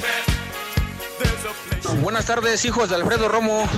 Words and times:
Man, 0.00 0.24
there's 1.18 1.44
a 1.44 1.52
place 1.68 2.00
Buenas 2.02 2.26
tardes, 2.26 2.64
hijos 2.64 2.88
de 2.88 2.96
Alfredo 2.96 3.28
Romo. 3.28 3.68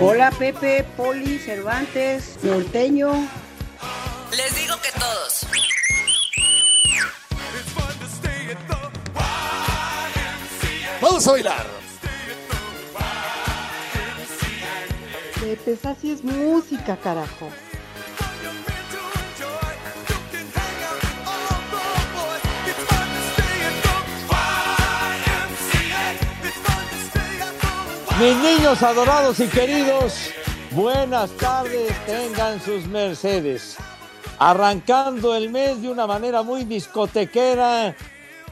Hola 0.00 0.30
Pepe, 0.30 0.84
Poli, 0.96 1.38
Cervantes, 1.40 2.38
Norteño. 2.42 3.28
Les 4.30 4.54
digo 4.54 4.76
que 4.80 4.92
todos. 4.98 5.46
Vamos 11.00 11.26
a 11.26 11.32
bailar. 11.32 11.77
Pepe, 15.48 15.72
esa 15.72 15.94
sí 15.94 16.10
es 16.10 16.22
música, 16.22 16.94
carajo. 16.98 17.48
Mis 28.20 28.36
niños 28.36 28.82
adorados 28.82 29.40
y 29.40 29.46
queridos, 29.46 30.30
buenas 30.72 31.30
tardes, 31.38 31.94
tengan 32.04 32.60
sus 32.60 32.86
mercedes. 32.86 33.78
Arrancando 34.38 35.34
el 35.34 35.48
mes 35.48 35.80
de 35.80 35.88
una 35.88 36.06
manera 36.06 36.42
muy 36.42 36.64
discotequera 36.64 37.96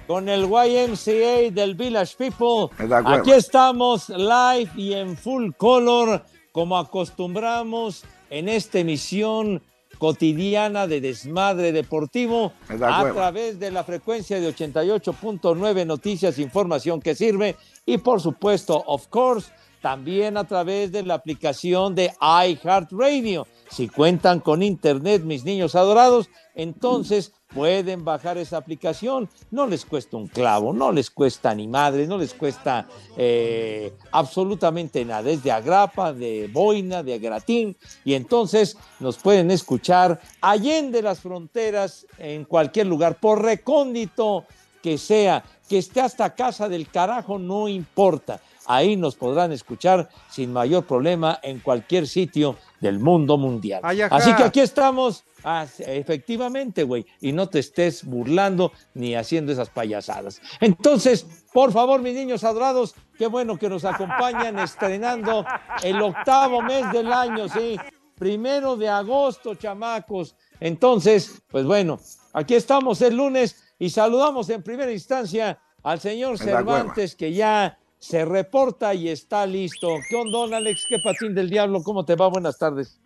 con 0.07 0.31
el 0.31 0.45
YMCA 0.45 1.53
del 1.53 1.75
Village 1.75 2.17
People. 2.17 2.71
Aquí 3.05 3.33
estamos 3.33 4.09
live 4.09 4.71
y 4.77 4.95
en 4.95 5.15
full 5.15 5.51
color, 5.59 6.25
como 6.57 6.79
acostumbramos 6.79 8.05
en 8.31 8.49
esta 8.49 8.79
emisión 8.79 9.61
cotidiana 9.99 10.87
de 10.87 11.03
desmadre 11.03 11.71
deportivo 11.71 12.51
a 12.71 13.03
hueva. 13.03 13.13
través 13.13 13.61
de 13.61 13.71
la 13.71 13.85
frecuencia 13.85 14.41
de 14.41 14.49
88.9 14.49 15.85
Noticias, 15.85 16.39
información 16.39 17.03
que 17.03 17.15
sirve 17.15 17.57
y 17.85 17.99
por 17.99 18.23
supuesto, 18.23 18.83
of 18.87 19.07
course, 19.09 19.53
también 19.83 20.39
a 20.39 20.45
través 20.45 20.93
de 20.93 21.03
la 21.03 21.13
aplicación 21.13 21.95
de 21.95 22.11
iHeartRadio. 22.23 23.47
Si 23.69 23.89
cuentan 23.89 24.41
con 24.41 24.63
internet, 24.63 25.25
mis 25.25 25.45
niños 25.45 25.75
adorados, 25.75 26.31
entonces 26.55 27.35
pueden 27.53 28.05
bajar 28.05 28.39
esa 28.39 28.57
aplicación. 28.57 29.29
No 29.51 29.67
les 29.67 29.85
cuesta 29.85 30.17
un 30.17 30.29
clavo, 30.29 30.73
no 30.73 30.93
les 30.93 31.11
cuesta 31.11 31.55
ni 31.55 31.69
madre, 31.69 32.07
no 32.07 32.19
les 32.19 32.35
cuesta 32.35 32.87
eh, 33.17 33.93
absolutamente 34.13 35.05
nada. 35.05 35.31
Es 35.31 35.43
de 35.43 35.53
agrapa, 35.53 36.13
de 36.13 36.49
boina, 36.53 37.03
de 37.03 37.19
gratín. 37.19 37.77
Y 38.05 38.15
entonces 38.15 38.77
nos 39.01 39.17
pueden 39.17 39.51
escuchar 39.51 40.21
allende 40.41 41.03
las 41.03 41.21
fronteras, 41.21 42.07
en 42.19 42.45
cualquier 42.45 42.87
lugar, 42.87 43.19
por 43.21 43.43
recóndito 43.43 44.45
que 44.83 44.99
sea, 44.99 45.43
que 45.69 45.79
esté 45.79 46.01
hasta 46.01 46.35
casa 46.35 46.69
del 46.69 46.89
carajo, 46.89 47.39
no 47.39 47.69
importa. 47.69 48.41
Ahí 48.67 48.97
nos 48.97 49.17
podrán 49.17 49.53
escuchar 49.53 50.09
sin 50.29 50.53
mayor 50.53 50.85
problema 50.85 51.39
en 51.43 51.61
cualquier 51.61 52.07
sitio 52.07 52.57
del 52.81 52.99
mundo 52.99 53.39
mundial. 53.39 53.81
Así 53.85 54.35
que 54.35 54.43
aquí 54.43 54.61
estamos, 54.61 55.25
Ah, 55.49 55.65
efectivamente, 55.79 56.83
güey, 56.83 57.07
y 57.21 57.31
no 57.31 57.49
te 57.49 57.61
estés 57.61 58.05
burlando 58.05 58.73
ni 58.95 59.15
haciendo 59.15 59.53
esas 59.53 59.71
payasadas. 59.71 60.41
Entonces, 60.59 61.25
por 61.53 61.71
favor, 61.71 62.03
mis 62.03 62.15
niños 62.15 62.43
adorados, 62.43 62.97
qué 63.17 63.29
bueno 63.29 63.57
que 63.57 63.69
nos 63.69 63.85
acompañan 63.85 64.59
estrenando 64.59 65.47
el 65.85 66.03
octavo 66.03 66.63
mes 66.63 66.91
del 66.91 67.13
año, 67.13 67.49
sí, 67.49 67.79
primero 68.17 68.75
de 68.75 68.89
agosto, 68.89 69.55
chamacos. 69.55 70.35
Entonces, 70.59 71.41
pues 71.49 71.65
bueno, 71.65 72.01
aquí 72.33 72.57
estamos 72.57 73.01
el 73.01 73.15
lunes 73.15 73.73
y 73.79 73.91
saludamos 73.91 74.51
en 74.51 74.65
primera 74.65 74.91
instancia 74.91 75.61
al 75.85 76.01
señor 76.01 76.39
Cervantes, 76.39 77.15
que 77.15 77.33
ya 77.33 77.79
se 77.99 78.25
reporta 78.25 78.95
y 78.95 79.09
está 79.09 79.47
listo. 79.47 79.89
¿Qué 80.09 80.17
onda, 80.17 80.57
Alex? 80.57 80.87
¿Qué 80.89 80.99
patín 80.99 81.35
del 81.35 81.51
diablo? 81.51 81.83
¿Cómo 81.83 82.05
te 82.05 82.15
va? 82.15 82.29
Buenas 82.29 82.59
tardes. 82.59 83.01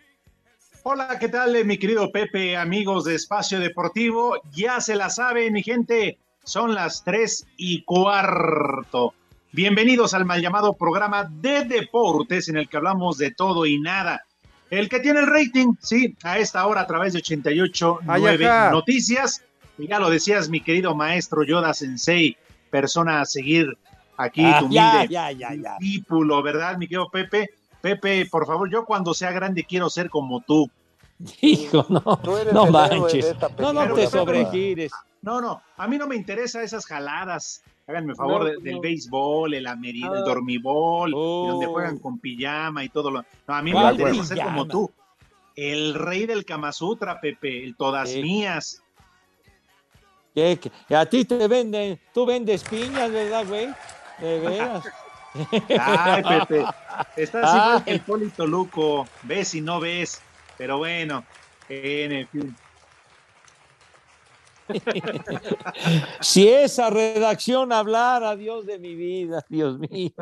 Hola, 0.82 1.18
¿qué 1.18 1.28
tal, 1.28 1.54
eh, 1.56 1.64
mi 1.64 1.78
querido 1.78 2.10
Pepe, 2.10 2.56
amigos 2.56 3.04
de 3.04 3.14
Espacio 3.14 3.60
Deportivo? 3.60 4.40
Ya 4.52 4.80
se 4.80 4.96
la 4.96 5.10
sabe, 5.10 5.50
mi 5.50 5.62
gente, 5.62 6.18
son 6.42 6.74
las 6.74 7.04
tres 7.04 7.46
y 7.58 7.82
cuarto. 7.82 9.12
Bienvenidos 9.52 10.14
al 10.14 10.24
mal 10.24 10.40
llamado 10.40 10.72
programa 10.74 11.24
de 11.24 11.64
deportes 11.64 12.48
en 12.48 12.56
el 12.56 12.68
que 12.68 12.78
hablamos 12.78 13.18
de 13.18 13.30
todo 13.32 13.66
y 13.66 13.78
nada. 13.78 14.24
El 14.70 14.88
que 14.88 15.00
tiene 15.00 15.20
el 15.20 15.26
rating, 15.26 15.74
sí, 15.80 16.16
a 16.22 16.38
esta 16.38 16.66
hora 16.66 16.82
a 16.82 16.86
través 16.86 17.12
de 17.12 17.18
88 17.18 17.98
Ay, 18.06 18.22
9 18.22 18.46
ajá. 18.46 18.70
noticias. 18.70 19.42
Y 19.76 19.88
ya 19.88 19.98
lo 19.98 20.08
decías, 20.08 20.48
mi 20.48 20.62
querido 20.62 20.94
maestro 20.94 21.42
Yoda 21.42 21.74
Sensei, 21.74 22.36
persona 22.70 23.20
a 23.20 23.26
seguir 23.26 23.76
aquí, 24.24 24.42
Ah, 24.44 24.58
tu 24.60 24.68
ya, 24.70 24.88
humilde 24.90 25.12
ya, 25.14 25.32
ya, 25.32 25.54
ya. 25.54 25.76
discípulo, 25.78 26.42
¿verdad, 26.42 26.76
mi 26.76 26.86
querido 26.86 27.08
Pepe? 27.10 27.50
Pepe, 27.80 28.26
por 28.26 28.46
favor, 28.46 28.70
yo 28.70 28.84
cuando 28.84 29.14
sea 29.14 29.30
grande 29.32 29.64
quiero 29.64 29.88
ser 29.88 30.10
como 30.10 30.40
tú. 30.40 30.68
Hijo, 31.40 31.84
no, 31.88 32.18
Tú 32.18 32.36
eres 32.36 32.52
no 32.52 32.66
manches. 32.66 33.34
No, 33.58 33.72
no 33.72 33.94
te 33.94 34.06
sobregires. 34.06 34.92
No, 35.22 35.40
no, 35.40 35.60
a 35.76 35.86
mí 35.86 35.98
no 35.98 36.06
me 36.06 36.16
interesa 36.16 36.62
esas 36.62 36.86
jaladas. 36.86 37.62
Háganme 37.86 38.14
favor 38.14 38.40
No, 38.54 38.60
del 38.60 38.78
béisbol, 38.80 39.52
el 39.54 39.66
amerido, 39.66 40.14
el 40.14 40.22
Ah. 40.22 40.24
dormibol, 40.24 41.12
Oh. 41.14 41.48
donde 41.50 41.66
juegan 41.66 41.98
con 41.98 42.18
pijama 42.18 42.84
y 42.84 42.88
todo 42.88 43.10
lo. 43.10 43.24
No, 43.48 43.54
a 43.54 43.62
mí 43.62 43.72
me 43.72 43.80
¿Cuál 43.80 43.94
interesa 44.00 44.24
ser 44.36 44.44
como 44.44 44.66
tú. 44.66 44.90
El 45.56 45.94
rey 45.94 46.24
del 46.26 46.44
Kama 46.44 46.72
Sutra, 46.72 47.20
Pepe, 47.20 47.64
el 47.64 47.76
todas 47.76 48.08
Sí. 48.10 48.22
mías. 48.22 48.82
¿Qué, 50.34 50.58
qué? 50.88 50.94
A 50.94 51.04
ti 51.06 51.24
te 51.24 51.48
venden, 51.48 51.98
tú 52.14 52.24
vendes 52.24 52.62
piñas, 52.62 53.10
¿verdad, 53.10 53.44
güey? 53.46 53.68
De 54.20 54.38
veras. 54.40 54.84
Ay, 55.78 56.22
Pepe, 56.46 56.64
estás 57.16 57.50
Ay. 57.52 57.60
igual 57.60 57.84
que 57.84 57.90
el 57.92 58.00
Polito 58.00 58.46
Luco, 58.46 59.08
ves 59.22 59.54
y 59.54 59.60
no 59.60 59.80
ves, 59.80 60.20
pero 60.58 60.78
bueno, 60.78 61.24
en 61.68 62.28
fin. 62.28 62.56
Si 66.20 66.48
esa 66.48 66.90
redacción 66.90 67.72
hablara, 67.72 68.36
Dios 68.36 68.66
de 68.66 68.78
mi 68.78 68.94
vida, 68.94 69.44
Dios 69.48 69.78
mío. 69.78 70.12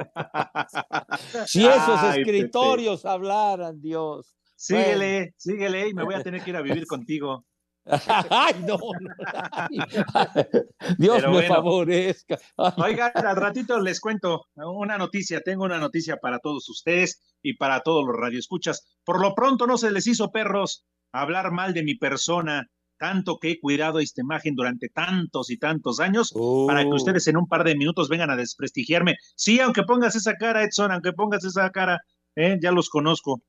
Si 1.46 1.66
esos 1.66 2.00
Ay, 2.00 2.20
escritorios 2.20 3.04
hablaran, 3.04 3.80
Dios. 3.80 4.34
Síguele, 4.56 5.34
síguele 5.36 5.88
y 5.88 5.94
me 5.94 6.02
voy 6.02 6.14
a 6.14 6.22
tener 6.22 6.42
que 6.42 6.50
ir 6.50 6.56
a 6.56 6.62
vivir 6.62 6.86
contigo. 6.86 7.44
Ay, 8.30 8.54
no. 8.66 8.76
no. 8.78 9.10
Ay, 9.32 9.68
Dios 10.98 11.16
Pero 11.16 11.28
me 11.30 11.34
bueno. 11.38 11.54
favorezca. 11.54 12.38
Ay, 12.56 12.72
Oigan, 12.78 13.12
al 13.14 13.36
ratito 13.36 13.80
les 13.80 14.00
cuento 14.00 14.46
una 14.56 14.98
noticia, 14.98 15.40
tengo 15.40 15.64
una 15.64 15.78
noticia 15.78 16.16
para 16.16 16.38
todos 16.38 16.68
ustedes 16.68 17.20
y 17.42 17.54
para 17.54 17.80
todos 17.80 18.06
los 18.06 18.16
radioescuchas. 18.16 18.86
Por 19.04 19.20
lo 19.20 19.34
pronto 19.34 19.66
no 19.66 19.78
se 19.78 19.90
les 19.90 20.06
hizo 20.06 20.30
perros 20.30 20.84
hablar 21.12 21.50
mal 21.52 21.72
de 21.72 21.82
mi 21.84 21.94
persona, 21.94 22.66
tanto 22.98 23.38
que 23.38 23.52
he 23.52 23.60
cuidado 23.60 24.00
esta 24.00 24.20
imagen 24.20 24.54
durante 24.54 24.88
tantos 24.88 25.50
y 25.50 25.56
tantos 25.58 26.00
años, 26.00 26.32
para 26.66 26.82
que 26.82 26.88
Oh. 26.90 26.94
ustedes 26.96 27.26
en 27.28 27.36
un 27.36 27.46
par 27.46 27.64
de 27.64 27.76
minutos 27.76 28.08
vengan 28.08 28.30
a 28.30 28.36
desprestigiarme. 28.36 29.16
Sí, 29.36 29.60
aunque 29.60 29.84
pongas 29.84 30.16
esa 30.16 30.34
cara, 30.34 30.64
Edson, 30.64 30.90
aunque 30.92 31.12
pongas 31.12 31.44
esa 31.44 31.70
cara, 31.70 32.00
¿eh? 32.36 32.58
ya 32.60 32.72
los 32.72 32.88
conozco. 32.90 33.40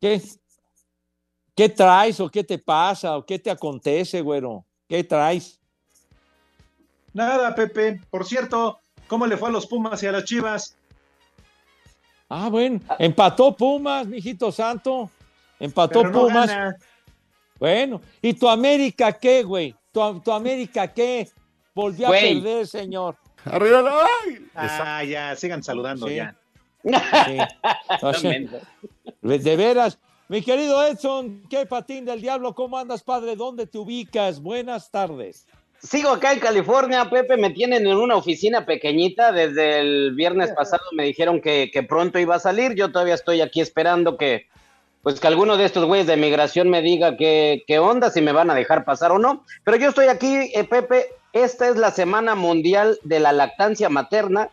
¿Qué? 0.00 0.22
¿Qué 1.58 1.68
traes 1.68 2.20
o 2.20 2.30
qué 2.30 2.44
te 2.44 2.56
pasa 2.56 3.16
o 3.16 3.26
qué 3.26 3.36
te 3.36 3.50
acontece, 3.50 4.20
güero? 4.20 4.64
¿Qué 4.88 5.02
traes? 5.02 5.58
Nada, 7.12 7.52
Pepe. 7.52 8.00
Por 8.10 8.24
cierto, 8.24 8.78
¿cómo 9.08 9.26
le 9.26 9.36
fue 9.36 9.48
a 9.48 9.50
los 9.50 9.66
Pumas 9.66 10.00
y 10.04 10.06
a 10.06 10.12
las 10.12 10.22
Chivas? 10.22 10.76
Ah, 12.28 12.48
bueno, 12.48 12.78
empató 13.00 13.56
Pumas, 13.56 14.06
mijito 14.06 14.52
santo. 14.52 15.10
Empató 15.58 16.02
Pero 16.02 16.12
no 16.12 16.20
Pumas. 16.28 16.46
gana. 16.46 16.76
Bueno, 17.58 18.02
¿y 18.22 18.34
tu 18.34 18.48
América 18.48 19.12
qué, 19.14 19.42
güey? 19.42 19.74
¿Tu, 19.90 20.20
tu 20.20 20.30
América 20.30 20.86
qué? 20.86 21.28
Volvió 21.74 22.06
a 22.06 22.10
perder, 22.12 22.68
señor. 22.68 23.16
Arriba 23.44 23.82
¡Ay! 24.24 24.48
Ah, 24.54 25.02
ya, 25.02 25.34
sigan 25.34 25.64
saludando 25.64 26.06
Sí. 26.06 26.14
ya. 26.14 26.36
Sí. 26.84 27.38
O 28.00 28.14
sea, 28.14 28.32
de 29.22 29.56
veras. 29.56 29.98
Mi 30.30 30.42
querido 30.42 30.86
Edson, 30.86 31.40
¿qué 31.48 31.64
patín 31.64 32.04
del 32.04 32.20
diablo? 32.20 32.54
¿Cómo 32.54 32.76
andas, 32.76 33.02
padre? 33.02 33.34
¿Dónde 33.34 33.66
te 33.66 33.78
ubicas? 33.78 34.42
Buenas 34.42 34.90
tardes. 34.90 35.46
Sigo 35.82 36.10
acá 36.10 36.34
en 36.34 36.38
California, 36.38 37.08
Pepe, 37.08 37.38
me 37.38 37.48
tienen 37.48 37.86
en 37.86 37.96
una 37.96 38.16
oficina 38.16 38.66
pequeñita. 38.66 39.32
Desde 39.32 39.80
el 39.80 40.14
viernes 40.14 40.52
pasado 40.52 40.82
me 40.92 41.04
dijeron 41.04 41.40
que, 41.40 41.86
pronto 41.88 42.18
iba 42.18 42.34
a 42.34 42.40
salir. 42.40 42.74
Yo 42.74 42.92
todavía 42.92 43.14
estoy 43.14 43.40
aquí 43.40 43.62
esperando 43.62 44.18
que, 44.18 44.48
pues, 45.02 45.18
que 45.18 45.26
alguno 45.26 45.56
de 45.56 45.64
estos 45.64 45.86
güeyes 45.86 46.06
de 46.06 46.18
migración 46.18 46.68
me 46.68 46.82
diga 46.82 47.16
qué, 47.16 47.64
qué 47.66 47.78
onda, 47.78 48.10
si 48.10 48.20
me 48.20 48.32
van 48.32 48.50
a 48.50 48.54
dejar 48.54 48.84
pasar 48.84 49.12
o 49.12 49.18
no. 49.18 49.46
Pero 49.64 49.78
yo 49.78 49.88
estoy 49.88 50.08
aquí, 50.08 50.52
eh, 50.54 50.64
Pepe. 50.64 51.06
Esta 51.32 51.68
es 51.68 51.76
la 51.76 51.90
Semana 51.90 52.34
Mundial 52.34 52.98
de 53.02 53.20
la 53.20 53.32
Lactancia 53.32 53.88
Materna. 53.88 54.50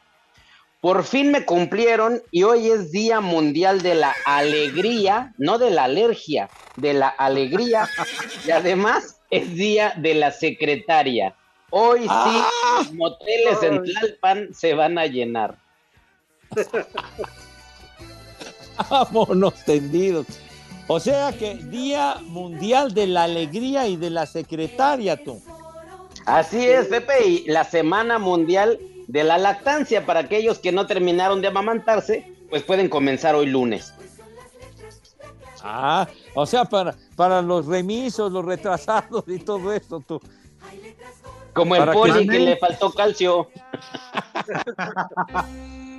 Por 0.85 1.03
fin 1.03 1.31
me 1.31 1.45
cumplieron 1.45 2.21
y 2.29 2.43
hoy 2.43 2.69
es 2.69 2.91
Día 2.91 3.19
Mundial 3.19 3.81
de 3.81 3.95
la 3.95 4.13
Alegría, 4.23 5.33
no 5.39 5.57
de 5.57 5.71
la 5.71 5.85
alergia, 5.85 6.47
de 6.75 6.93
la 6.93 7.07
alegría. 7.07 7.89
Y 8.45 8.51
además 8.51 9.19
es 9.31 9.55
Día 9.55 9.95
de 9.97 10.13
la 10.13 10.29
Secretaria. 10.29 11.33
Hoy 11.71 12.01
sí, 12.01 12.43
los 12.77 12.93
moteles 12.93 13.63
en 13.63 13.81
Tlalpan 13.81 14.53
se 14.53 14.75
van 14.75 14.99
a 14.99 15.07
llenar. 15.07 15.57
Vámonos 18.87 19.55
tendidos. 19.65 20.27
O 20.85 20.99
sea 20.99 21.33
que 21.33 21.55
Día 21.55 22.17
Mundial 22.25 22.93
de 22.93 23.07
la 23.07 23.23
Alegría 23.23 23.87
y 23.87 23.97
de 23.97 24.11
la 24.11 24.27
Secretaria, 24.27 25.17
tú. 25.17 25.41
Así 26.27 26.63
es, 26.63 26.85
Pepe, 26.89 27.27
y 27.27 27.45
la 27.47 27.63
Semana 27.63 28.19
Mundial 28.19 28.77
de 29.07 29.23
la 29.23 29.37
Lactancia 29.37 30.05
para 30.05 30.21
aquellos 30.21 30.59
que 30.59 30.71
no 30.71 30.87
terminaron 30.87 31.41
de 31.41 31.47
amamantarse, 31.47 32.33
pues 32.49 32.63
pueden 32.63 32.89
comenzar 32.89 33.35
hoy 33.35 33.47
lunes. 33.47 33.93
Ah, 35.61 36.07
o 36.35 36.45
sea, 36.45 36.65
para, 36.65 36.95
para 37.15 37.41
los 37.41 37.65
remisos, 37.65 38.31
los 38.31 38.45
retrasados 38.45 39.23
y 39.27 39.39
todo 39.39 39.73
esto, 39.73 39.99
tú. 39.99 40.21
Como 41.53 41.75
el 41.75 41.85
que 41.85 41.91
poli 41.91 42.13
que, 42.13 42.25
ganen. 42.25 42.45
le 42.45 42.57
faltó 42.57 42.91
calcio. 42.91 43.49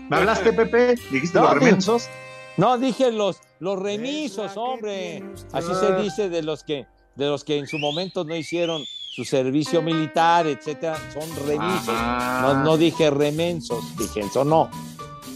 ¿Me 0.09 0.17
hablaste, 0.17 0.53
Pepe? 0.53 0.95
¿Dijiste 1.11 1.39
No, 1.39 1.45
los 1.45 1.55
remensos? 1.55 2.09
No, 2.57 2.79
dije 2.79 3.11
los, 3.11 3.41
los 3.59 3.79
remisos, 3.79 4.53
hombre. 4.57 5.25
Así 5.53 5.75
se 5.75 5.97
dice 5.97 6.29
de 6.29 6.43
los 6.43 6.63
que, 6.63 6.87
de 7.17 7.27
los 7.27 7.43
que 7.43 7.59
en 7.59 7.67
su 7.67 7.79
momento 7.79 8.25
no 8.25 8.37
hicieron 8.37 8.85
su 9.17 9.25
servicio 9.25 9.81
militar, 9.81 10.47
etcétera, 10.47 10.99
son 11.11 11.23
remisos. 11.47 11.87
No, 11.87 12.63
no 12.63 12.77
dije 12.77 13.09
remensos, 13.09 13.97
dije 13.97 14.21
eso 14.21 14.45
no. 14.45 14.69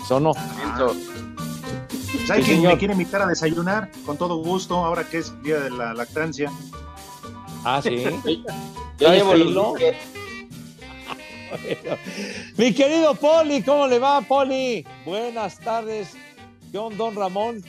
Eso 0.05 0.21
no. 0.21 0.35
¿Sabes 0.35 1.07
Sí, 2.27 2.27
quién 2.27 2.45
señor. 2.45 2.73
me 2.75 2.79
quiere 2.79 2.93
invitar 2.93 3.23
a 3.23 3.27
desayunar? 3.27 3.91
Con 4.05 4.19
todo 4.19 4.37
gusto, 4.37 4.85
ahora 4.85 5.05
que 5.05 5.17
es 5.17 5.43
Día 5.43 5.61
de 5.61 5.71
la 5.71 5.95
Lactancia. 5.95 6.53
Ah, 7.65 7.81
sí. 7.83 8.05
Yo 8.27 8.45
¿Traes 8.99 9.25
llevo 9.25 9.33
biscuits. 9.33 9.97
Mi 12.59 12.75
querido 12.75 13.15
Poli, 13.15 13.63
¿cómo 13.63 13.87
le 13.87 13.99
va, 13.99 14.21
Poli? 14.21 14.87
Buenas 15.07 15.59
tardes. 15.59 16.11
John 16.71 16.99
Don 16.99 17.15
Ramón. 17.15 17.65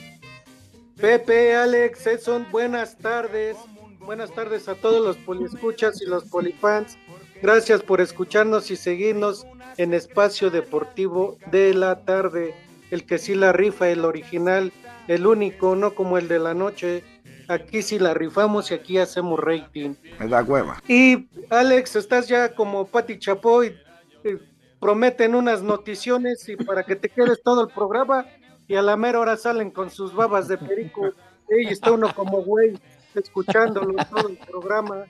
Pepe, 0.94 1.56
Alex, 1.56 2.06
Edson, 2.06 2.46
buenas 2.52 2.98
tardes. 2.98 3.56
Buenas 4.04 4.32
tardes 4.32 4.68
a 4.68 4.74
todos 4.74 5.04
los 5.04 5.16
poliescuchas 5.16 6.02
y 6.02 6.06
los 6.06 6.24
polifans. 6.24 6.98
Gracias 7.40 7.82
por 7.82 8.00
escucharnos 8.00 8.70
y 8.70 8.76
seguirnos 8.76 9.46
en 9.76 9.94
Espacio 9.94 10.50
Deportivo 10.50 11.38
de 11.50 11.72
la 11.74 12.04
tarde. 12.04 12.54
El 12.90 13.06
que 13.06 13.18
sí 13.18 13.34
la 13.34 13.52
rifa, 13.52 13.88
el 13.88 14.04
original, 14.04 14.72
el 15.08 15.26
único, 15.26 15.76
no 15.76 15.94
como 15.94 16.18
el 16.18 16.28
de 16.28 16.38
la 16.38 16.52
noche. 16.52 17.04
Aquí 17.48 17.82
sí 17.82 17.98
la 17.98 18.12
rifamos 18.14 18.70
y 18.70 18.74
aquí 18.74 18.98
hacemos 18.98 19.38
rating. 19.40 19.94
Me 20.18 20.28
da 20.28 20.42
hueva. 20.42 20.82
Y 20.88 21.28
Alex, 21.50 21.96
estás 21.96 22.28
ya 22.28 22.54
como 22.54 22.86
Pati 22.86 23.18
Chapoy. 23.18 23.76
eh, 24.24 24.38
prometen 24.80 25.36
unas 25.36 25.62
noticiones 25.62 26.48
y 26.48 26.56
para 26.56 26.82
que 26.82 26.96
te 26.96 27.08
quedes 27.08 27.40
todo 27.42 27.62
el 27.62 27.68
programa 27.68 28.26
y 28.66 28.74
a 28.74 28.82
la 28.82 28.96
mera 28.96 29.20
hora 29.20 29.36
salen 29.36 29.70
con 29.70 29.90
sus 29.90 30.12
babas 30.12 30.48
de 30.48 30.58
perico. 30.58 31.12
Y 31.54 31.66
está 31.68 31.92
uno 31.92 32.14
como 32.14 32.42
güey 32.42 32.80
escuchándolo 33.20 33.94
todo 34.10 34.28
el 34.28 34.36
programa. 34.38 35.04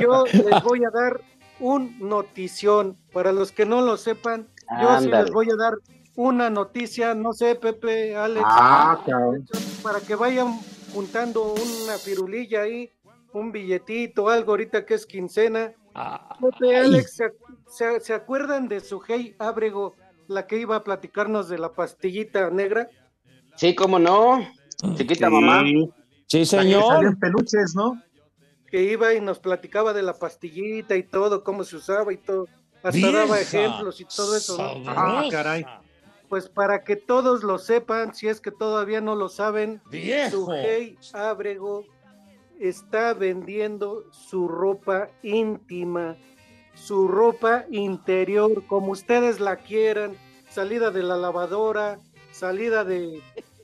Yo 0.00 0.24
les 0.26 0.62
voy 0.62 0.84
a 0.84 0.90
dar 0.90 1.20
un 1.60 1.96
notición. 1.98 2.96
Para 3.12 3.32
los 3.32 3.52
que 3.52 3.64
no 3.64 3.80
lo 3.82 3.96
sepan, 3.96 4.48
yo 4.80 4.88
sí 5.00 5.08
les 5.22 5.30
voy 5.32 5.48
a 5.50 5.56
dar 5.56 5.74
una 6.16 6.50
noticia. 6.50 7.14
No 7.14 7.32
sé, 7.32 7.54
Pepe, 7.54 8.16
Alex 8.16 8.44
Ah, 8.48 8.98
para 9.82 10.00
que 10.00 10.14
vayan 10.14 10.58
juntando 10.92 11.52
una 11.54 11.96
firulilla 11.98 12.62
ahí, 12.62 12.90
un 13.32 13.52
billetito, 13.52 14.28
algo 14.28 14.52
ahorita 14.52 14.84
que 14.84 14.94
es 14.94 15.06
quincena. 15.06 15.72
Pepe, 16.40 16.76
Alex, 16.76 17.14
¿se, 17.16 17.32
se- 17.68 18.00
se 18.00 18.14
acuerdan 18.14 18.68
de 18.68 18.80
su 18.80 19.00
Hey 19.06 19.34
Ábrego, 19.38 19.94
la 20.28 20.46
que 20.46 20.58
iba 20.58 20.76
a 20.76 20.84
platicarnos 20.84 21.48
de 21.48 21.58
la 21.58 21.72
pastillita 21.72 22.50
negra? 22.50 22.88
Sí, 23.56 23.74
cómo 23.74 23.98
no. 23.98 24.46
Chiquita 24.96 25.30
mamá. 25.30 25.62
Sí, 26.26 26.44
señor. 26.44 27.18
peluches, 27.18 27.74
¿no? 27.74 28.02
Que 28.70 28.82
iba 28.82 29.14
y 29.14 29.20
nos 29.20 29.38
platicaba 29.38 29.92
de 29.92 30.02
la 30.02 30.14
pastillita 30.14 30.96
y 30.96 31.04
todo, 31.04 31.44
cómo 31.44 31.64
se 31.64 31.76
usaba 31.76 32.12
y 32.12 32.16
todo. 32.16 32.46
Hasta 32.82 33.12
daba 33.12 33.36
Vieja, 33.36 33.40
ejemplos 33.40 34.00
y 34.00 34.04
todo 34.04 34.36
eso. 34.36 34.56
¿no? 34.58 34.90
Ah, 34.90 35.24
caray. 35.30 35.64
Pues 36.28 36.48
para 36.48 36.82
que 36.82 36.96
todos 36.96 37.44
lo 37.44 37.58
sepan, 37.58 38.14
si 38.14 38.26
es 38.26 38.40
que 38.40 38.50
todavía 38.50 39.00
no 39.00 39.14
lo 39.14 39.28
saben, 39.28 39.80
Viejo. 39.90 40.30
su 40.30 40.52
Hey 40.52 40.98
Ábrego 41.12 41.84
está 42.58 43.14
vendiendo 43.14 44.04
su 44.10 44.48
ropa 44.48 45.08
íntima, 45.22 46.16
su 46.74 47.06
ropa 47.06 47.64
interior, 47.70 48.66
como 48.66 48.92
ustedes 48.92 49.38
la 49.38 49.56
quieran, 49.56 50.16
salida 50.50 50.90
de 50.90 51.02
la 51.04 51.16
lavadora, 51.16 52.00
salida 52.32 52.84
de 52.84 53.22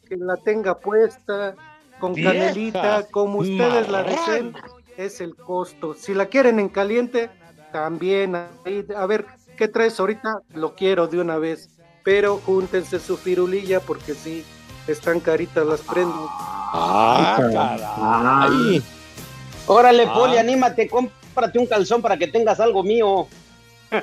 que 0.09 0.17
la 0.17 0.37
tenga 0.37 0.79
puesta, 0.79 1.57
con 2.03 2.15
Vieja, 2.15 2.33
canelita, 2.33 3.07
como 3.13 3.39
ustedes 3.39 3.89
la 3.89 4.03
deseen, 4.03 4.53
es 4.97 5.21
el 5.21 5.37
costo. 5.37 5.95
Si 5.95 6.15
la 6.15 6.27
quieren 6.27 6.59
en 6.59 6.69
caliente, 6.69 7.31
también. 7.73 8.35
ahí, 8.35 8.85
a 8.97 9.07
ver, 9.07 9.25
¿qué 9.57 9.69
traes 9.69 10.01
ahorita? 10.01 10.41
Lo 10.55 10.75
quiero 10.75 11.07
de 11.07 11.21
una 11.21 11.39
vez. 11.39 11.71
Pero 12.03 12.41
júntense 12.45 12.99
su 12.99 13.17
firulilla 13.17 13.79
porque 13.79 14.15
sí, 14.15 14.45
están 14.89 15.21
caritas 15.21 15.65
las 15.65 15.81
prendas. 15.83 16.17
Ah, 16.75 17.37
caray. 17.39 18.83
Órale, 19.69 20.05
Ah. 20.09 20.13
Poli, 20.13 20.39
anímate, 20.39 20.89
cómprate 20.89 21.61
un 21.61 21.67
calzón 21.67 22.03
para 22.03 22.17
que 22.17 22.27
tengas 22.27 22.59
algo 22.59 22.83
mío. 22.83 23.29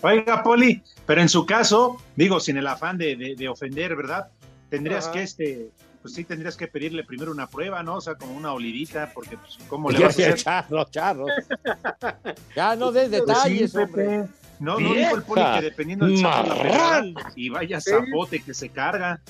Oiga, 0.00 0.42
Poli, 0.42 0.82
pero 1.06 1.20
en 1.20 1.28
su 1.28 1.44
caso, 1.46 1.98
digo, 2.16 2.40
sin 2.40 2.56
el 2.56 2.66
afán 2.66 2.96
de, 2.98 3.14
de- 3.16 3.34
de 3.36 3.48
ofender, 3.48 3.94
¿verdad? 3.94 4.28
Tendrías 4.70 5.04
Ajá. 5.06 5.12
que, 5.12 5.22
este, 5.22 5.70
pues 6.02 6.14
sí, 6.14 6.24
tendrías 6.24 6.56
que 6.56 6.68
pedirle 6.68 7.04
primero 7.04 7.30
una 7.32 7.46
prueba, 7.46 7.82
¿no? 7.82 7.96
O 7.96 8.00
sea, 8.00 8.14
como 8.16 8.36
una 8.36 8.52
olidita, 8.52 9.10
porque, 9.14 9.36
pues, 9.36 9.58
¿cómo 9.68 9.90
le 9.90 9.98
vas 9.98 10.06
a 10.18 10.22
hacer? 10.22 10.34
charros, 10.36 10.90
charros. 10.90 11.30
Ya 12.56 12.76
no 12.76 12.92
des 12.92 13.08
Pues 13.08 13.20
sí, 13.20 13.26
detalles, 13.26 13.74
hombre. 13.74 14.24
No, 14.60 14.78
no 14.80 14.92
dijo 14.94 15.14
el 15.16 15.22
Poli 15.22 15.42
que 15.54 15.62
dependiendo 15.62 16.06
del 16.06 16.18
saco 16.18 16.42
de 16.42 16.48
la 16.48 16.54
marrán. 16.56 17.14
y 17.36 17.48
vaya 17.48 17.80
zapote 17.80 18.40
que 18.42 18.52
se 18.54 18.68
carga. 18.70 19.20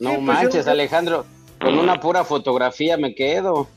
No 0.00 0.10
Sí, 0.10 0.16
pues 0.16 0.22
manches, 0.22 0.64
yo- 0.64 0.70
Alejandro. 0.72 1.26
Con 1.60 1.78
una 1.78 2.00
pura 2.00 2.24
fotografía 2.24 2.96
me 2.96 3.14
quedo. 3.14 3.68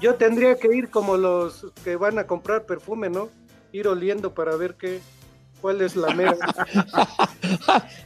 Yo 0.00 0.14
tendría 0.16 0.56
que 0.58 0.74
ir 0.74 0.90
como 0.90 1.16
los 1.16 1.66
que 1.84 1.96
van 1.96 2.18
a 2.18 2.26
comprar 2.26 2.64
perfume, 2.64 3.10
¿no? 3.10 3.28
Ir 3.72 3.86
oliendo 3.88 4.34
para 4.34 4.56
ver 4.56 4.74
qué, 4.74 5.00
cuál 5.66 5.80
es 5.80 5.96
la 5.96 6.14
mera. 6.14 6.36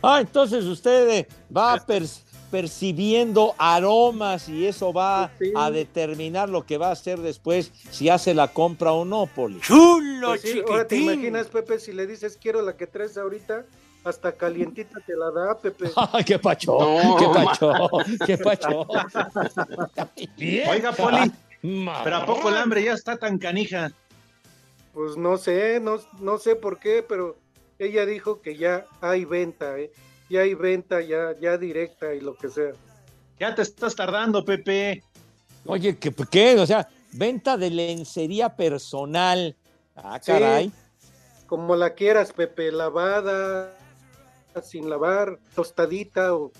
Ah, 0.02 0.20
entonces 0.22 0.64
usted 0.64 1.08
eh, 1.10 1.28
va 1.54 1.76
per- 1.76 2.06
percibiendo 2.50 3.54
aromas 3.58 4.48
y 4.48 4.66
eso 4.66 4.94
va 4.94 5.30
Sí. 5.38 5.52
a 5.54 5.70
determinar 5.70 6.48
lo 6.48 6.64
que 6.64 6.78
va 6.78 6.88
a 6.88 6.92
hacer 6.92 7.18
después, 7.20 7.70
si 7.90 8.08
hace 8.08 8.32
la 8.32 8.48
compra 8.48 8.92
o 8.92 9.04
no, 9.04 9.26
Poli. 9.26 9.60
Pues 9.68 10.40
sí, 10.40 10.62
ahora 10.66 10.86
te 10.86 10.96
imaginas, 10.96 11.48
Pepe, 11.48 11.78
si 11.78 11.92
le 11.92 12.06
dices 12.06 12.38
quiero 12.40 12.62
la 12.62 12.74
que 12.78 12.86
traes 12.86 13.18
ahorita, 13.18 13.66
hasta 14.04 14.32
calientita 14.32 14.98
te 15.06 15.14
la 15.14 15.30
da, 15.30 15.58
Pepe. 15.58 15.90
Ay, 16.12 16.24
qué 16.24 16.38
pacho, 16.38 16.78
No, 16.80 17.16
qué 17.18 17.26
pacho, 17.34 17.72
qué 18.26 18.38
pacho. 18.38 18.86
Oiga, 20.70 20.92
Poli, 20.92 21.30
pero 22.04 22.16
¿a 22.16 22.24
poco 22.26 22.48
el 22.48 22.56
hambre 22.56 22.82
ya 22.84 22.94
está 22.94 23.18
tan 23.18 23.36
canija? 23.38 23.92
Pues 24.94 25.16
no 25.16 25.36
sé, 25.36 25.78
no, 25.80 25.98
no 26.20 26.38
sé 26.38 26.56
por 26.56 26.78
qué, 26.78 27.04
pero 27.06 27.36
ella 27.80 28.04
dijo 28.04 28.42
que 28.42 28.56
ya 28.56 28.86
hay 29.00 29.24
venta, 29.24 29.78
¿eh? 29.78 29.90
ya 30.28 30.42
hay 30.42 30.54
venta, 30.54 31.00
ya, 31.00 31.34
ya 31.40 31.56
directa 31.56 32.14
y 32.14 32.20
lo 32.20 32.34
que 32.36 32.50
sea. 32.50 32.72
Ya 33.38 33.54
te 33.54 33.62
estás 33.62 33.96
tardando, 33.96 34.44
Pepe. 34.44 35.02
Oye, 35.64 35.96
¿qué? 35.98 36.14
qué? 36.30 36.58
O 36.58 36.66
sea, 36.66 36.88
venta 37.12 37.56
de 37.56 37.70
lencería 37.70 38.54
personal. 38.54 39.56
Ah, 39.96 40.20
caray. 40.24 40.68
Sí, 40.68 41.46
como 41.46 41.74
la 41.74 41.94
quieras, 41.94 42.34
Pepe, 42.34 42.70
lavada, 42.70 43.74
sin 44.62 44.90
lavar, 44.90 45.38
tostadita 45.54 46.34
o 46.34 46.52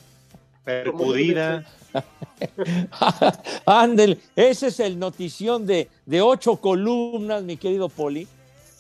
percudida. 0.65 1.67
Ándel, 3.67 4.21
ese 4.35 4.69
es 4.69 4.81
el 4.81 4.99
notición 4.99 5.67
de, 5.67 5.89
de 6.07 6.23
ocho 6.23 6.57
columnas, 6.57 7.43
mi 7.43 7.59
querido 7.59 7.91
Poli. 7.91 8.27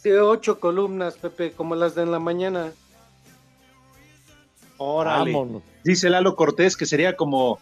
De 0.02 0.20
ocho 0.20 0.60
columnas, 0.60 1.14
Pepe, 1.14 1.52
como 1.52 1.74
las 1.74 1.94
de 1.94 2.02
en 2.02 2.12
la 2.12 2.18
mañana. 2.18 2.72
Órale. 4.78 5.32
Vámonos. 5.32 5.62
Dice 5.84 6.08
Lalo 6.08 6.36
Cortés 6.36 6.76
que 6.76 6.86
sería 6.86 7.16
como 7.16 7.58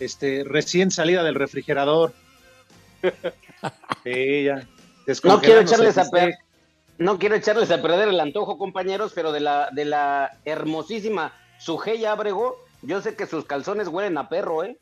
este 0.00 0.44
recién 0.44 0.90
salida 0.90 1.22
del 1.22 1.34
refrigerador. 1.34 2.12
sí, 4.04 4.44
ya. 4.44 4.66
No 5.24 5.40
quiero 5.40 5.60
echarles 5.60 5.96
a 5.96 6.10
perder. 6.10 6.34
No 6.98 7.18
quiero 7.18 7.36
echarles 7.36 7.70
a 7.70 7.80
perder 7.80 8.08
el 8.08 8.20
antojo, 8.20 8.58
compañeros, 8.58 9.12
pero 9.14 9.32
de 9.32 9.40
la, 9.40 9.70
de 9.72 9.84
la 9.84 10.36
hermosísima 10.44 11.32
Sujeya 11.58 12.12
Abrego, 12.12 12.56
yo 12.82 13.00
sé 13.00 13.14
que 13.14 13.26
sus 13.26 13.44
calzones 13.44 13.88
huelen 13.88 14.18
a 14.18 14.28
perro, 14.28 14.64
¿eh? 14.64 14.78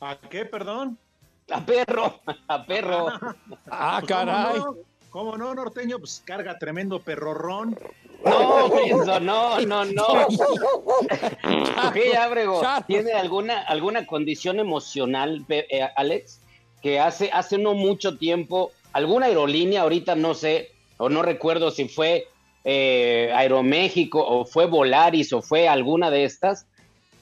¿A 0.00 0.16
qué, 0.30 0.44
perdón? 0.44 0.98
A 1.50 1.64
perro, 1.64 2.20
a 2.48 2.66
perro. 2.66 3.08
ah, 3.70 4.02
caray. 4.06 4.60
¿Cómo 5.10 5.38
no, 5.38 5.54
norteño? 5.54 5.98
Pues 5.98 6.22
carga 6.24 6.58
tremendo 6.58 7.00
perrorrón. 7.00 7.78
No, 8.24 9.20
no, 9.20 9.60
no, 9.60 9.84
no. 9.84 10.06
¿Qué, 11.94 12.16
Abrego? 12.16 12.60
¿Tiene 12.86 13.12
alguna, 13.12 13.60
alguna 13.62 14.06
condición 14.06 14.58
emocional, 14.58 15.46
eh, 15.48 15.88
Alex? 15.96 16.40
Que 16.82 17.00
hace, 17.00 17.30
hace 17.32 17.56
no 17.56 17.74
mucho 17.74 18.18
tiempo, 18.18 18.72
alguna 18.92 19.26
aerolínea, 19.26 19.82
ahorita 19.82 20.14
no 20.14 20.34
sé, 20.34 20.72
o 20.98 21.08
no 21.08 21.22
recuerdo 21.22 21.70
si 21.70 21.88
fue 21.88 22.28
eh, 22.64 23.32
Aeroméxico, 23.34 24.24
o 24.24 24.44
fue 24.44 24.66
Volaris, 24.66 25.32
o 25.32 25.40
fue 25.40 25.68
alguna 25.68 26.10
de 26.10 26.24
estas, 26.24 26.66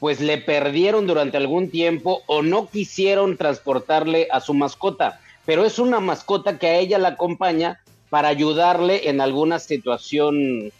pues 0.00 0.20
le 0.20 0.38
perdieron 0.38 1.06
durante 1.06 1.36
algún 1.36 1.70
tiempo 1.70 2.22
o 2.26 2.42
no 2.42 2.68
quisieron 2.68 3.36
transportarle 3.36 4.28
a 4.30 4.40
su 4.40 4.54
mascota 4.54 5.20
pero 5.46 5.64
es 5.64 5.78
una 5.78 6.00
mascota 6.00 6.58
que 6.58 6.66
a 6.66 6.78
ella 6.78 6.98
la 6.98 7.08
acompaña 7.08 7.80
para 8.10 8.28
ayudarle 8.28 9.08
en 9.08 9.20
alguna 9.20 9.58
situación. 9.58 10.72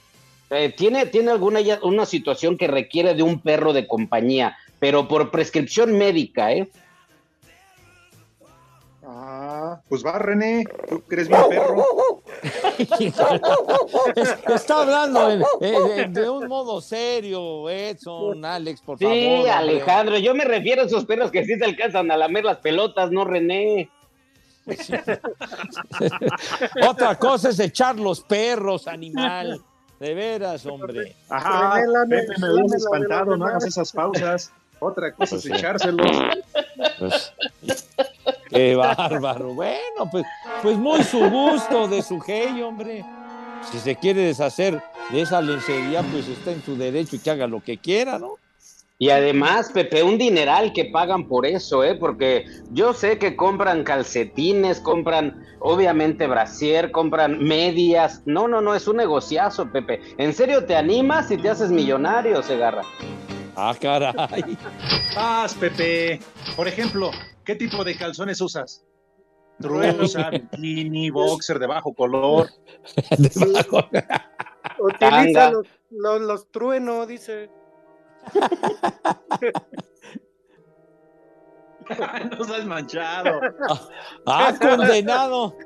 Eh, 0.50 0.74
tiene, 0.76 1.06
tiene 1.06 1.30
alguna 1.30 1.60
una 1.82 2.04
situación 2.04 2.58
que 2.58 2.66
requiere 2.66 3.14
de 3.14 3.22
un 3.22 3.40
perro 3.40 3.72
de 3.72 3.86
compañía, 3.86 4.56
pero 4.78 5.08
por 5.08 5.30
prescripción 5.30 5.96
médica, 5.96 6.52
¿eh? 6.52 6.68
Ah, 9.08 9.80
pues 9.88 10.04
va, 10.04 10.18
René, 10.18 10.64
tú 10.88 11.00
crees 11.02 11.30
mi 11.30 11.36
perro. 11.48 11.84
Está 14.52 14.82
hablando 14.82 15.28
de 15.60 16.28
un 16.28 16.48
modo 16.48 16.80
serio, 16.80 17.70
Edson, 17.70 18.44
Alex, 18.44 18.80
por 18.80 18.98
favor. 18.98 19.14
Sí, 19.14 19.46
Alejandro, 19.48 20.18
yo 20.18 20.34
me 20.34 20.44
refiero 20.44 20.82
a 20.82 20.86
esos 20.86 21.04
perros 21.04 21.30
que 21.30 21.44
sí 21.44 21.56
se 21.56 21.64
alcanzan 21.64 22.10
a 22.10 22.16
lamer 22.16 22.44
las 22.44 22.58
pelotas, 22.58 23.12
no 23.12 23.24
René. 23.24 23.88
Otra 26.88 27.14
cosa 27.16 27.50
es 27.50 27.58
echar 27.58 27.98
los 27.98 28.20
perros, 28.20 28.88
animal. 28.88 29.60
De 30.00 30.14
veras, 30.14 30.66
hombre. 30.66 31.16
Ajá, 31.28 31.80
Pepe 32.08 32.34
me 32.38 32.46
habías 32.48 32.74
espantado, 32.74 33.36
no 33.36 33.46
hagas 33.46 33.64
esas 33.64 33.92
pausas. 33.92 34.52
Otra 34.78 35.12
cosa 35.12 35.36
es 35.36 35.46
pues 35.46 35.58
echárselos. 35.58 36.06
Pues, 36.98 37.32
qué 38.50 38.76
bárbaro. 38.76 39.54
Bueno, 39.54 40.10
pues, 40.10 40.26
pues 40.62 40.76
muy 40.76 41.02
su 41.02 41.30
gusto 41.30 41.88
de 41.88 42.02
su 42.02 42.22
hey, 42.26 42.60
hombre. 42.62 43.04
Si 43.70 43.78
se 43.78 43.96
quiere 43.96 44.20
deshacer 44.22 44.82
de 45.10 45.22
esa 45.22 45.40
lencería, 45.40 46.02
pues 46.02 46.28
está 46.28 46.52
en 46.52 46.62
su 46.62 46.76
derecho 46.76 47.16
y 47.16 47.20
que 47.20 47.30
haga 47.30 47.46
lo 47.46 47.62
que 47.62 47.78
quiera, 47.78 48.18
¿no? 48.18 48.34
Y 48.98 49.10
además, 49.10 49.70
Pepe, 49.72 50.02
un 50.02 50.16
dineral 50.16 50.72
que 50.72 50.86
pagan 50.86 51.28
por 51.28 51.44
eso, 51.44 51.84
¿eh? 51.84 51.94
Porque 51.96 52.46
yo 52.70 52.94
sé 52.94 53.18
que 53.18 53.36
compran 53.36 53.84
calcetines, 53.84 54.80
compran 54.80 55.44
obviamente 55.60 56.26
brasier, 56.26 56.90
compran 56.92 57.38
medias. 57.38 58.22
No, 58.24 58.48
no, 58.48 58.62
no, 58.62 58.74
es 58.74 58.88
un 58.88 58.96
negociazo, 58.96 59.70
Pepe. 59.70 60.00
¿En 60.16 60.32
serio 60.32 60.64
te 60.64 60.74
animas 60.74 61.30
y 61.30 61.36
te 61.36 61.50
haces 61.50 61.70
millonario, 61.70 62.42
Segarra? 62.42 62.82
Ah, 63.54 63.74
caray. 63.78 64.56
Paz, 65.14 65.54
Pepe. 65.54 66.18
Por 66.56 66.66
ejemplo, 66.66 67.10
¿qué 67.44 67.54
tipo 67.54 67.84
de 67.84 67.98
calzones 67.98 68.40
usas? 68.40 68.82
Trusa, 69.60 70.30
bikini, 70.30 71.10
boxer 71.10 71.58
de 71.58 71.66
bajo 71.66 71.92
color. 71.92 72.48
Utiliza 74.78 75.50
los, 75.50 75.66
los, 75.90 76.20
los 76.22 76.50
truenos, 76.50 77.08
dice. 77.08 77.50
Nos 82.38 82.50
has 82.50 82.64
manchado. 82.64 83.40
Ah, 84.26 84.52
condenado. 84.60 85.56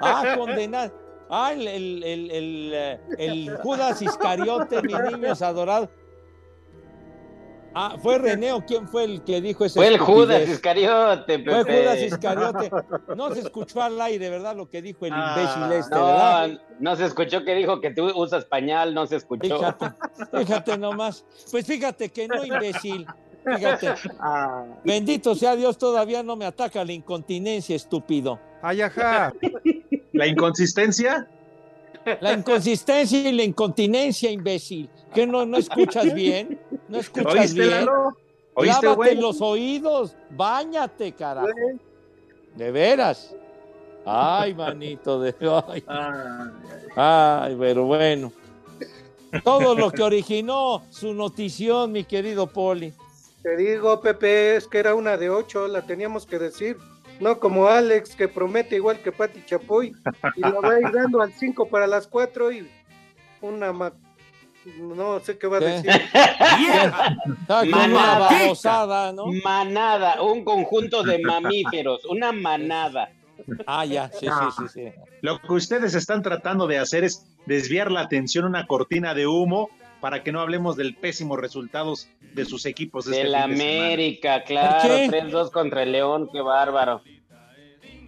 Ah, 0.00 0.34
condenado. 0.36 0.92
Ah, 1.30 1.52
el, 1.52 1.68
el, 1.68 2.02
el, 2.04 2.70
eh, 2.74 3.00
el, 3.18 3.56
Judas 3.58 4.02
Iscariote, 4.02 4.82
mis 4.82 4.98
niños 5.12 5.42
adorados. 5.42 5.90
Ah, 7.80 7.96
¿fue 8.02 8.18
René 8.18 8.52
o 8.52 8.66
quién 8.66 8.88
fue 8.88 9.04
el 9.04 9.22
que 9.22 9.40
dijo 9.40 9.64
eso? 9.64 9.76
Fue 9.76 9.86
el 9.86 9.98
Judas 9.98 10.48
Iscariote, 10.48 11.44
Fue 11.44 11.62
Judas 11.62 11.98
Iscariote. 11.98 12.70
No 13.16 13.32
se 13.32 13.40
escuchó 13.40 13.80
al 13.80 14.00
aire, 14.00 14.30
¿verdad? 14.30 14.56
Lo 14.56 14.68
que 14.68 14.82
dijo 14.82 15.06
el 15.06 15.12
imbécil 15.12 15.62
ah, 15.62 15.70
este, 15.74 15.94
¿verdad? 15.94 16.60
No 16.80 16.96
se 16.96 17.04
escuchó 17.06 17.44
que 17.44 17.54
dijo 17.54 17.80
que 17.80 17.90
tú 17.90 18.06
usas 18.16 18.44
pañal, 18.46 18.94
no 18.94 19.06
se 19.06 19.16
escuchó. 19.16 19.58
Fíjate, 19.58 19.86
fíjate 20.36 20.78
nomás. 20.78 21.24
Pues 21.52 21.66
fíjate 21.66 22.08
que 22.08 22.26
no, 22.26 22.44
imbécil. 22.44 23.06
Fíjate. 23.44 23.94
Ah. 24.18 24.64
Bendito 24.84 25.36
sea 25.36 25.54
Dios, 25.54 25.78
todavía 25.78 26.24
no 26.24 26.34
me 26.34 26.46
ataca 26.46 26.84
la 26.84 26.92
incontinencia, 26.92 27.76
estúpido. 27.76 28.40
Ay, 28.60 28.82
ajá. 28.82 29.32
¿La 30.12 30.26
inconsistencia? 30.26 31.28
La 32.20 32.32
inconsistencia 32.32 33.18
y 33.28 33.32
la 33.32 33.42
incontinencia, 33.42 34.30
imbécil. 34.30 34.88
¿Que 35.14 35.26
no, 35.26 35.44
no 35.44 35.56
escuchas 35.56 36.12
bien? 36.14 36.58
¿No 36.88 36.98
escuchas 36.98 37.54
bien? 37.54 37.86
¿Oíste, 38.54 38.86
Lávate 38.86 39.14
los 39.14 39.40
oídos, 39.40 40.16
bañate, 40.30 41.12
carajo. 41.12 41.48
De 42.56 42.70
veras. 42.72 43.34
Ay, 44.04 44.54
manito 44.54 45.20
de. 45.20 45.34
Ay. 45.68 45.84
Ay, 46.96 47.56
pero 47.58 47.84
bueno. 47.84 48.32
Todo 49.44 49.74
lo 49.74 49.90
que 49.90 50.02
originó 50.02 50.82
su 50.90 51.12
notición, 51.14 51.92
mi 51.92 52.04
querido 52.04 52.46
Poli. 52.46 52.92
Te 53.42 53.56
digo, 53.56 54.00
Pepe, 54.00 54.56
es 54.56 54.66
que 54.66 54.78
era 54.78 54.94
una 54.94 55.16
de 55.16 55.30
ocho, 55.30 55.68
la 55.68 55.82
teníamos 55.82 56.26
que 56.26 56.38
decir. 56.38 56.78
No 57.20 57.40
como 57.40 57.66
Alex, 57.66 58.14
que 58.14 58.28
promete 58.28 58.76
igual 58.76 59.00
que 59.00 59.12
Pati 59.12 59.44
Chapoy, 59.44 59.92
y 60.36 60.40
la 60.40 60.60
va 60.60 60.74
a 60.74 60.80
ir 60.80 60.92
dando 60.92 61.20
al 61.20 61.32
5 61.32 61.68
para 61.68 61.86
las 61.86 62.06
4 62.06 62.52
y 62.52 62.68
una 63.40 63.72
no 64.76 65.20
sé 65.20 65.38
qué 65.38 65.46
va 65.46 65.58
a 65.58 65.60
decir. 65.60 65.90
manada, 67.70 69.12
¿no? 69.12 69.26
manada, 69.44 70.22
un 70.22 70.44
conjunto 70.44 71.02
de 71.02 71.18
mamíferos, 71.20 72.04
una 72.04 72.32
manada. 72.32 73.10
Ah, 73.66 73.84
ya, 73.84 74.10
sí, 74.10 74.26
sí, 74.26 74.46
sí, 74.58 74.64
sí. 74.74 74.92
Lo 75.22 75.40
que 75.40 75.52
ustedes 75.52 75.94
están 75.94 76.22
tratando 76.22 76.66
de 76.66 76.78
hacer 76.78 77.04
es 77.04 77.26
desviar 77.46 77.90
la 77.90 78.00
atención 78.00 78.44
una 78.44 78.66
cortina 78.66 79.14
de 79.14 79.26
humo 79.26 79.70
para 80.00 80.22
que 80.22 80.32
no 80.32 80.40
hablemos 80.40 80.76
del 80.76 80.94
pésimo 80.94 81.36
resultados 81.36 82.08
de 82.34 82.44
sus 82.44 82.66
equipos. 82.66 83.06
De 83.06 83.22
este 83.22 83.36
América, 83.36 84.44
claro, 84.44 84.88
3-2 84.88 85.50
contra 85.50 85.82
el 85.82 85.92
León, 85.92 86.28
qué 86.32 86.40
bárbaro. 86.40 87.02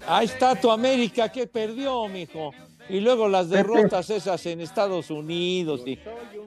Ahí 0.07 0.27
está 0.27 0.59
tu 0.59 0.71
América 0.71 1.31
que 1.31 1.47
perdió, 1.47 2.09
mijo. 2.09 2.53
Y 2.89 3.01
luego 3.01 3.29
las 3.29 3.49
derrotas 3.49 4.11
esas 4.11 4.45
en 4.47 4.61
Estados 4.61 5.11
Unidos 5.11 5.83
y, 5.87 5.99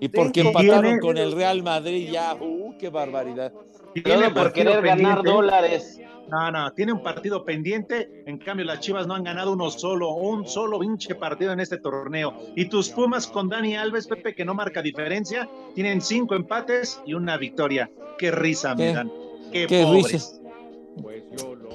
y 0.02 0.10
porque 0.10 0.42
empataron 0.42 1.00
con 1.00 1.18
el 1.18 1.32
Real 1.32 1.64
Madrid 1.64 2.10
ya, 2.12 2.36
uh, 2.36 2.78
qué 2.78 2.90
barbaridad. 2.90 3.54
Todo 4.02 4.34
por 4.34 4.54
querer 4.54 4.82
ganar 4.82 5.24
dólares. 5.24 6.00
No, 6.30 6.50
no, 6.52 6.72
tiene 6.74 6.94
un 6.94 7.04
partido 7.04 7.44
pendiente. 7.44 8.24
En 8.26 8.38
cambio, 8.38 8.66
las 8.66 8.80
Chivas 8.80 9.06
no 9.06 9.14
han 9.14 9.24
ganado 9.24 9.54
uno 9.54 9.70
solo, 9.70 10.12
un 10.14 10.48
solo 10.48 10.80
pinche 10.80 11.16
partido 11.16 11.52
en 11.52 11.60
este 11.60 11.78
torneo. 11.78 12.34
Y 12.56 12.66
tus 12.66 12.90
Pumas 12.90 13.28
con 13.28 13.50
Dani 13.50 13.76
Alves, 13.76 14.08
Pepe, 14.08 14.34
que 14.34 14.46
no 14.46 14.54
marca 14.54 14.82
diferencia, 14.82 15.48
tienen 15.76 16.02
cinco 16.02 16.36
empates 16.36 17.02
y 17.06 17.14
una 17.14 17.38
victoria. 17.38 17.92
Qué 18.18 18.32
risa, 18.32 18.76
¿Qué? 18.76 18.94
dan. 18.94 19.12
Qué, 19.52 19.68
pobres. 19.68 20.40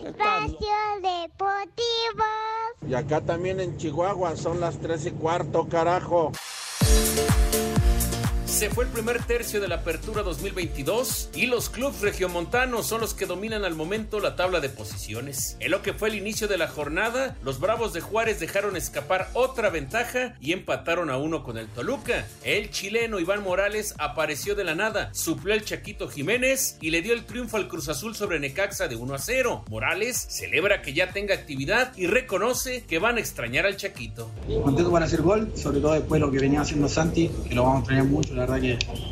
Espacio 0.04 0.68
Deportivo. 0.96 2.24
Y 2.88 2.94
acá 2.94 3.20
también 3.20 3.60
en 3.60 3.76
Chihuahua 3.76 4.36
son 4.36 4.60
las 4.60 4.78
tres 4.78 5.06
y 5.06 5.10
cuarto, 5.10 5.68
carajo. 5.68 6.32
Se 8.58 8.70
fue 8.70 8.86
el 8.86 8.90
primer 8.90 9.22
tercio 9.22 9.60
de 9.60 9.68
la 9.68 9.76
apertura 9.76 10.24
2022 10.24 11.30
y 11.32 11.46
los 11.46 11.70
clubes 11.70 12.00
regiomontanos 12.00 12.88
son 12.88 13.00
los 13.00 13.14
que 13.14 13.24
dominan 13.24 13.64
al 13.64 13.76
momento 13.76 14.18
la 14.18 14.34
tabla 14.34 14.58
de 14.58 14.68
posiciones. 14.68 15.56
En 15.60 15.70
lo 15.70 15.80
que 15.80 15.92
fue 15.92 16.08
el 16.08 16.16
inicio 16.16 16.48
de 16.48 16.58
la 16.58 16.66
jornada, 16.66 17.36
los 17.44 17.60
Bravos 17.60 17.92
de 17.92 18.00
Juárez 18.00 18.40
dejaron 18.40 18.74
escapar 18.74 19.28
otra 19.34 19.70
ventaja 19.70 20.34
y 20.40 20.50
empataron 20.50 21.08
a 21.08 21.18
uno 21.18 21.44
con 21.44 21.56
el 21.56 21.68
Toluca. 21.68 22.26
El 22.42 22.70
chileno 22.70 23.20
Iván 23.20 23.44
Morales 23.44 23.94
apareció 23.96 24.56
de 24.56 24.64
la 24.64 24.74
nada, 24.74 25.10
suplió 25.14 25.54
el 25.54 25.64
Chaquito 25.64 26.08
Jiménez 26.08 26.78
y 26.80 26.90
le 26.90 27.00
dio 27.00 27.14
el 27.14 27.26
triunfo 27.26 27.58
al 27.58 27.68
Cruz 27.68 27.88
Azul 27.88 28.16
sobre 28.16 28.40
Necaxa 28.40 28.88
de 28.88 28.96
1 28.96 29.14
a 29.14 29.18
0. 29.20 29.66
Morales 29.70 30.16
celebra 30.16 30.82
que 30.82 30.94
ya 30.94 31.12
tenga 31.12 31.32
actividad 31.32 31.96
y 31.96 32.08
reconoce 32.08 32.82
que 32.88 32.98
van 32.98 33.18
a 33.18 33.20
extrañar 33.20 33.66
al 33.66 33.76
Chaquito. 33.76 34.32
Contento 34.64 34.90
van 34.90 35.04
a 35.04 35.06
hacer 35.06 35.22
gol, 35.22 35.52
sobre 35.54 35.78
todo 35.78 35.92
después 35.92 36.20
de 36.20 36.26
lo 36.26 36.32
que 36.32 36.40
venía 36.40 36.62
haciendo 36.62 36.88
Santi, 36.88 37.30
que 37.48 37.54
lo 37.54 37.62
vamos 37.62 37.76
a 37.76 37.80
extrañar 37.82 38.04
mucho, 38.06 38.34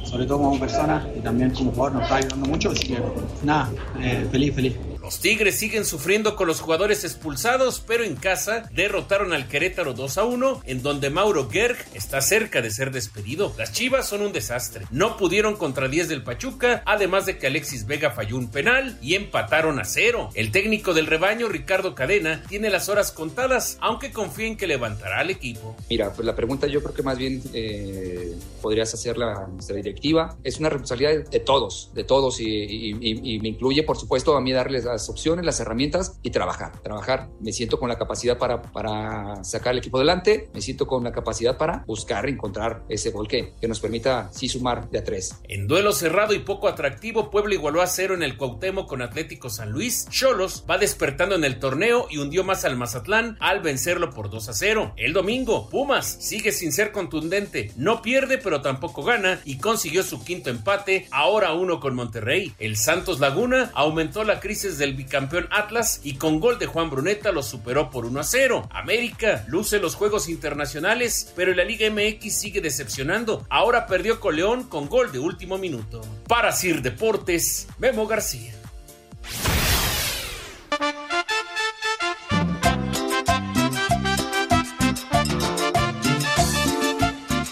sobre 0.05 0.27
todo 0.27 0.39
como 0.39 0.59
persona 0.59 1.07
y 1.17 1.21
también 1.21 1.51
como 1.51 1.71
jugador 1.71 1.95
nos 1.95 2.03
está 2.05 2.17
ayudando 2.17 2.47
mucho, 2.47 2.71
así 2.71 2.87
que 2.87 2.99
nada, 3.43 3.71
eh, 4.01 4.27
feliz, 4.31 4.55
feliz. 4.55 4.75
Los 5.07 5.21
Tigres 5.21 5.57
siguen 5.57 5.85
sufriendo 5.85 6.35
con 6.35 6.49
los 6.49 6.61
jugadores 6.61 7.05
expulsados, 7.05 7.81
pero 7.87 8.03
en 8.03 8.17
casa 8.17 8.69
derrotaron 8.73 9.33
al 9.33 9.47
Querétaro 9.47 9.95
2 9.95 10.19
a 10.19 10.25
1, 10.25 10.63
en 10.65 10.83
donde 10.83 11.11
Mauro 11.11 11.49
Gerg 11.49 11.77
está 11.95 12.21
cerca 12.21 12.61
de 12.61 12.73
ser 12.73 12.91
despedido. 12.91 13.55
Las 13.57 13.71
Chivas 13.71 14.09
son 14.09 14.23
un 14.23 14.33
desastre. 14.33 14.85
No 14.91 15.17
pudieron 15.17 15.55
contra 15.55 15.87
10 15.87 16.09
del 16.09 16.25
Pachuca, 16.25 16.83
además 16.87 17.25
de 17.25 17.39
que 17.39 17.47
Alexis 17.47 17.87
Vega 17.87 18.11
falló 18.11 18.37
un 18.37 18.51
penal 18.51 18.99
y 19.01 19.15
empataron 19.15 19.79
a 19.79 19.85
cero. 19.85 20.31
El 20.35 20.51
técnico 20.51 20.93
del 20.93 21.07
rebaño, 21.07 21.47
Ricardo 21.47 21.95
Cadena, 21.95 22.43
tiene 22.49 22.69
las 22.69 22.89
horas 22.89 23.13
contadas, 23.13 23.79
aunque 23.81 24.11
confía 24.11 24.49
en 24.49 24.57
que 24.57 24.67
levantará 24.67 25.21
al 25.21 25.31
equipo. 25.31 25.77
Mira, 25.89 26.13
pues 26.13 26.27
la 26.27 26.35
pregunta 26.35 26.67
yo 26.67 26.83
creo 26.83 26.95
que 26.95 27.05
más 27.05 27.17
bien 27.17 27.41
eh, 27.55 28.35
podrías 28.61 28.93
hacerla 28.93 29.45
a 29.45 29.47
nuestra 29.47 29.77
directiva. 29.77 30.37
Es 30.43 30.59
una 30.59 30.69
responsabilidad 30.69 31.31
de 31.31 31.39
todos, 31.39 31.93
de 31.95 32.03
todos, 32.03 32.41
y, 32.41 32.47
y, 32.49 33.39
me 33.39 33.51
incluye, 33.51 33.85
por 33.85 33.97
supuesto, 33.97 34.37
a 34.37 34.41
mí 34.41 34.51
darles 34.51 34.85
la 34.85 34.96
las 34.97 35.09
opciones, 35.09 35.45
las 35.45 35.61
herramientas 35.61 36.19
y 36.23 36.31
trabajar. 36.31 36.81
Trabajar. 36.83 37.29
Me 37.41 37.53
siento 37.53 37.79
con 37.79 37.89
la 37.89 37.99
capacidad 37.99 38.39
para, 38.39 38.63
para 38.63 39.45
sacar 39.45 39.73
el 39.73 39.79
equipo 39.79 39.99
adelante, 39.99 40.49
me 40.55 40.61
siento 40.61 40.87
con 40.87 41.05
la 41.05 41.13
capacidad 41.13 41.57
para 41.57 41.85
buscar, 41.87 42.29
encontrar 42.29 42.85
ese 42.89 43.11
gol 43.11 43.29
que, 43.29 43.55
que 43.61 43.69
nos 43.69 43.81
permita 43.81 44.31
sí 44.33 44.49
sumar 44.49 44.89
de 44.91 44.99
a 44.99 45.05
tres. 45.05 45.37
En 45.45 45.67
duelo 45.67 45.93
cerrado 45.93 46.35
y 46.35 46.41
poco 46.41 46.69
atractivo, 46.69 47.31
Puebla 47.31 47.55
igualó 47.55 47.83
a 47.83 47.87
cero 47.87 48.15
en 48.15 48.23
el 48.23 48.37
Cuauhtémoc 48.37 48.89
con 48.89 49.03
Atlético 49.03 49.51
San 49.51 49.71
Luis. 49.71 50.07
Cholos 50.11 50.65
va 50.69 50.79
despertando 50.79 51.35
en 51.35 51.45
el 51.45 51.59
torneo 51.59 52.07
y 52.11 52.19
hundió 52.19 52.45
más 52.45 52.65
al 52.65 52.77
Mazatlán 52.77 53.37
al 53.41 53.61
vencerlo 53.61 54.11
por 54.11 54.31
2 54.31 54.49
a 54.49 54.55
0. 54.55 54.95
El 54.97 55.13
domingo, 55.13 55.69
Pumas 55.69 56.07
sigue 56.21 56.53
sin 56.53 56.73
ser 56.73 56.93
contundente, 56.93 57.73
no 57.77 58.03
pierde 58.03 58.39
pero 58.39 58.63
tampoco 58.63 59.03
gana 59.03 59.41
y 59.45 59.59
consiguió 59.59 60.03
su 60.03 60.25
quinto 60.25 60.51
empate, 60.51 61.09
ahora 61.11 61.53
uno 61.53 61.81
con 61.81 61.95
Monterrey. 61.95 62.55
El 62.59 62.77
Santos 62.77 63.21
Laguna 63.21 63.71
aumentó 63.75 64.25
la 64.25 64.41
crisis 64.41 64.79
del 64.87 64.95
bicampeón 64.95 65.49
Atlas 65.51 66.01
y 66.05 66.15
con 66.15 66.39
gol 66.39 66.59
de 66.59 66.67
Juan 66.67 66.91
Bruneta 66.91 67.33
lo 67.33 67.43
superó 67.43 67.91
por 67.91 68.07
1 68.07 68.21
a 68.21 68.25
0. 68.25 68.69
América 68.73 69.45
luce 69.49 69.81
los 69.81 69.97
juegos 69.97 70.29
internacionales, 70.29 71.33
pero 71.35 71.53
la 71.55 71.65
Liga 71.65 71.91
MX 71.91 72.33
sigue 72.33 72.61
decepcionando. 72.61 73.45
Ahora 73.51 73.87
perdió 73.87 74.21
con 74.21 74.37
León 74.37 74.65
con 74.65 74.89
gol 74.89 75.11
de 75.11 75.19
último 75.19 75.59
minuto. 75.59 76.01
Para 76.29 76.53
Sir 76.53 76.83
Deportes, 76.83 77.67
Memo 77.79 78.07
García. 78.07 78.55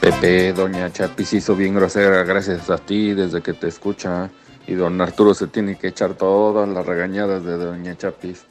Pepe, 0.01 0.53
doña 0.53 0.93
Chapis 0.93 1.33
hizo 1.33 1.57
bien 1.57 1.75
grosera 1.75 2.23
gracias 2.23 2.71
a 2.71 2.79
ti 2.79 3.13
desde 3.15 3.43
que 3.43 3.55
te 3.55 3.67
escucha. 3.69 4.31
Y 4.67 4.75
don 4.75 5.01
Arturo 5.01 5.35
se 5.35 5.47
tiene 5.47 5.77
que 5.77 5.89
echar 5.89 6.15
todas 6.15 6.69
las 6.69 6.87
regañadas 6.87 7.45
de 7.45 7.57
doña 7.57 7.97
Chapis. 7.97 8.47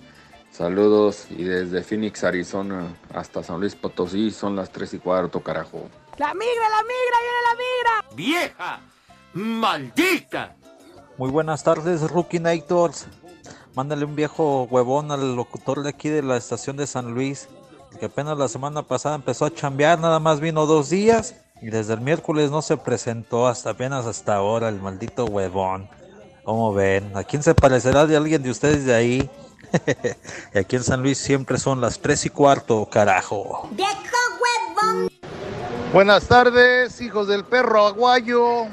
Saludos 0.51 1.25
y 1.31 1.43
desde 1.43 1.81
Phoenix, 1.81 2.23
Arizona 2.23 2.95
hasta 3.13 3.41
San 3.41 3.59
Luis 3.59 3.75
Potosí 3.75 4.29
son 4.29 4.55
las 4.55 4.71
3 4.71 4.93
y 4.93 4.99
cuarto, 4.99 5.39
carajo. 5.41 5.89
La 6.17 6.31
migra, 6.35 6.69
la 6.69 6.83
migra, 6.83 7.17
viene 7.23 7.41
la 7.49 7.55
migra. 7.55 8.15
¡Vieja! 8.15 8.79
¡Maldita! 9.33 10.55
Muy 11.17 11.31
buenas 11.31 11.63
tardes, 11.63 12.07
Rookie 12.09 12.39
Nightors. 12.39 13.07
Mándale 13.73 14.05
un 14.05 14.15
viejo 14.15 14.67
huevón 14.69 15.11
al 15.11 15.35
locutor 15.35 15.81
de 15.81 15.89
aquí 15.89 16.09
de 16.09 16.21
la 16.21 16.37
estación 16.37 16.77
de 16.77 16.85
San 16.85 17.15
Luis, 17.15 17.49
que 17.99 18.05
apenas 18.05 18.37
la 18.37 18.47
semana 18.47 18.83
pasada 18.83 19.15
empezó 19.15 19.45
a 19.45 19.53
chambear, 19.53 19.97
nada 19.97 20.19
más 20.19 20.39
vino 20.39 20.67
dos 20.67 20.91
días 20.91 21.35
y 21.63 21.71
desde 21.71 21.93
el 21.93 22.01
miércoles 22.01 22.51
no 22.51 22.61
se 22.61 22.77
presentó 22.77 23.47
hasta 23.47 23.71
apenas 23.71 24.05
hasta 24.05 24.35
ahora 24.35 24.69
el 24.69 24.79
maldito 24.79 25.25
huevón. 25.25 25.89
¿Cómo 26.43 26.73
ven? 26.73 27.15
¿A 27.15 27.23
quién 27.23 27.41
se 27.41 27.55
parecerá 27.55 28.05
de 28.05 28.17
alguien 28.17 28.43
de 28.43 28.49
ustedes 28.49 28.85
de 28.85 28.93
ahí? 28.93 29.29
y 30.53 30.57
aquí 30.57 30.75
en 30.75 30.83
San 30.83 31.01
Luis 31.01 31.17
siempre 31.17 31.57
son 31.57 31.79
las 31.79 31.99
3 31.99 32.25
y 32.25 32.29
cuarto, 32.29 32.85
carajo. 32.89 33.69
Buenas 35.93 36.27
tardes, 36.27 36.99
hijos 37.01 37.27
del 37.27 37.45
perro 37.45 37.87
aguayo. 37.87 38.63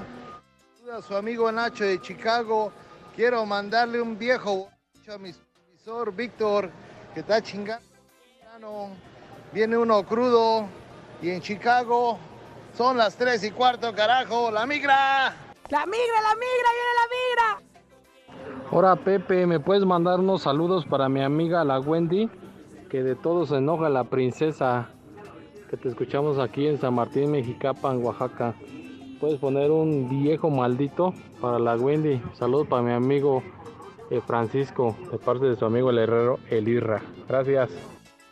A 0.93 1.01
su 1.07 1.15
amigo 1.17 1.51
Nacho 1.53 1.85
de 1.85 2.01
Chicago. 2.01 2.73
Quiero 3.15 3.47
mandarle 3.47 4.01
un 4.01 4.19
viejo 4.19 4.69
a 5.13 5.19
mi 5.19 5.33
supervisor 5.33 6.13
Víctor, 6.13 6.71
que 7.15 7.21
está 7.21 7.41
chingando. 7.41 7.85
Viene 9.53 9.77
uno 9.77 10.05
crudo. 10.05 10.67
Y 11.23 11.31
en 11.31 11.41
Chicago 11.41 12.19
son 12.77 12.97
las 12.97 13.15
3 13.17 13.45
y 13.45 13.51
cuarto, 13.53 13.95
carajo. 13.95 14.51
¡La 14.51 14.67
migra! 14.67 15.50
La 15.71 15.87
migra, 15.87 16.21
la 16.21 16.35
migra, 16.35 16.69
viene 16.75 16.93
la 16.99 17.07
migra. 17.15 18.69
Hola 18.73 18.97
Pepe, 18.97 19.47
¿me 19.47 19.61
puedes 19.61 19.85
mandar 19.85 20.19
unos 20.19 20.43
saludos 20.43 20.85
para 20.85 21.09
mi 21.09 21.23
amiga 21.23 21.63
la 21.63 21.79
Wendy? 21.79 22.29
Que 22.91 23.05
de 23.05 23.15
todo 23.15 23.47
se 23.47 23.59
enoja 23.59 23.89
la 23.89 24.03
princesa. 24.03 24.89
Que 25.69 25.77
te 25.77 25.89
escuchamos 25.89 26.41
aquí 26.41 26.67
en 26.67 26.81
San 26.81 26.95
Martín, 26.95 27.31
Mexicapan, 27.31 28.05
Oaxaca. 28.05 28.55
Puedes 29.21 29.39
poner 29.39 29.71
un 29.71 30.09
viejo 30.09 30.51
maldito 30.51 31.15
para 31.41 31.61
la 31.61 31.77
Wendy. 31.77 32.21
Saludos 32.35 32.67
para 32.67 32.83
mi 32.83 32.93
amigo 32.93 33.45
eh, 34.11 34.21
Francisco, 34.27 34.97
de 35.13 35.19
parte 35.19 35.47
de 35.47 35.55
su 35.55 35.67
amigo 35.67 35.91
el 35.91 35.99
herrero 35.99 36.41
Elirra. 36.49 37.01
Gracias. 37.29 37.71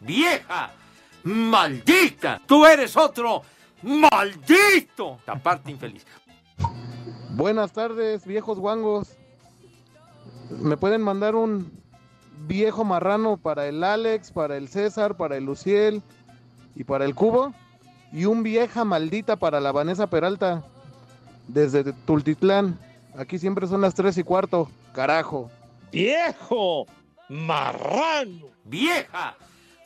¡Vieja! 0.01 0.72
¡Maldita! 1.22 2.40
¡Tú 2.44 2.66
eres 2.66 2.96
otro! 2.96 3.42
¡Maldito! 3.83 5.18
Aparte 5.24 5.70
infeliz. 5.70 6.05
Buenas 7.38 7.72
tardes, 7.72 8.27
viejos 8.27 8.59
guangos. 8.59 9.11
¿Me 10.51 10.77
pueden 10.77 11.03
mandar 11.03 11.37
un 11.37 11.70
viejo 12.48 12.83
marrano 12.83 13.37
para 13.37 13.68
el 13.68 13.85
Alex, 13.85 14.33
para 14.33 14.57
el 14.57 14.66
César, 14.66 15.16
para 15.16 15.37
el 15.37 15.44
Luciel 15.44 16.03
y 16.74 16.83
para 16.83 17.05
el 17.05 17.14
Cubo? 17.14 17.55
Y 18.12 18.24
un 18.24 18.42
vieja 18.42 18.85
maldita 18.85 19.37
para 19.37 19.61
la 19.61 19.70
Vanessa 19.70 20.09
Peralta 20.09 20.64
desde 21.46 21.92
Tultitlán. 21.92 22.77
Aquí 23.16 23.38
siempre 23.38 23.68
son 23.68 23.83
las 23.83 23.94
tres 23.94 24.18
y 24.18 24.24
cuarto. 24.24 24.68
Carajo. 24.92 25.48
¡Viejo! 25.92 26.87
¡Marrano! 27.29 28.46
¡Vieja! 28.64 29.37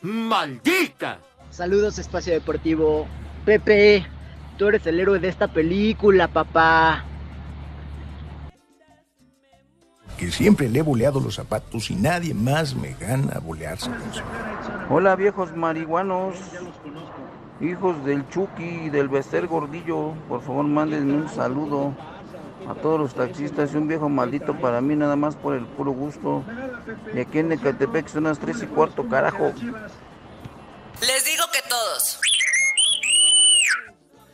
¡Maldita! 0.01 1.19
Saludos, 1.51 1.99
Espacio 1.99 2.33
Deportivo. 2.33 3.07
Pepe, 3.45 4.07
tú 4.57 4.69
eres 4.69 4.87
el 4.87 4.99
héroe 4.99 5.19
de 5.19 5.29
esta 5.29 5.49
película, 5.49 6.29
papá. 6.29 7.05
Que 10.23 10.31
siempre 10.31 10.69
le 10.69 10.79
he 10.79 10.83
boleado 10.83 11.19
los 11.19 11.35
zapatos 11.35 11.91
y 11.91 11.97
nadie 11.97 12.33
más 12.33 12.77
me 12.77 12.95
gana 12.95 13.33
a 13.35 13.41
bolearse. 13.41 13.91
Hola, 14.89 15.17
viejos 15.17 15.57
marihuanos. 15.57 16.37
Hijos 17.61 18.05
del 18.05 18.29
Chucky 18.29 18.85
y 18.85 18.89
del 18.89 19.09
Bester 19.09 19.49
Gordillo, 19.49 20.13
por 20.29 20.41
favor 20.43 20.65
mándenme 20.65 21.15
un 21.15 21.29
saludo 21.29 21.93
a 22.69 22.75
todos 22.75 23.01
los 23.01 23.15
taxistas 23.17 23.75
y 23.75 23.77
un 23.77 23.89
viejo 23.89 24.09
maldito 24.09 24.57
para 24.61 24.81
mí 24.81 24.95
nada 24.95 25.17
más 25.17 25.35
por 25.35 25.57
el 25.57 25.65
puro 25.65 25.91
gusto. 25.91 26.45
Y 27.13 27.19
aquí 27.19 27.41
en 27.41 27.51
Ecatepec 27.51 28.07
son 28.07 28.23
las 28.23 28.39
3 28.39 28.63
y 28.63 28.67
cuarto, 28.67 29.09
carajo. 29.09 29.53
Les 31.01 31.25
digo 31.25 31.45
que 31.53 31.69
todos. 31.69 32.21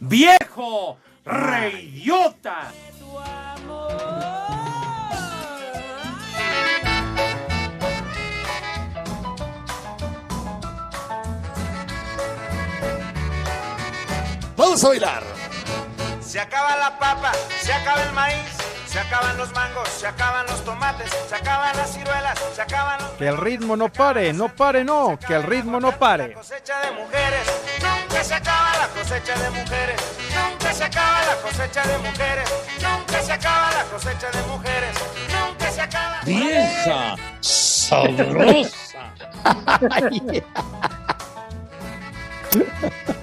¡Viejo! 0.01 0.99
¡Reyota! 1.25 2.73
Vamos 14.59 14.83
a 14.83 14.89
bailar. 14.89 15.23
Se 16.21 16.41
acaba 16.41 16.77
la 16.77 16.99
papa, 16.99 17.31
se 17.63 17.73
acaba 17.73 18.03
el 18.03 18.13
maíz, 18.13 18.51
se 18.89 18.99
acaban 18.99 19.37
los 19.39 19.53
mangos, 19.53 19.89
se 19.89 20.09
acaban 20.09 20.47
los 20.47 20.65
tomates, 20.65 21.13
se 21.29 21.35
acaban 21.37 21.77
las 21.77 21.95
ciruelas, 21.95 22.37
se 22.57 22.63
acaban 22.63 23.01
los... 23.01 23.11
Que 23.13 23.29
el 23.29 23.37
ritmo 23.37 23.77
no 23.77 23.89
pare, 23.89 24.33
no 24.33 24.49
pare, 24.49 24.83
no, 24.83 25.17
que 25.17 25.35
el 25.35 25.45
ritmo 25.45 25.79
no 25.79 25.97
pare. 25.97 26.33
cosecha 26.33 26.81
de 26.81 26.91
mujeres, 26.91 27.47
nunca 27.81 28.25
se 28.25 28.35
acaba 28.35 28.77
la 28.79 28.89
cosecha 28.89 29.39
de 29.39 29.51
mujeres, 29.51 30.01
nunca 30.35 30.75
se 30.75 30.85
acaba 30.85 31.25
la 31.25 31.37
cosecha 31.37 31.87
de 31.87 31.99
mujeres, 31.99 32.51
nunca 32.83 33.23
se 33.23 33.33
acaba 33.33 33.71
la 33.71 33.85
cosecha 33.85 34.31
de 34.33 34.43
mujeres, 34.43 34.99
nunca 35.39 35.71
se 35.71 35.81
acaba. 35.81 36.21
¡Vieja! 36.25 37.15
¡Sabrosa! 37.41 39.15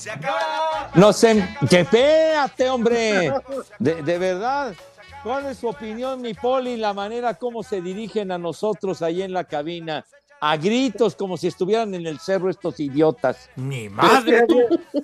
Se 0.00 0.10
acaba. 0.10 0.90
No 0.94 1.12
sé, 1.12 1.46
que 1.68 1.80
espérate, 1.80 2.70
hombre. 2.70 3.34
De, 3.78 4.02
de 4.02 4.18
verdad. 4.18 4.74
¿Cuál 5.22 5.44
es 5.44 5.58
su 5.58 5.68
opinión, 5.68 6.22
mi 6.22 6.32
Poli, 6.32 6.78
la 6.78 6.94
manera 6.94 7.34
como 7.34 7.62
se 7.62 7.82
dirigen 7.82 8.32
a 8.32 8.38
nosotros 8.38 9.02
ahí 9.02 9.20
en 9.20 9.34
la 9.34 9.44
cabina? 9.44 10.06
A 10.40 10.56
gritos, 10.56 11.14
como 11.14 11.36
si 11.36 11.48
estuvieran 11.48 11.94
en 11.94 12.06
el 12.06 12.18
cerro 12.18 12.48
estos 12.48 12.80
idiotas. 12.80 13.50
Mi 13.56 13.90
madre. 13.90 14.46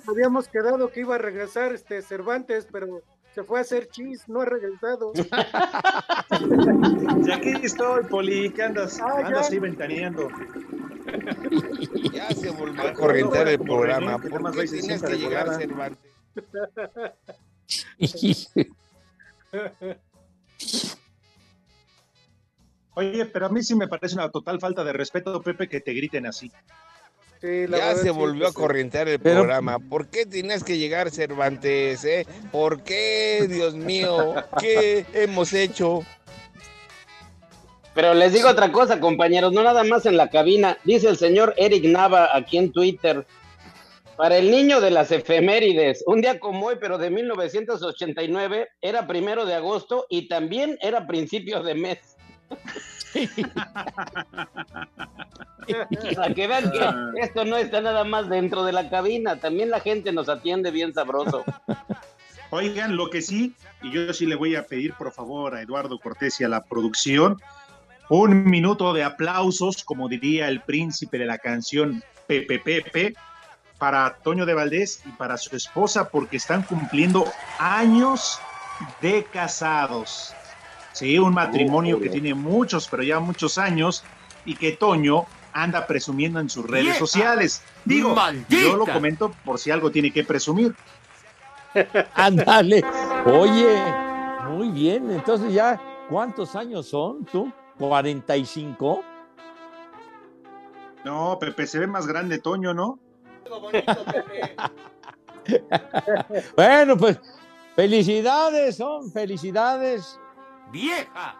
Habíamos 0.07 0.47
quedado 0.47 0.91
que 0.91 1.01
iba 1.01 1.13
a 1.13 1.19
regresar 1.19 1.73
este 1.73 2.01
Cervantes, 2.01 2.67
pero 2.71 3.03
se 3.37 3.43
fue 3.43 3.59
a 3.59 3.61
hacer 3.61 3.87
chis, 3.89 4.27
no 4.27 4.41
ha 4.41 4.45
regresado. 4.45 5.13
Y 7.23 7.31
aquí 7.31 7.53
estoy, 7.63 8.03
Poli, 8.05 8.49
que 8.51 8.63
andas, 8.63 8.99
Ah, 8.99 9.21
ya. 9.21 9.27
andas 9.27 9.51
ahí 9.51 9.59
ventaneando. 9.59 10.27
Ya 12.11 12.29
se 12.31 12.49
volvió 12.49 12.81
a 12.81 12.93
corrientar 12.93 13.47
el 13.47 13.59
programa. 13.59 14.17
¿Por 14.17 14.41
más 14.41 14.55
qué 14.55 14.67
cinta 14.67 15.07
que 15.07 15.17
llegar? 15.17 15.53
Cervantes? 15.55 16.03
Oye, 22.95 23.25
pero 23.27 23.45
a 23.45 23.49
mí 23.49 23.61
sí 23.63 23.75
me 23.75 23.87
parece 23.87 24.15
una 24.15 24.31
total 24.31 24.59
falta 24.59 24.83
de 24.83 24.91
respeto, 24.93 25.39
Pepe, 25.41 25.69
que 25.69 25.79
te 25.79 25.93
griten 25.93 26.25
así. 26.25 26.51
Ya 27.41 27.95
se 27.95 28.09
volvió 28.11 28.47
a 28.47 28.53
corrientar 28.53 29.07
el 29.07 29.19
Pero- 29.19 29.41
programa. 29.41 29.79
¿Por 29.79 30.07
qué 30.07 30.25
tienes 30.25 30.63
que 30.63 30.77
llegar 30.77 31.11
Cervantes? 31.11 32.03
Eh? 32.05 32.25
¿Por 32.51 32.83
qué, 32.83 33.45
Dios 33.49 33.75
mío? 33.75 34.35
¿Qué 34.59 35.05
hemos 35.13 35.53
hecho? 35.53 36.03
Pero 37.93 38.13
les 38.13 38.31
digo 38.33 38.49
otra 38.49 38.71
cosa, 38.71 38.99
compañeros, 38.99 39.53
no 39.53 39.63
nada 39.63 39.83
más 39.83 40.05
en 40.05 40.17
la 40.17 40.29
cabina. 40.29 40.77
Dice 40.83 41.09
el 41.09 41.17
señor 41.17 41.53
Eric 41.57 41.83
Nava 41.85 42.29
aquí 42.31 42.57
en 42.57 42.71
Twitter. 42.71 43.25
Para 44.17 44.37
el 44.37 44.49
niño 44.51 44.81
de 44.81 44.91
las 44.91 45.11
efemérides, 45.11 46.03
un 46.07 46.21
día 46.21 46.39
como 46.39 46.67
hoy, 46.67 46.77
pero 46.79 46.97
de 46.97 47.09
1989, 47.11 48.67
era 48.81 49.05
primero 49.07 49.45
de 49.45 49.53
agosto 49.53 50.05
y 50.09 50.27
también 50.27 50.77
era 50.81 51.05
principio 51.07 51.61
de 51.61 51.75
mes. 51.75 51.99
Para 56.15 56.33
que 56.33 56.47
vean 56.47 56.71
que 56.71 56.79
esto 57.21 57.45
no 57.45 57.57
está 57.57 57.81
nada 57.81 58.03
más 58.03 58.29
dentro 58.29 58.63
de 58.63 58.71
la 58.71 58.89
cabina, 58.89 59.35
también 59.37 59.69
la 59.69 59.79
gente 59.79 60.11
nos 60.11 60.29
atiende 60.29 60.71
bien 60.71 60.93
sabroso. 60.93 61.43
Oigan, 62.49 62.95
lo 62.95 63.09
que 63.09 63.21
sí, 63.21 63.53
y 63.81 63.91
yo 63.91 64.13
sí 64.13 64.25
le 64.25 64.35
voy 64.35 64.55
a 64.55 64.63
pedir 64.63 64.93
por 64.93 65.11
favor 65.11 65.55
a 65.55 65.61
Eduardo 65.61 65.99
Cortés 65.99 66.39
y 66.39 66.45
a 66.45 66.49
la 66.49 66.63
producción, 66.63 67.41
un 68.09 68.45
minuto 68.45 68.93
de 68.93 69.03
aplausos, 69.03 69.83
como 69.83 70.07
diría 70.07 70.47
el 70.47 70.61
príncipe 70.61 71.17
de 71.17 71.25
la 71.25 71.37
canción 71.39 72.01
Pepe 72.25 72.59
Pepe, 72.59 73.15
para 73.77 74.15
Toño 74.23 74.45
de 74.45 74.53
Valdés 74.53 75.01
y 75.05 75.09
para 75.09 75.37
su 75.37 75.55
esposa, 75.55 76.09
porque 76.09 76.37
están 76.37 76.63
cumpliendo 76.63 77.25
años 77.59 78.39
de 79.01 79.25
casados. 79.25 80.33
Sí, 80.93 81.19
un 81.19 81.33
matrimonio 81.33 81.99
que 81.99 82.09
tiene 82.09 82.33
muchos, 82.33 82.87
pero 82.87 83.03
ya 83.03 83.19
muchos 83.19 83.57
años, 83.57 84.03
y 84.45 84.55
que 84.55 84.71
Toño 84.71 85.25
anda 85.53 85.85
presumiendo 85.87 86.39
en 86.39 86.49
sus 86.49 86.65
redes 86.65 86.85
¡Vieja! 86.85 86.99
sociales. 86.99 87.63
Digo, 87.85 88.15
¡Maldita! 88.15 88.61
yo 88.61 88.77
lo 88.77 88.85
comento 88.85 89.31
por 89.43 89.59
si 89.59 89.71
algo 89.71 89.91
tiene 89.91 90.11
que 90.11 90.23
presumir. 90.23 90.75
Ándale. 92.13 92.83
Oye, 93.25 93.83
muy 94.49 94.69
bien. 94.69 95.11
Entonces 95.11 95.53
ya, 95.53 95.79
¿cuántos 96.09 96.55
años 96.55 96.87
son 96.87 97.25
tú? 97.25 97.51
¿45? 97.79 99.01
No, 101.03 101.37
Pepe, 101.39 101.67
se 101.67 101.79
ve 101.79 101.87
más 101.87 102.07
grande 102.07 102.39
Toño, 102.39 102.73
¿no? 102.73 102.99
Bueno, 106.57 106.97
pues 106.97 107.17
felicidades, 107.73 108.75
son 108.75 109.09
felicidades. 109.13 110.19
¡Vieja! 110.71 111.35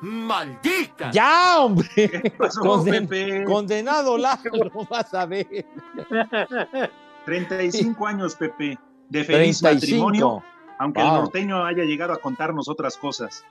¡Maldita! 0.00 1.10
Ya, 1.10 1.58
hombre. 1.58 2.32
pasó, 2.38 2.60
Conden- 2.62 3.08
Pepe? 3.08 3.44
Condenado 3.44 4.16
Lázaro, 4.18 4.70
vas 4.88 5.12
a 5.14 5.26
ver. 5.26 5.66
35 7.24 8.06
años, 8.06 8.34
Pepe, 8.36 8.78
de 9.08 9.24
feliz 9.24 9.60
35. 9.60 10.04
matrimonio, 10.06 10.44
aunque 10.78 11.00
el 11.00 11.06
norteño 11.08 11.64
haya 11.64 11.84
llegado 11.84 12.12
a 12.12 12.18
contarnos 12.18 12.68
otras 12.68 12.96
cosas. 12.96 13.44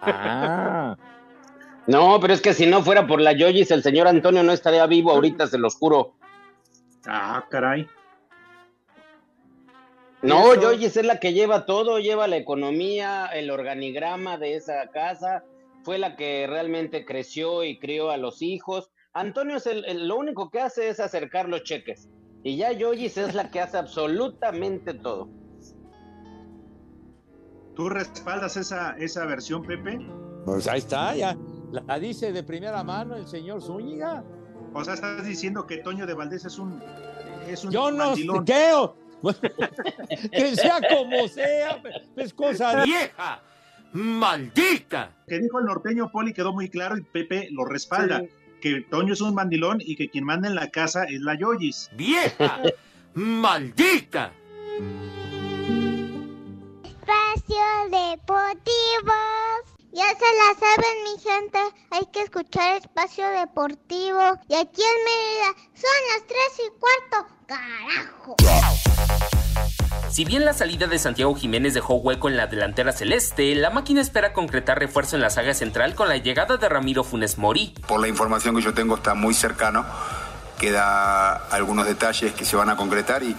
Ah. 0.00 0.96
No, 1.86 2.18
pero 2.20 2.34
es 2.34 2.40
que 2.40 2.52
si 2.52 2.66
no 2.66 2.82
fuera 2.82 3.06
por 3.06 3.20
la 3.20 3.32
Yoyis, 3.32 3.70
el 3.70 3.82
señor 3.82 4.08
Antonio 4.08 4.42
no 4.42 4.52
estaría 4.52 4.86
vivo 4.86 5.12
ahorita, 5.12 5.46
se 5.46 5.58
los 5.58 5.76
juro. 5.76 6.14
Ah, 7.06 7.44
caray. 7.48 7.88
No, 10.22 10.52
Eso- 10.52 10.62
Yoyis 10.62 10.96
es 10.96 11.04
la 11.06 11.20
que 11.20 11.32
lleva 11.32 11.66
todo, 11.66 11.98
lleva 11.98 12.26
la 12.26 12.36
economía, 12.36 13.26
el 13.26 13.50
organigrama 13.50 14.38
de 14.38 14.54
esa 14.56 14.88
casa, 14.90 15.44
fue 15.84 15.98
la 15.98 16.16
que 16.16 16.46
realmente 16.48 17.04
creció 17.04 17.62
y 17.64 17.78
crió 17.78 18.10
a 18.10 18.16
los 18.16 18.42
hijos. 18.42 18.90
Antonio 19.12 19.56
es 19.56 19.66
el, 19.66 19.84
el- 19.84 20.08
lo 20.08 20.16
único 20.16 20.50
que 20.50 20.60
hace 20.60 20.88
es 20.88 21.00
acercar 21.00 21.48
los 21.48 21.62
cheques. 21.64 22.08
Y 22.42 22.56
ya 22.56 22.72
Yoyis 22.72 23.16
es 23.16 23.34
la 23.34 23.50
que 23.50 23.60
hace 23.60 23.76
absolutamente 23.78 24.94
todo. 24.94 25.28
¿Tú 27.74 27.88
respaldas 27.90 28.56
esa, 28.56 28.96
esa 28.98 29.26
versión, 29.26 29.62
Pepe? 29.62 29.98
Pues 30.44 30.66
ahí 30.66 30.78
está, 30.78 31.14
ya. 31.14 31.36
La 31.72 31.98
dice 31.98 32.32
de 32.32 32.42
primera 32.42 32.82
mano 32.82 33.16
el 33.16 33.26
señor 33.26 33.60
Zúñiga. 33.60 34.24
O 34.72 34.82
sea, 34.84 34.94
estás 34.94 35.26
diciendo 35.26 35.66
que 35.66 35.78
Toño 35.78 36.06
de 36.06 36.14
Valdés 36.14 36.44
es 36.44 36.58
un, 36.58 36.80
es 37.46 37.64
un 37.64 37.70
Yo 37.70 37.90
no 37.90 38.06
mandilón. 38.06 38.44
que 40.32 40.56
sea 40.56 40.80
como 40.88 41.28
sea, 41.28 41.82
es 42.16 42.34
cosa 42.34 42.84
¡Vieja! 42.84 43.42
¡Maldita! 43.92 45.10
Que 45.26 45.38
dijo 45.38 45.58
el 45.58 45.66
norteño 45.66 46.10
Poli 46.10 46.32
quedó 46.32 46.52
muy 46.52 46.68
claro 46.68 46.96
y 46.96 47.02
Pepe 47.02 47.48
lo 47.50 47.64
respalda. 47.64 48.22
Que 48.60 48.82
Toño 48.82 49.12
es 49.12 49.20
un 49.20 49.34
mandilón 49.34 49.78
y 49.80 49.96
que 49.96 50.08
quien 50.08 50.24
manda 50.24 50.48
en 50.48 50.54
la 50.54 50.70
casa 50.70 51.04
es 51.04 51.20
la 51.20 51.34
Yoyis. 51.34 51.90
¡Vieja! 51.94 52.60
¡Maldita! 53.14 54.32
Espacio 56.84 57.64
Deportivo. 57.90 59.14
Ya 59.92 60.08
se 60.08 60.30
la 60.36 60.54
saben, 60.58 61.04
mi 61.04 61.18
gente. 61.22 61.58
Hay 61.90 62.04
que 62.12 62.22
escuchar 62.22 62.76
Espacio 62.76 63.26
Deportivo. 63.28 64.20
Y 64.48 64.54
aquí 64.54 64.82
en 64.82 65.04
Mérida 65.04 65.54
son 65.74 65.98
las 66.12 66.26
3 66.26 66.38
y 66.66 66.70
cuarto. 66.78 67.35
¡Carajo! 67.46 68.34
Si 70.10 70.24
bien 70.24 70.44
la 70.44 70.52
salida 70.52 70.88
de 70.88 70.98
Santiago 70.98 71.34
Jiménez 71.36 71.74
dejó 71.74 71.94
hueco 71.94 72.28
en 72.28 72.36
la 72.36 72.48
delantera 72.48 72.90
celeste, 72.92 73.54
la 73.54 73.70
máquina 73.70 74.00
espera 74.00 74.32
concretar 74.32 74.80
refuerzo 74.80 75.14
en 75.14 75.22
la 75.22 75.30
saga 75.30 75.54
central 75.54 75.94
con 75.94 76.08
la 76.08 76.16
llegada 76.16 76.56
de 76.56 76.68
Ramiro 76.68 77.04
Funes 77.04 77.38
Mori. 77.38 77.72
Por 77.86 78.00
la 78.00 78.08
información 78.08 78.56
que 78.56 78.62
yo 78.62 78.74
tengo 78.74 78.96
está 78.96 79.14
muy 79.14 79.32
cercano, 79.32 79.84
queda 80.58 81.36
algunos 81.36 81.86
detalles 81.86 82.32
que 82.32 82.44
se 82.44 82.56
van 82.56 82.68
a 82.68 82.76
concretar 82.76 83.22
y, 83.22 83.36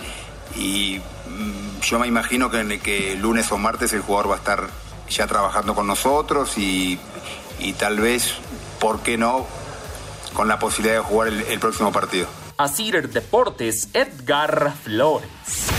y, 0.55 1.01
mm, 1.29 1.81
yo 1.81 1.99
me 1.99 2.07
imagino 2.07 2.49
que, 2.49 2.79
que 2.79 3.15
lunes 3.15 3.51
o 3.51 3.57
martes 3.57 3.91
el 3.91 4.01
jugador 4.01 4.31
va 4.31 4.35
a 4.35 4.37
estar 4.37 4.67
ya 5.09 5.27
trabajando 5.27 5.75
con 5.75 5.85
nosotros 5.85 6.57
y, 6.57 6.97
y 7.59 7.73
tal 7.73 7.99
vez, 7.99 8.35
¿por 8.79 9.01
qué 9.01 9.17
no?, 9.17 9.45
con 10.33 10.47
la 10.47 10.59
posibilidad 10.59 10.95
de 10.95 11.01
jugar 11.01 11.27
el, 11.29 11.41
el 11.41 11.59
próximo 11.59 11.91
partido. 11.91 12.27
Asir 12.57 13.07
Deportes, 13.07 13.89
Edgar 13.93 14.73
Flores. 14.83 15.76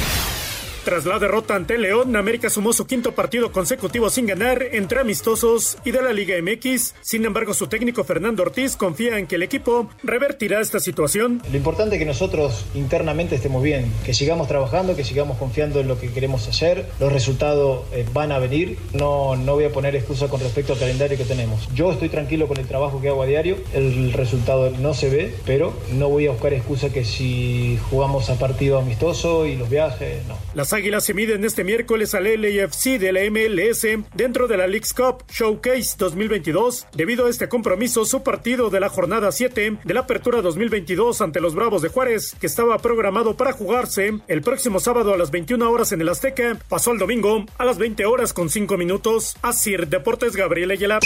Tras 0.88 1.05
la 1.05 1.18
derrota 1.18 1.55
ante 1.55 1.77
León, 1.77 2.16
América 2.16 2.48
sumó 2.48 2.72
su 2.72 2.87
quinto 2.87 3.12
partido 3.12 3.53
consecutivo 3.53 4.09
sin 4.09 4.24
ganar 4.24 4.62
entre 4.72 5.01
amistosos 5.01 5.77
y 5.85 5.90
de 5.90 6.01
la 6.01 6.14
Liga 6.14 6.37
MX. 6.40 6.94
Sin 7.03 7.27
embargo, 7.27 7.53
su 7.53 7.66
técnico 7.66 8.05
Fernando 8.05 8.42
Ortiz 8.42 8.74
confía 8.74 9.18
en 9.18 9.27
que 9.27 9.35
el 9.35 9.42
equipo 9.42 9.90
revertirá 10.03 10.62
esta 10.62 10.81
situación. 10.81 11.42
Lo 11.51 11.59
importante 11.59 11.96
es 11.96 11.98
que 11.98 12.07
nosotros 12.07 12.64
internamente 12.74 13.35
estemos 13.35 13.62
bien, 13.62 13.92
que 14.03 14.14
sigamos 14.14 14.48
trabajando, 14.48 14.96
que 14.96 15.05
sigamos 15.05 15.37
confiando 15.37 15.79
en 15.81 15.88
lo 15.88 16.01
que 16.01 16.11
queremos 16.11 16.48
hacer. 16.48 16.87
Los 17.01 17.12
resultados 17.12 17.85
eh, 17.92 18.07
van 18.14 18.33
a 18.33 18.38
venir. 18.38 18.79
No, 18.94 19.37
no 19.37 19.57
voy 19.57 19.64
a 19.64 19.70
poner 19.70 19.94
excusa 19.94 20.29
con 20.29 20.40
respecto 20.40 20.72
al 20.72 20.79
calendario 20.79 21.18
que 21.18 21.27
tenemos. 21.27 21.68
Yo 21.74 21.92
estoy 21.92 22.09
tranquilo 22.09 22.48
con 22.48 22.57
el 22.57 22.66
trabajo 22.66 23.03
que 23.03 23.11
hago 23.11 23.22
a 23.22 23.27
diario. 23.27 23.59
El 23.74 24.14
resultado 24.14 24.70
no 24.70 24.94
se 24.94 25.11
ve, 25.11 25.35
pero 25.44 25.79
no 25.92 26.09
voy 26.09 26.29
a 26.29 26.31
buscar 26.31 26.55
excusa 26.55 26.88
que 26.88 27.05
si 27.05 27.79
jugamos 27.90 28.31
a 28.31 28.38
partido 28.38 28.79
amistoso 28.79 29.44
y 29.44 29.55
los 29.55 29.68
viajes, 29.68 30.24
no. 30.27 30.38
Las 30.55 30.72
Águilas 30.79 31.05
se 31.05 31.12
miden 31.12 31.45
este 31.45 31.64
miércoles 31.64 32.14
al 32.14 32.23
LAFC 32.23 33.01
de 33.01 33.11
la 33.11 33.23
MLS 33.31 33.85
dentro 34.14 34.47
de 34.47 34.57
la 34.57 34.69
League's 34.69 34.95
Cup 34.95 35.25
Showcase 35.29 35.97
2022. 35.99 36.87
Debido 36.95 37.27
a 37.27 37.31
este 37.31 37.49
compromiso, 37.49 38.05
su 38.05 38.23
partido 38.23 38.71
de 38.71 38.79
la 38.79 38.88
jornada 38.88 39.33
7 39.33 39.79
de 39.83 39.95
la 39.95 40.01
Apertura 40.01 40.41
2022 40.41 41.21
ante 41.21 41.41
los 41.41 41.57
Bravos 41.57 41.83
de 41.83 41.88
Juárez, 41.88 42.37
que 42.41 42.47
estaba 42.47 42.79
programado 42.79 43.37
para 43.37 43.53
jugarse 43.53 44.21
el 44.29 44.43
próximo 44.43 44.79
sábado 44.79 45.12
a 45.12 45.19
las 45.19 45.33
21 45.33 45.69
horas 45.69 45.91
en 45.91 46.01
el 46.01 46.11
Azteca, 46.11 46.57
pasó 46.69 46.93
al 46.93 46.99
domingo 46.99 47.45
a 47.59 47.64
las 47.64 47.79
20 47.79 48.07
horas 48.07 48.33
con 48.33 48.49
5 48.49 48.79
minutos. 48.79 49.37
Así 49.43 49.75
Deportes 49.77 50.37
Gabriel 50.37 50.71
Ayala. 50.71 51.01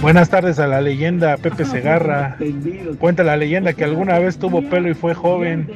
Buenas 0.00 0.30
tardes 0.30 0.58
a 0.58 0.66
la 0.66 0.80
leyenda 0.80 1.36
Pepe 1.36 1.64
Segarra. 1.64 2.36
Cuenta 2.98 3.22
la 3.22 3.36
leyenda 3.36 3.72
que 3.72 3.84
alguna 3.84 4.18
vez 4.18 4.38
tuvo 4.38 4.68
pelo 4.68 4.88
y 4.88 4.94
fue 4.94 5.14
joven. 5.14 5.68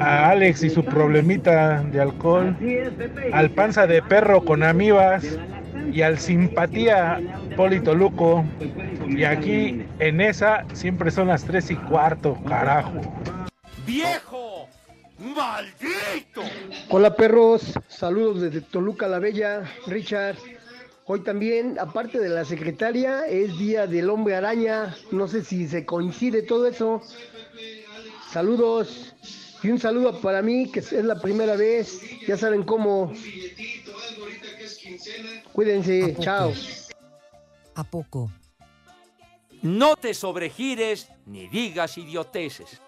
A 0.00 0.30
Alex 0.30 0.62
y 0.64 0.70
su 0.70 0.84
problemita 0.84 1.82
de 1.82 2.00
alcohol. 2.00 2.56
Al 3.32 3.50
panza 3.50 3.86
de 3.86 4.02
perro 4.02 4.44
con 4.44 4.62
amibas. 4.62 5.38
Y 5.92 6.02
al 6.02 6.18
simpatía 6.18 7.20
Polito 7.56 7.94
Luco. 7.94 8.44
Y 9.06 9.24
aquí 9.24 9.84
en 10.00 10.20
esa 10.20 10.64
siempre 10.72 11.10
son 11.10 11.28
las 11.28 11.44
tres 11.44 11.70
y 11.70 11.76
cuarto, 11.76 12.36
carajo. 12.46 13.00
¡Viejo! 13.86 14.68
¡Maldito! 15.18 16.42
Hola 16.90 17.16
perros, 17.16 17.72
saludos 17.88 18.42
desde 18.42 18.60
Toluca 18.60 19.08
la 19.08 19.18
Bella, 19.18 19.62
Richard. 19.86 20.36
Hoy 21.10 21.20
también, 21.20 21.78
aparte 21.78 22.18
de 22.18 22.28
la 22.28 22.44
secretaria, 22.44 23.26
es 23.26 23.58
Día 23.58 23.86
del 23.86 24.10
Hombre 24.10 24.36
Araña. 24.36 24.94
No 25.10 25.26
sé 25.26 25.42
si 25.42 25.66
se 25.66 25.86
coincide 25.86 26.42
todo 26.42 26.66
eso. 26.66 27.00
Saludos 28.30 29.14
y 29.62 29.70
un 29.70 29.78
saludo 29.78 30.20
para 30.20 30.42
mí, 30.42 30.70
que 30.70 30.80
es 30.80 30.92
la 30.92 31.18
primera 31.18 31.56
vez. 31.56 32.02
Ya 32.26 32.36
saben 32.36 32.62
cómo. 32.62 33.10
Cuídense, 35.54 36.14
chao. 36.20 36.52
¿A 37.74 37.84
poco? 37.84 38.30
No 39.62 39.96
te 39.96 40.12
sobregires 40.12 41.08
ni 41.24 41.48
digas 41.48 41.96
idioteces. 41.96 42.82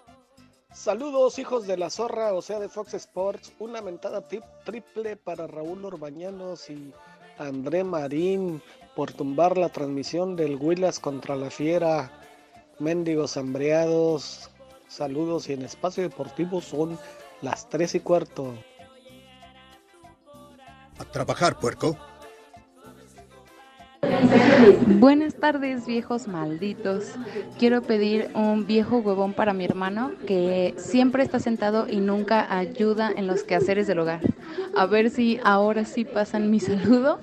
Saludos, 0.75 1.39
hijos 1.39 1.67
de 1.67 1.79
la 1.79 1.89
zorra, 1.89 2.35
o 2.35 2.43
sea, 2.43 2.61
de 2.61 2.69
Fox 2.69 2.93
Sports. 2.93 3.55
Una 3.59 3.81
mentada 3.81 4.29
tip 4.29 4.45
triple 4.67 5.17
para 5.17 5.47
Raúl 5.47 5.85
Orbañanos 5.87 6.69
y 6.69 6.93
André 7.41 7.85
Marín 7.85 8.63
por 8.95 9.13
tumbar 9.13 9.57
la 9.57 9.71
transmisión 9.71 10.37
del 10.37 10.57
Willas 10.57 11.01
contra 11.01 11.37
la 11.37 11.51
Fiera. 11.51 12.13
Mendigos 12.79 13.37
hambreados. 13.37 14.51
Saludos 14.89 15.49
y 15.49 15.55
en 15.55 15.63
espacio 15.63 16.03
deportivo 16.03 16.61
son 16.61 16.99
las 17.41 17.69
3 17.69 17.95
y 17.95 18.01
cuarto. 18.01 18.55
A 20.99 21.05
trabajar, 21.07 21.59
puerco. 21.59 21.97
Buenas 24.87 25.35
tardes, 25.35 25.87
viejos 25.87 26.29
malditos. 26.29 27.13
Quiero 27.59 27.83
pedir 27.83 28.31
un 28.35 28.67
viejo 28.67 28.99
huevón 28.99 29.33
para 29.33 29.53
mi 29.53 29.65
hermano 29.65 30.13
que 30.27 30.75
siempre 30.77 31.23
está 31.23 31.39
sentado 31.41 31.87
y 31.89 31.97
nunca 31.97 32.57
ayuda 32.57 33.11
en 33.15 33.27
los 33.27 33.43
quehaceres 33.43 33.87
del 33.87 33.99
hogar. 33.99 34.21
A 34.77 34.87
ver 34.87 35.11
si 35.11 35.41
ahora 35.45 35.85
sí 35.85 36.05
pasan 36.05 36.51
mi 36.51 36.61
saludo. 36.61 37.21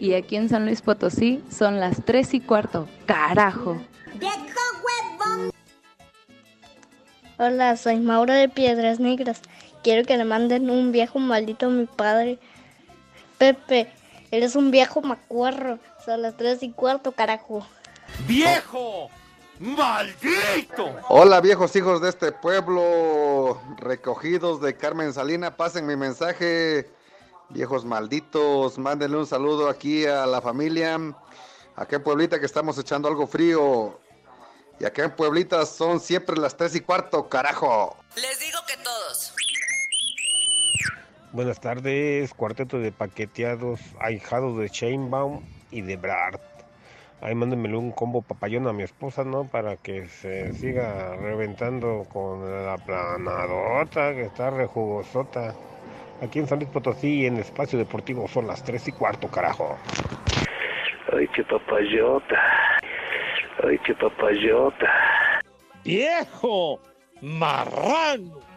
Y 0.00 0.14
aquí 0.14 0.36
en 0.36 0.48
San 0.48 0.66
Luis 0.66 0.82
Potosí 0.82 1.42
son 1.50 1.78
las 1.80 2.04
tres 2.04 2.34
y 2.34 2.40
cuarto. 2.40 2.88
¡Carajo! 3.06 3.80
Hola, 7.38 7.76
soy 7.76 7.98
Mauro 7.98 8.32
de 8.32 8.48
Piedras 8.48 9.00
Negras. 9.00 9.40
Quiero 9.82 10.06
que 10.06 10.16
le 10.16 10.24
manden 10.24 10.70
un 10.70 10.92
viejo 10.92 11.18
maldito 11.18 11.66
a 11.66 11.70
mi 11.70 11.86
padre. 11.86 12.38
Pepe, 13.38 13.88
eres 14.30 14.56
un 14.56 14.70
viejo 14.70 15.02
macuarro. 15.02 15.78
Son 16.04 16.20
las 16.20 16.36
tres 16.36 16.62
y 16.62 16.70
cuarto, 16.70 17.12
carajo. 17.12 17.66
¡Viejo! 18.26 19.08
¡Maldito! 19.58 20.94
Hola 21.08 21.40
viejos 21.40 21.74
hijos 21.76 22.02
de 22.02 22.10
este 22.10 22.30
pueblo, 22.30 23.58
recogidos 23.78 24.60
de 24.60 24.76
Carmen 24.76 25.14
Salina, 25.14 25.56
pasen 25.56 25.86
mi 25.86 25.96
mensaje, 25.96 26.90
viejos 27.48 27.86
malditos, 27.86 28.76
mándenle 28.76 29.16
un 29.16 29.26
saludo 29.26 29.68
aquí 29.68 30.04
a 30.04 30.26
la 30.26 30.42
familia, 30.42 30.98
acá 31.76 31.96
en 31.96 32.02
Pueblita 32.02 32.38
que 32.38 32.46
estamos 32.46 32.76
echando 32.78 33.08
algo 33.08 33.26
frío, 33.26 33.98
y 34.78 34.84
acá 34.84 35.04
en 35.04 35.16
Pueblita 35.16 35.64
son 35.64 36.00
siempre 36.00 36.36
las 36.36 36.54
tres 36.56 36.74
y 36.74 36.80
cuarto, 36.80 37.28
carajo. 37.30 37.96
Les 38.16 38.40
digo 38.40 38.58
que 38.66 38.76
todos. 38.82 39.34
Buenas 41.32 41.60
tardes, 41.60 42.34
cuarteto 42.34 42.78
de 42.78 42.92
paqueteados, 42.92 43.80
ahijados 44.00 44.58
de 44.58 44.68
Shanebaum 44.68 45.42
y 45.74 45.82
de 45.82 45.96
Brad. 45.96 46.34
Ahí 47.20 47.34
mándenmele 47.34 47.76
un 47.76 47.90
combo 47.90 48.22
papayón 48.22 48.66
a 48.66 48.72
mi 48.72 48.82
esposa, 48.82 49.24
¿no? 49.24 49.44
Para 49.44 49.76
que 49.76 50.06
se 50.06 50.52
siga 50.52 51.16
reventando 51.16 52.06
con 52.12 52.40
la 52.66 52.76
planadota, 52.76 54.14
que 54.14 54.22
está 54.22 54.50
rejugosota. 54.50 55.54
Aquí 56.22 56.38
en 56.38 56.46
San 56.46 56.58
Luis 56.58 56.70
Potosí, 56.70 57.26
en 57.26 57.38
Espacio 57.38 57.78
Deportivo, 57.78 58.28
son 58.28 58.46
las 58.46 58.62
3 58.62 58.88
y 58.88 58.92
cuarto, 58.92 59.28
carajo. 59.28 59.76
Ay, 61.12 61.26
qué 61.28 61.42
papayota. 61.44 62.40
Ay, 63.66 63.78
qué 63.84 63.94
papayota. 63.94 65.40
¡Viejo! 65.84 66.80
¡Marrano! 67.20 68.53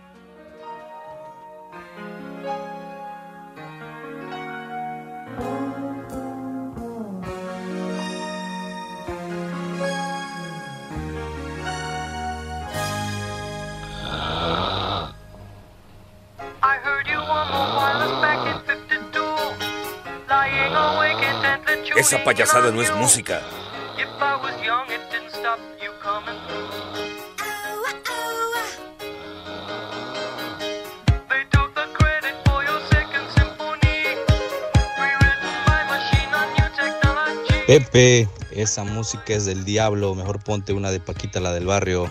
By 35.66 35.82
machine 35.90 36.32
on 36.36 36.48
new 36.54 36.70
technology. 36.76 37.66
Pepe, 37.66 38.30
esa 38.52 38.84
música 38.84 39.34
es 39.34 39.46
del 39.46 39.66
diablo. 39.66 40.14
Mejor 40.14 40.44
ponte 40.44 40.74
una 40.74 40.92
de 40.92 41.00
Paquita, 41.00 41.40
la 41.40 41.52
del 41.52 41.66
barrio. 41.66 42.08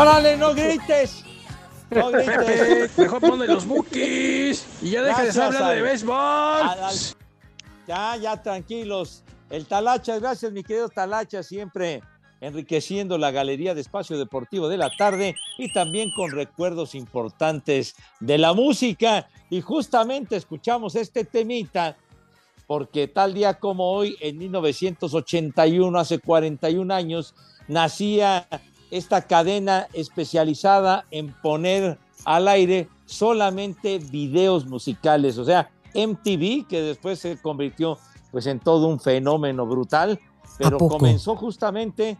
¡Órale, 0.00 0.34
no 0.36 0.54
grites! 0.54 1.24
No 1.90 2.10
grites. 2.12 2.96
mejor 2.96 3.20
ponle 3.20 3.46
los 3.46 3.66
bookies 3.66 4.66
y 4.80 4.90
ya 4.90 5.02
deja 5.02 5.24
de 5.24 5.42
hablando 5.42 5.68
de 5.68 5.82
béisbol. 5.82 6.16
Ya, 7.86 8.16
ya, 8.16 8.42
tranquilos. 8.42 9.22
El 9.50 9.66
Talacha, 9.66 10.18
gracias, 10.18 10.52
mi 10.52 10.62
querido 10.62 10.88
Talacha, 10.88 11.42
siempre 11.42 12.02
enriqueciendo 12.40 13.18
la 13.18 13.30
galería 13.30 13.74
de 13.74 13.82
espacio 13.82 14.16
deportivo 14.16 14.68
de 14.68 14.78
la 14.78 14.90
tarde 14.96 15.34
y 15.58 15.70
también 15.70 16.10
con 16.16 16.30
recuerdos 16.30 16.94
importantes 16.94 17.94
de 18.20 18.38
la 18.38 18.54
música. 18.54 19.28
Y 19.50 19.60
justamente 19.60 20.36
escuchamos 20.36 20.94
este 20.94 21.24
temita 21.24 21.98
porque 22.66 23.08
tal 23.08 23.34
día 23.34 23.54
como 23.54 23.90
hoy, 23.90 24.16
en 24.20 24.38
1981, 24.38 25.98
hace 25.98 26.20
41 26.20 26.94
años, 26.94 27.34
nacía 27.66 28.46
esta 28.90 29.22
cadena 29.22 29.86
especializada 29.92 31.04
en 31.10 31.32
poner 31.42 31.98
al 32.24 32.48
aire 32.48 32.88
solamente 33.06 33.98
videos 33.98 34.66
musicales, 34.66 35.38
o 35.38 35.44
sea, 35.44 35.70
MTV, 35.94 36.66
que 36.68 36.82
después 36.82 37.18
se 37.18 37.40
convirtió 37.40 37.98
pues 38.30 38.46
en 38.46 38.60
todo 38.60 38.86
un 38.86 39.00
fenómeno 39.00 39.66
brutal, 39.66 40.20
pero 40.58 40.78
comenzó 40.78 41.34
justamente 41.34 42.16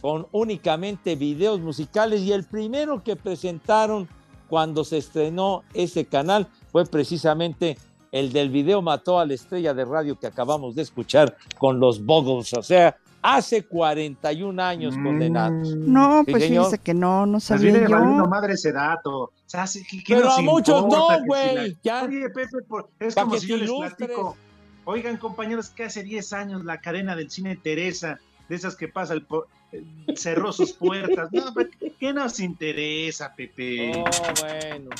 con 0.00 0.26
únicamente 0.32 1.16
videos 1.16 1.60
musicales 1.60 2.20
y 2.22 2.32
el 2.32 2.44
primero 2.44 3.02
que 3.02 3.16
presentaron 3.16 4.08
cuando 4.48 4.84
se 4.84 4.98
estrenó 4.98 5.62
ese 5.72 6.04
canal 6.04 6.46
fue 6.70 6.84
precisamente 6.84 7.78
el 8.12 8.32
del 8.32 8.50
video 8.50 8.82
Mató 8.82 9.18
a 9.18 9.26
la 9.26 9.34
estrella 9.34 9.74
de 9.74 9.84
radio 9.84 10.18
que 10.18 10.26
acabamos 10.26 10.74
de 10.74 10.82
escuchar 10.82 11.36
con 11.58 11.80
los 11.80 12.04
Buggles, 12.04 12.52
o 12.54 12.62
sea, 12.62 12.96
hace 13.34 13.64
41 13.66 14.62
años 14.62 14.94
condenados. 14.94 15.74
No, 15.76 16.22
Sí, 16.24 16.30
pues 16.30 16.44
señor. 16.44 16.64
fíjese 16.66 16.82
que 16.82 16.94
no, 16.94 17.26
no 17.26 17.32
Pues 17.32 17.44
sabía 17.44 17.88
yo. 17.88 17.98
madre 18.26 18.54
ese 18.54 18.72
dato. 18.72 19.22
O 19.24 19.32
sea, 19.46 19.66
sí, 19.66 19.84
¿qué- 19.88 20.02
qué 20.04 20.14
Pero 20.16 20.30
a 20.30 20.40
muchos 20.42 20.86
no, 20.86 21.08
si 21.18 21.26
güey, 21.26 21.76
la-. 21.82 22.02
Oye, 22.04 22.30
Pepe, 22.30 22.62
por- 22.68 22.88
es 23.00 23.14
como 23.14 23.32
que 23.32 23.40
si 23.40 23.46
yo 23.48 23.56
les 23.56 23.70
platico. 23.70 24.36
Oigan, 24.84 25.16
compañeros, 25.16 25.70
que 25.70 25.84
hace 25.84 26.04
10 26.04 26.32
años 26.32 26.64
la 26.64 26.80
cadena 26.80 27.16
del 27.16 27.28
cine 27.30 27.56
Teresa, 27.56 28.20
de 28.48 28.54
esas 28.54 28.76
que 28.76 28.86
pasa, 28.86 29.14
el 29.14 29.22
po- 29.26 29.46
eh, 29.72 29.82
cerró 30.14 30.52
sus 30.52 30.72
puertas. 31.18 31.28
No, 31.32 31.52
pero 31.52 31.68
¿qué 31.98 32.12
nos 32.12 32.38
interesa, 32.38 33.34
Pepe? 33.34 33.92
Oh, 33.96 34.04
bueno. 34.42 34.90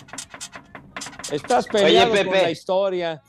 Estás 1.30 1.66
peleado 1.66 2.10
Oye, 2.12 2.22
con 2.24 2.32
Pepe. 2.32 2.42
la 2.42 2.50
historia. 2.50 3.22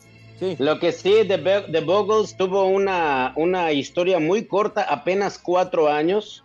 Lo 0.59 0.79
que 0.79 0.91
sí, 0.91 1.13
The, 1.27 1.37
The 1.71 1.81
Buggles 1.81 2.35
tuvo 2.37 2.65
una, 2.65 3.33
una 3.35 3.71
historia 3.71 4.19
muy 4.19 4.45
corta, 4.45 4.83
apenas 4.83 5.37
cuatro 5.39 5.87
años, 5.89 6.43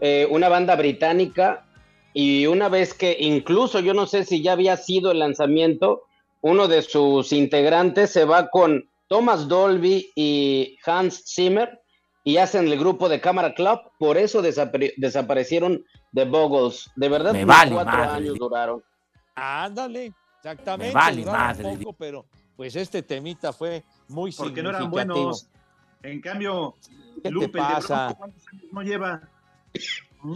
eh, 0.00 0.26
una 0.30 0.48
banda 0.48 0.76
británica, 0.76 1.64
y 2.12 2.46
una 2.46 2.68
vez 2.68 2.92
que 2.94 3.16
incluso 3.20 3.78
yo 3.80 3.94
no 3.94 4.06
sé 4.06 4.24
si 4.24 4.42
ya 4.42 4.52
había 4.52 4.76
sido 4.76 5.12
el 5.12 5.20
lanzamiento, 5.20 6.02
uno 6.40 6.66
de 6.68 6.82
sus 6.82 7.32
integrantes 7.32 8.10
se 8.10 8.24
va 8.24 8.48
con 8.48 8.88
Thomas 9.08 9.46
Dolby 9.46 10.10
y 10.16 10.76
Hans 10.86 11.22
Zimmer 11.26 11.80
y 12.24 12.38
hacen 12.38 12.66
el 12.66 12.78
grupo 12.78 13.08
de 13.08 13.20
Cámara 13.20 13.54
Club, 13.54 13.78
por 13.98 14.16
eso 14.18 14.42
desapare- 14.42 14.94
desaparecieron 14.96 15.84
The 16.14 16.24
Buggles. 16.24 16.90
De 16.96 17.08
verdad, 17.08 17.32
Me 17.32 17.44
unos 17.44 17.56
vale 17.56 17.72
cuatro 17.72 17.92
madre. 17.98 18.10
años 18.24 18.38
duraron. 18.38 18.82
Ándale, 19.34 20.12
exactamente. 20.38 20.94
Me 20.94 21.00
vale 21.00 21.24
madre. 21.24 21.76
poco, 21.78 21.92
pero 21.92 22.24
pues 22.60 22.76
este 22.76 23.02
temita 23.02 23.54
fue 23.54 23.82
muy 24.08 24.32
Porque 24.32 24.62
no 24.62 24.68
eran 24.68 24.90
buenos. 24.90 25.48
En 26.02 26.20
cambio, 26.20 26.74
¿Qué 27.14 27.22
te 27.22 27.30
Lupe, 27.30 27.46
de 27.46 27.52
pasa? 27.58 28.08
Bronco, 28.08 28.18
¿cuántos 28.18 28.42
años 28.52 28.64
no 28.70 28.82
lleva? 28.82 29.22
¿Mm? 30.20 30.34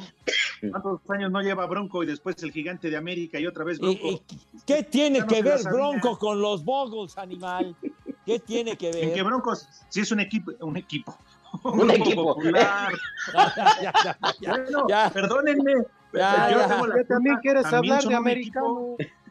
¿Cuántos 0.70 1.00
años 1.10 1.30
no 1.30 1.42
lleva 1.42 1.66
Bronco 1.66 2.02
y 2.02 2.06
después 2.06 2.42
el 2.42 2.50
gigante 2.50 2.88
de 2.88 2.96
América 2.96 3.38
y 3.38 3.46
otra 3.46 3.62
vez 3.64 3.78
Bronco? 3.78 4.22
¿Qué 4.64 4.82
tiene 4.84 5.20
no 5.20 5.26
que 5.26 5.42
ver 5.42 5.58
sabía. 5.58 5.76
Bronco 5.78 6.18
con 6.18 6.40
los 6.40 6.64
Boggles, 6.64 7.18
animal? 7.18 7.76
¿Qué 8.24 8.38
tiene 8.38 8.74
que 8.78 8.90
ver? 8.90 9.04
En 9.04 9.12
que 9.12 9.22
Broncos 9.22 9.68
sí 9.90 10.00
es 10.00 10.10
un 10.10 10.20
equipo, 10.20 10.50
un 10.60 10.78
equipo. 10.78 11.14
Un 11.62 11.90
equipo. 11.90 12.24
popular. 12.36 12.90
Ya, 13.34 13.92
ya, 14.02 14.18
ya, 14.40 14.50
Bueno, 14.50 14.86
ya. 14.88 15.10
perdónenme. 15.12 15.74
Ya, 16.14 16.50
yo 16.50 16.58
ya. 16.58 16.68
tengo 16.68 16.86
la 16.86 16.96
Ya 16.96 17.04
también 17.04 17.36
quieres 17.42 17.62
También 17.64 17.94
hablar 17.96 18.08
de 18.08 18.16
americano. 18.16 18.96
equipo- 18.96 19.23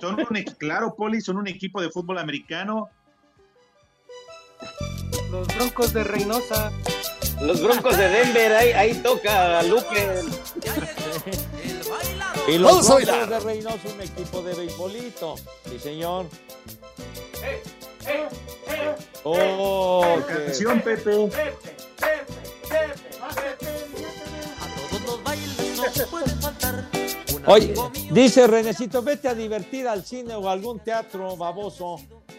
son 0.00 0.20
un 0.20 0.42
claro, 0.58 0.94
Poli, 0.94 1.20
son 1.20 1.36
un 1.38 1.48
equipo 1.48 1.80
de 1.80 1.90
fútbol 1.90 2.18
americano. 2.18 2.88
Los 5.30 5.46
Broncos 5.48 5.92
de 5.92 6.04
Reynosa. 6.04 6.72
Los 7.40 7.62
Broncos 7.62 7.96
de 7.96 8.08
Denver, 8.08 8.52
ahí, 8.52 8.72
ahí 8.72 8.94
toca 9.02 9.62
Luque. 9.62 10.22
Y 12.48 12.58
los 12.58 12.86
Vamos 12.86 12.90
a 12.90 12.96
Broncos 12.96 13.28
de 13.30 13.40
Reynosa, 13.40 13.88
un 13.94 14.00
equipo 14.00 14.42
de 14.42 14.54
beisbolito. 14.54 15.36
Sí, 15.68 15.78
señor. 15.78 16.26
Oh, 19.22 20.16
qué- 20.26 20.44
Canción, 20.46 20.80
Pepe. 20.80 21.30
Oye, 27.46 27.74
dice 28.10 28.46
Renecito, 28.46 29.02
vete 29.02 29.28
a 29.28 29.34
divertir 29.34 29.88
al 29.88 30.04
cine 30.04 30.34
o 30.34 30.48
a 30.48 30.52
algún 30.52 30.78
teatro, 30.80 31.36
baboso. 31.36 31.96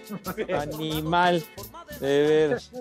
Animal. 0.57 1.43
De 1.99 2.21
veras. 2.23 2.71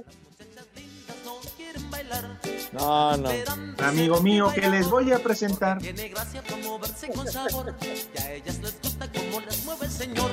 No, 2.72 3.16
no. 3.16 3.30
Amigo 3.78 4.20
mío, 4.20 4.50
que 4.54 4.68
les 4.68 4.88
voy 4.88 5.12
a 5.12 5.18
presentar. 5.18 5.78
Tiene 5.78 6.09
gracia 6.09 6.42
por 6.42 6.59
moverse 6.59 7.09
con 7.12 7.26
sabor. 7.26 7.74
Y 7.83 8.20
a 8.20 8.33
ellas 8.35 8.59
les 8.61 8.80
gusta 8.80 9.09
cómo 9.12 9.40
las 9.40 9.64
mueve 9.64 9.87
el 9.87 9.92
señor. 9.92 10.30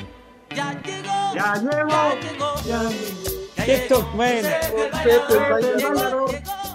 Ya 0.56 0.82
llegó. 0.82 1.36
Ya 1.36 1.56
llegó. 1.56 2.62
Ya 2.65 2.84
llegó. 2.84 3.47
Ya 3.56 3.65
Pepe, 5.04 5.34
el 5.34 5.50
bailador. 5.50 5.95
bailador. 5.95 6.32
Llegó, 6.32 6.66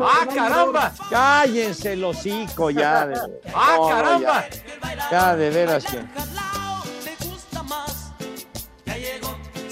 ¡Ah, 0.00 0.26
caramba! 0.34 0.92
Cállense 1.08 1.92
el 1.92 2.04
hocico 2.04 2.70
ya. 2.70 3.06
de- 3.08 3.40
¡Ah, 3.54 3.76
No, 3.76 3.82
no, 3.82 3.88
caramba! 3.88 4.44
Ya, 4.50 5.10
Ya, 5.10 5.36
de 5.36 5.50
veras 5.50 5.84
que. 5.84 6.00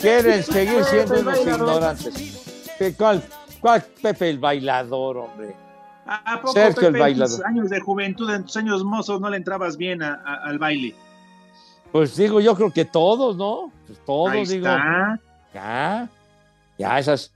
Quieren 0.01 0.43
seguir 0.45 0.85
siendo 0.85 1.15
Pepe, 1.15 1.21
unos 1.23 1.35
bailador. 1.45 1.61
ignorantes. 1.61 2.71
¿Qué- 2.79 2.95
¿Cuál, 2.95 3.23
¿Cuál 3.61 3.83
Pepe 4.01 4.31
el 4.31 4.39
bailador, 4.39 5.17
hombre? 5.19 5.57
¿A 6.07 6.41
poco, 6.41 6.53
Sergio 6.53 6.89
el 6.89 6.95
Pepe, 6.95 7.09
en 7.11 7.19
tus 7.19 7.21
bailador. 7.31 7.47
años 7.47 7.71
de 7.71 7.81
juventud, 7.81 8.31
en 8.33 8.45
tus 8.45 8.57
años 8.57 8.85
mozos, 8.85 9.21
no 9.21 9.29
le 9.29 9.37
entrabas 9.37 9.77
bien 9.77 10.03
a- 10.03 10.23
a- 10.25 10.45
al 10.49 10.59
baile? 10.59 10.95
Pues 11.93 12.17
digo, 12.17 12.41
yo 12.41 12.55
creo 12.55 12.71
que 12.73 12.85
todos, 12.85 13.37
¿no? 13.37 13.73
Pues 13.87 13.99
todos, 14.07 14.31
Ahí 14.31 14.45
digo. 14.47 14.67
está. 14.69 15.19
Ya. 15.53 16.09
Ya, 16.79 16.99
esas. 16.99 17.33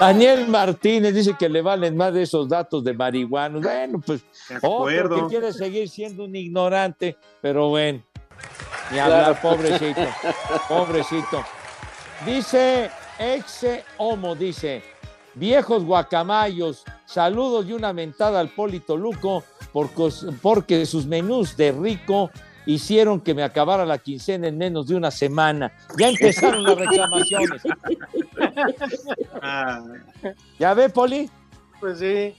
Daniel 0.00 0.46
Martínez 0.48 1.14
dice 1.14 1.34
que 1.38 1.48
le 1.48 1.60
valen 1.60 1.96
más 1.96 2.14
de 2.14 2.22
esos 2.22 2.48
datos 2.48 2.84
de 2.84 2.94
marihuana. 2.94 3.58
Bueno, 3.58 4.00
pues 4.04 4.24
otro 4.62 5.26
que 5.26 5.26
quiere 5.28 5.52
seguir 5.52 5.88
siendo 5.88 6.24
un 6.24 6.36
ignorante, 6.36 7.16
pero 7.40 7.68
bueno. 7.70 8.02
Ni 8.90 8.98
hablar, 8.98 9.38
Claro. 9.40 9.56
pobrecito. 9.56 10.06
Pobrecito. 10.68 11.44
Dice 12.24 12.90
Exe 13.18 13.84
Homo, 13.98 14.34
dice, 14.34 14.82
viejos 15.34 15.84
guacamayos, 15.84 16.84
saludos 17.04 17.66
y 17.66 17.72
una 17.72 17.92
mentada 17.92 18.40
al 18.40 18.48
Polito 18.48 18.96
Luco 18.96 19.44
porque 20.42 20.86
sus 20.86 21.06
menús 21.06 21.56
de 21.56 21.72
rico 21.72 22.30
hicieron 22.68 23.22
que 23.22 23.32
me 23.32 23.42
acabara 23.42 23.86
la 23.86 23.96
quincena 23.96 24.46
en 24.46 24.58
menos 24.58 24.86
de 24.88 24.94
una 24.94 25.10
semana. 25.10 25.72
Ya 25.98 26.10
empezaron 26.10 26.62
las 26.62 26.76
reclamaciones. 26.76 27.62
Ah, 29.40 29.82
¿Ya 30.58 30.74
ve, 30.74 30.88
Poli? 30.90 31.30
Pues 31.80 32.00
sí. 32.00 32.34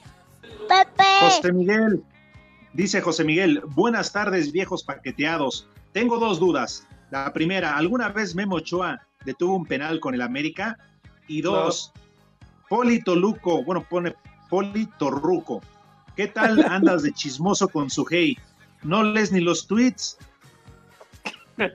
Pepe. 0.67 1.03
José 1.21 1.51
Miguel, 1.51 2.03
dice 2.73 3.01
José 3.01 3.23
Miguel, 3.23 3.61
buenas 3.73 4.11
tardes 4.11 4.51
viejos 4.51 4.83
paqueteados. 4.83 5.67
Tengo 5.93 6.19
dos 6.19 6.39
dudas. 6.39 6.85
La 7.09 7.33
primera, 7.33 7.75
¿alguna 7.75 8.09
vez 8.09 8.35
Memo 8.35 8.57
Ochoa 8.57 9.01
detuvo 9.25 9.55
un 9.55 9.65
penal 9.65 9.99
con 9.99 10.13
el 10.13 10.21
América? 10.21 10.77
Y 11.27 11.41
dos, 11.41 11.91
Polito 12.69 13.15
Luco, 13.15 13.63
bueno, 13.63 13.83
pone 13.89 14.15
Polito 14.49 15.09
Ruco. 15.09 15.61
¿Qué 16.15 16.27
tal 16.27 16.63
andas 16.65 17.01
de 17.01 17.13
chismoso 17.13 17.67
con 17.67 17.89
su 17.89 18.05
hey? 18.09 18.37
¿No 18.83 19.03
lees 19.03 19.31
ni 19.31 19.39
los 19.41 19.67
tweets? 19.67 20.17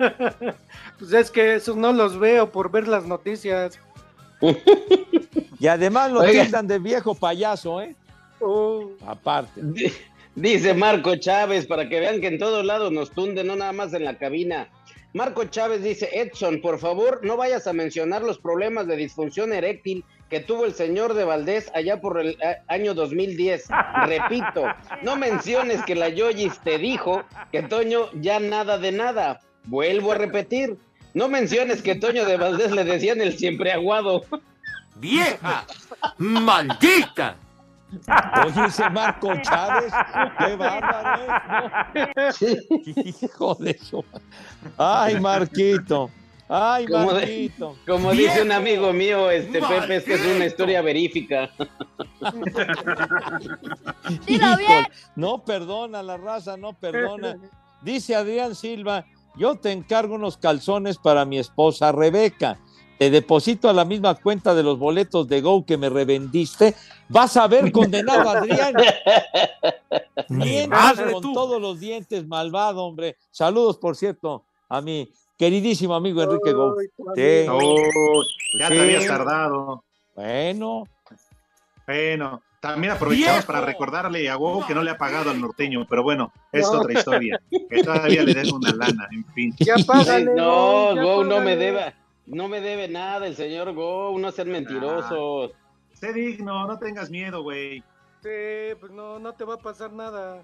Pues 0.98 1.12
es 1.12 1.30
que 1.30 1.56
esos 1.56 1.76
no 1.76 1.92
los 1.92 2.18
veo 2.18 2.50
por 2.50 2.70
ver 2.70 2.86
las 2.88 3.04
noticias. 3.06 3.78
Y 5.60 5.66
además 5.66 6.10
lo 6.12 6.22
tildan 6.22 6.66
de 6.66 6.78
viejo 6.78 7.14
payaso, 7.14 7.80
¿eh? 7.80 7.94
Oh, 8.40 8.90
Aparte. 9.06 9.60
Di- 9.62 9.92
Dice 10.34 10.74
Marco 10.74 11.14
Chávez, 11.16 11.66
para 11.66 11.88
que 11.88 12.00
vean 12.00 12.20
que 12.20 12.26
en 12.26 12.38
todos 12.38 12.64
lados 12.66 12.92
nos 12.92 13.10
tunden, 13.12 13.46
no 13.46 13.56
nada 13.56 13.72
más 13.72 13.94
en 13.94 14.04
la 14.04 14.18
cabina. 14.18 14.68
Marco 15.12 15.44
Chávez 15.44 15.82
dice, 15.82 16.08
Edson, 16.12 16.60
por 16.60 16.78
favor, 16.80 17.20
no 17.22 17.36
vayas 17.36 17.66
a 17.68 17.72
mencionar 17.72 18.22
los 18.22 18.38
problemas 18.38 18.86
de 18.88 18.96
disfunción 18.96 19.52
eréctil 19.52 20.04
que 20.30 20.40
tuvo 20.40 20.64
el 20.64 20.74
señor 20.74 21.14
de 21.14 21.24
Valdés 21.24 21.70
allá 21.74 22.00
por 22.00 22.18
el 22.20 22.36
a- 22.42 22.72
año 22.72 22.94
2010. 22.94 23.66
Repito, 24.06 24.64
no 25.02 25.16
menciones 25.16 25.82
que 25.84 25.94
la 25.94 26.08
Yoyis 26.08 26.58
te 26.60 26.78
dijo 26.78 27.22
que 27.52 27.62
Toño 27.62 28.10
ya 28.14 28.40
nada 28.40 28.78
de 28.78 28.92
nada. 28.92 29.40
Vuelvo 29.64 30.12
a 30.12 30.16
repetir, 30.16 30.76
no 31.14 31.28
menciones 31.28 31.82
que 31.82 31.94
Toño 31.94 32.24
de 32.24 32.36
Valdés 32.36 32.72
le 32.72 32.84
decían 32.84 33.20
el 33.20 33.36
siempre 33.38 33.72
aguado. 33.72 34.22
¡Vieja! 34.96 35.64
¡Maldita! 36.18 37.36
Oye, 38.44 38.66
ese 38.66 38.90
Marco 38.90 39.32
Chávez, 39.42 39.92
qué 40.38 40.56
bárbaro 40.56 41.20
es, 42.24 42.42
¿no? 42.42 43.02
Hijo 43.22 43.54
de 43.56 43.70
eso. 43.70 44.04
Ay, 44.76 45.20
Marquito. 45.20 46.10
Ay, 46.48 46.86
Como, 46.86 47.12
de- 47.14 47.50
como 47.86 48.12
dice 48.12 48.42
un 48.42 48.52
amigo 48.52 48.92
mío, 48.92 49.30
este 49.30 49.60
Pepe, 49.62 49.96
es 49.96 50.04
que 50.04 50.14
es 50.14 50.26
una 50.26 50.44
historia 50.46 50.82
verífica. 50.82 51.50
Híjole, 54.26 54.86
no 55.16 55.44
perdona 55.44 56.02
la 56.02 56.16
raza, 56.16 56.56
no 56.56 56.72
perdona. 56.74 57.38
Dice 57.82 58.14
Adrián 58.14 58.54
Silva, 58.54 59.06
yo 59.36 59.56
te 59.56 59.72
encargo 59.72 60.14
unos 60.14 60.36
calzones 60.36 60.98
para 60.98 61.24
mi 61.24 61.38
esposa 61.38 61.92
Rebeca. 61.92 62.58
te 62.98 63.10
deposito 63.10 63.68
a 63.68 63.72
la 63.72 63.84
misma 63.84 64.14
cuenta 64.14 64.54
de 64.54 64.62
los 64.62 64.78
boletos 64.78 65.26
de 65.28 65.40
Go 65.40 65.64
que 65.66 65.76
me 65.76 65.88
revendiste. 65.88 66.74
Vas 67.08 67.36
a 67.36 67.46
ver 67.48 67.72
condenado 67.72 68.28
Adrián. 68.30 68.74
Mientras 70.28 71.00
con 71.00 71.32
todos 71.32 71.60
los 71.60 71.80
dientes, 71.80 72.26
malvado, 72.26 72.84
hombre. 72.84 73.16
Saludos, 73.30 73.78
por 73.78 73.96
cierto, 73.96 74.44
a 74.68 74.80
mi 74.80 75.10
queridísimo 75.38 75.94
amigo 75.94 76.22
Enrique 76.22 76.52
Go. 76.52 76.76
Sí. 77.14 77.46
Oh, 77.50 78.22
ya 78.58 78.68
Sí. 78.68 78.74
te 78.74 78.80
habías 78.80 79.06
tardado. 79.06 79.84
Bueno. 80.14 80.84
Bueno, 81.86 82.42
también 82.60 82.92
aprovechamos 82.94 83.34
¡Viejo! 83.40 83.46
para 83.46 83.60
recordarle 83.66 84.30
a 84.30 84.36
Go 84.36 84.64
que 84.66 84.74
no 84.74 84.82
le 84.82 84.90
ha 84.90 84.96
pagado 84.98 85.30
al 85.30 85.40
norteño, 85.40 85.86
pero 85.88 86.02
bueno, 86.02 86.32
es 86.50 86.62
No. 86.72 86.80
otra 86.80 86.92
historia. 86.98 87.40
Que 87.50 87.82
todavía 87.82 88.22
le 88.22 88.32
den 88.34 88.52
una 88.54 88.72
lana, 88.72 89.08
en 89.12 89.24
fin. 89.34 89.54
Ay, 90.08 90.24
no, 90.34 90.94
Go 90.94 91.24
no 91.24 91.40
me 91.40 91.56
debe, 91.56 91.94
no 92.26 92.48
me 92.48 92.60
debe 92.60 92.88
nada 92.88 93.26
el 93.26 93.36
señor 93.36 93.72
Go, 93.74 94.16
no 94.18 94.30
sean 94.32 94.48
mentirosos. 94.48 95.50
Sé 95.92 96.12
digno, 96.12 96.66
no 96.66 96.78
tengas 96.78 97.10
miedo, 97.10 97.42
güey. 97.42 97.82
Sí, 98.22 98.74
pues 98.80 98.90
no, 98.92 99.18
no 99.18 99.34
te 99.34 99.44
va 99.44 99.54
a 99.54 99.58
pasar 99.58 99.92
nada. 99.92 100.42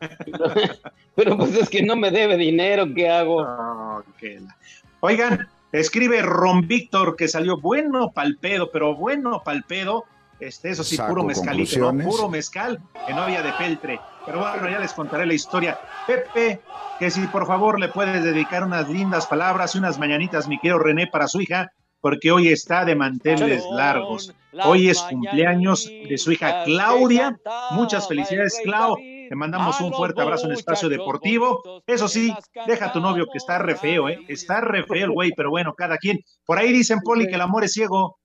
Pero 1.14 1.36
pues 1.36 1.54
es 1.54 1.68
que 1.68 1.82
no 1.82 1.96
me 1.96 2.10
debe 2.10 2.36
dinero, 2.36 2.86
¿qué 2.94 3.08
hago? 3.08 3.42
Oh, 3.42 4.02
qué 4.18 4.40
la- 4.40 4.56
Oigan, 5.00 5.48
escribe 5.72 6.22
Ron 6.22 6.66
Víctor 6.66 7.16
que 7.16 7.28
salió 7.28 7.60
bueno 7.60 8.10
palpedo, 8.10 8.70
pero 8.72 8.94
bueno 8.96 9.42
palpedo. 9.44 10.04
Este, 10.40 10.70
eso 10.70 10.84
sí, 10.84 10.96
Saco 10.96 11.08
puro 11.10 11.24
mezcalito, 11.24 11.92
¿no? 11.92 12.04
Puro 12.04 12.28
mezcal, 12.28 12.78
que 13.06 13.12
no 13.12 13.22
había 13.22 13.42
de 13.42 13.52
peltre. 13.54 14.00
Pero 14.24 14.38
bueno, 14.40 14.68
ya 14.68 14.78
les 14.78 14.92
contaré 14.92 15.26
la 15.26 15.34
historia. 15.34 15.78
Pepe, 16.06 16.60
que 16.98 17.10
si 17.10 17.20
por 17.26 17.46
favor 17.46 17.80
le 17.80 17.88
puedes 17.88 18.22
dedicar 18.22 18.62
unas 18.64 18.88
lindas 18.88 19.26
palabras 19.26 19.74
y 19.74 19.78
unas 19.78 19.98
mañanitas, 19.98 20.46
mi 20.46 20.58
querido 20.58 20.78
René, 20.78 21.08
para 21.08 21.26
su 21.26 21.40
hija, 21.40 21.72
porque 22.00 22.30
hoy 22.30 22.48
está 22.48 22.84
de 22.84 22.94
manteles 22.94 23.64
largos. 23.72 24.32
Hoy 24.64 24.88
es 24.90 25.00
cumpleaños 25.02 25.86
de 25.86 26.18
su 26.18 26.30
hija 26.32 26.62
Claudia. 26.64 27.36
Muchas 27.72 28.06
felicidades, 28.06 28.60
Clau. 28.62 28.96
Te 29.28 29.34
mandamos 29.36 29.80
un 29.80 29.92
fuerte 29.92 30.20
abrazo 30.22 30.46
en 30.46 30.52
Espacio 30.52 30.88
Deportivo. 30.88 31.82
Eso 31.86 32.08
sí, 32.08 32.34
deja 32.66 32.86
a 32.86 32.92
tu 32.92 33.00
novio 33.00 33.26
que 33.30 33.38
está 33.38 33.58
re 33.58 33.74
feo, 33.76 34.08
¿eh? 34.08 34.18
Está 34.28 34.60
re 34.60 34.84
feo 34.84 35.04
el 35.06 35.12
güey, 35.12 35.32
pero 35.36 35.50
bueno, 35.50 35.74
cada 35.74 35.98
quien. 35.98 36.20
Por 36.44 36.58
ahí 36.58 36.72
dicen, 36.72 37.00
Poli, 37.00 37.26
que 37.26 37.34
el 37.34 37.40
amor 37.40 37.64
es 37.64 37.72
ciego. 37.72 38.18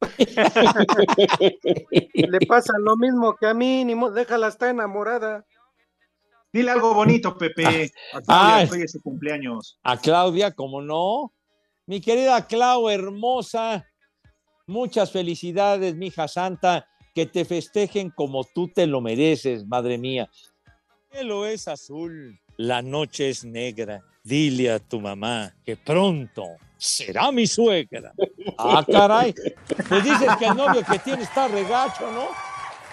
Le 2.14 2.38
pasa 2.46 2.72
lo 2.78 2.96
mismo 2.96 3.34
que 3.36 3.46
a 3.46 3.54
mí, 3.54 3.84
ni 3.84 3.94
déjala, 4.12 4.48
está 4.48 4.70
enamorada. 4.70 5.44
Dile 6.52 6.70
algo 6.70 6.94
bonito, 6.94 7.36
Pepe. 7.36 7.90
A 8.14 8.18
Ah. 8.28 8.56
Claudia, 8.66 8.72
hoy 8.72 8.82
es 8.82 8.92
su 8.92 9.00
cumpleaños. 9.02 9.78
A 9.82 9.96
Claudia, 9.96 10.52
como 10.52 10.80
no. 10.82 11.32
Mi 11.86 12.00
querida 12.00 12.46
Clau, 12.46 12.88
hermosa, 12.88 13.86
muchas 14.66 15.12
felicidades, 15.12 15.94
mi 15.94 16.06
hija 16.08 16.26
santa, 16.28 16.88
que 17.16 17.24
te 17.24 17.46
festejen 17.46 18.10
como 18.10 18.44
tú 18.44 18.68
te 18.68 18.86
lo 18.86 19.00
mereces, 19.00 19.66
madre 19.66 19.96
mía. 19.96 20.28
El 21.10 21.20
cielo 21.20 21.46
es 21.46 21.66
azul, 21.66 22.38
la 22.58 22.82
noche 22.82 23.30
es 23.30 23.42
negra. 23.42 24.02
Dile 24.22 24.70
a 24.70 24.78
tu 24.78 25.00
mamá 25.00 25.54
que 25.64 25.78
pronto 25.78 26.44
será 26.76 27.32
mi 27.32 27.46
suegra. 27.46 28.12
Ah, 28.58 28.84
caray. 28.86 29.34
Pues 29.88 30.04
dices 30.04 30.28
que 30.38 30.44
el 30.44 30.56
novio 30.56 30.82
que 30.84 30.98
tiene 30.98 31.22
está 31.22 31.48
regacho, 31.48 32.12
¿no? 32.12 32.26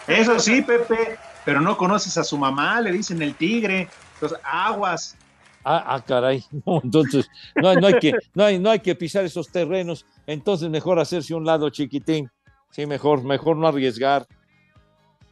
Eso 0.07 0.39
sí, 0.39 0.61
Pepe, 0.61 1.17
pero 1.43 1.59
no 1.59 1.76
conoces 1.76 2.17
a 2.17 2.24
su 2.24 2.38
mamá, 2.38 2.80
le 2.80 2.93
dicen 2.93 3.21
el 3.21 3.36
tigre. 3.36 3.89
Entonces, 4.13 4.39
aguas. 4.45 5.17
Ah, 5.65 5.84
ah, 5.86 6.01
caray. 6.01 6.45
No, 6.65 6.80
entonces, 6.82 7.30
no, 7.61 7.74
no 7.76 7.88
hay 7.88 7.99
que, 7.99 8.13
no, 8.34 8.45
hay, 8.45 8.57
no 8.57 8.69
hay 8.69 8.80
que 8.80 8.95
pisar 8.95 9.26
esos 9.26 9.49
terrenos. 9.49 10.05
Entonces, 10.26 10.69
mejor 10.69 10.97
hacerse 10.97 11.36
un 11.36 11.43
lado 11.43 11.69
chiquitín. 11.69 12.32
Sí, 12.74 12.88
mejor, 12.88 13.24
mejor 13.24 13.55
no 13.55 13.67
arriesgar. 13.67 14.26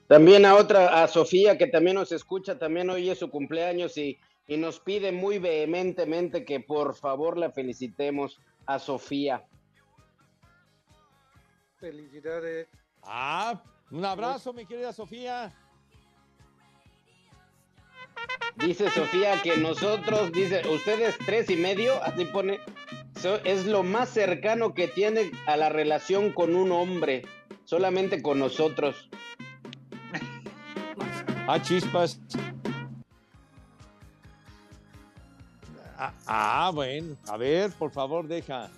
También 0.08 0.46
a 0.46 0.54
otra, 0.54 1.02
a 1.02 1.08
Sofía, 1.08 1.58
que 1.58 1.66
también 1.66 1.96
nos 1.96 2.12
escucha, 2.12 2.60
también 2.60 2.88
hoy 2.92 3.10
es 3.10 3.18
su 3.18 3.32
cumpleaños 3.32 3.98
y, 3.98 4.20
y 4.46 4.58
nos 4.58 4.80
pide 4.80 5.12
muy 5.12 5.40
vehementemente 5.40 6.46
que 6.46 6.60
por 6.60 6.94
favor 6.94 7.40
la 7.40 7.50
felicitemos 7.50 8.40
a 8.68 8.78
Sofía. 8.78 9.44
Felicidades. 11.80 12.68
Ah, 13.02 13.60
un 13.90 14.06
abrazo, 14.06 14.54
mi 14.54 14.68
querida 14.68 14.94
Sofía. 14.94 15.52
Dice 18.58 18.88
Sofía 18.92 19.42
que 19.42 19.58
nosotros, 19.58 20.32
dice, 20.32 20.62
ustedes 20.68 21.18
tres 21.26 21.50
y 21.50 21.56
medio, 21.56 22.04
así 22.04 22.26
pone, 22.26 22.60
es 23.26 23.66
lo 23.66 23.84
más 23.84 24.10
cercano 24.10 24.74
que 24.74 24.88
tiene 24.88 25.32
a 25.46 25.58
la 25.58 25.70
relación 25.70 26.32
con 26.32 26.56
un 26.56 26.72
hombre, 26.72 27.24
solamente 27.66 28.22
con 28.22 28.40
nosotros. 28.40 29.10
Ah, 31.48 31.62
chispas. 31.62 32.20
Ah, 35.98 36.14
ah, 36.26 36.72
bueno. 36.74 37.16
A 37.28 37.38
ver, 37.38 37.72
por 37.72 37.92
favor, 37.92 38.28
deja. 38.28 38.70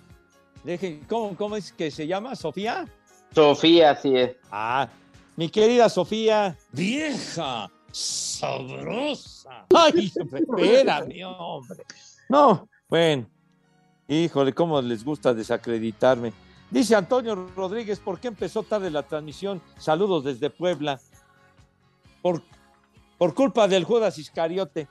Deje, 0.62 1.00
¿cómo, 1.08 1.36
¿Cómo 1.36 1.56
es 1.56 1.72
que 1.72 1.90
se 1.90 2.06
llama? 2.06 2.34
¿Sofía? 2.36 2.86
Sofía, 3.34 3.90
así 3.92 4.16
es. 4.16 4.36
Ah, 4.50 4.88
mi 5.36 5.48
querida 5.48 5.88
Sofía, 5.88 6.56
vieja, 6.72 7.70
sabrosa. 7.92 9.66
Ay, 9.74 10.12
espérame, 10.14 11.24
hombre. 11.24 11.84
No, 12.28 12.68
bueno. 12.88 13.33
Híjole, 14.08 14.52
cómo 14.52 14.80
les 14.82 15.04
gusta 15.04 15.32
desacreditarme. 15.32 16.32
Dice 16.70 16.94
Antonio 16.94 17.34
Rodríguez, 17.54 18.00
¿por 18.00 18.18
qué 18.20 18.28
empezó 18.28 18.62
tarde 18.62 18.90
la 18.90 19.02
transmisión? 19.02 19.62
Saludos 19.78 20.24
desde 20.24 20.50
Puebla. 20.50 21.00
Por, 22.20 22.42
por 23.18 23.34
culpa 23.34 23.68
del 23.68 23.84
Judas 23.84 24.18
Iscariote. 24.18 24.88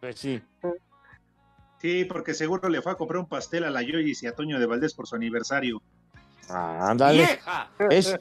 Pues 0.00 0.18
sí. 0.18 0.42
Sí, 1.80 2.04
porque 2.04 2.34
seguro 2.34 2.68
le 2.68 2.82
fue 2.82 2.92
a 2.92 2.96
comprar 2.96 3.20
un 3.20 3.28
pastel 3.28 3.64
a 3.64 3.70
la 3.70 3.82
Yoyis 3.82 4.22
y 4.22 4.26
a 4.26 4.34
Toño 4.34 4.58
de 4.58 4.66
Valdés 4.66 4.94
por 4.94 5.06
su 5.06 5.16
aniversario. 5.16 5.80
Ándale. 6.48 7.18
¡Vieja! 7.18 7.70
Es, 7.90 8.18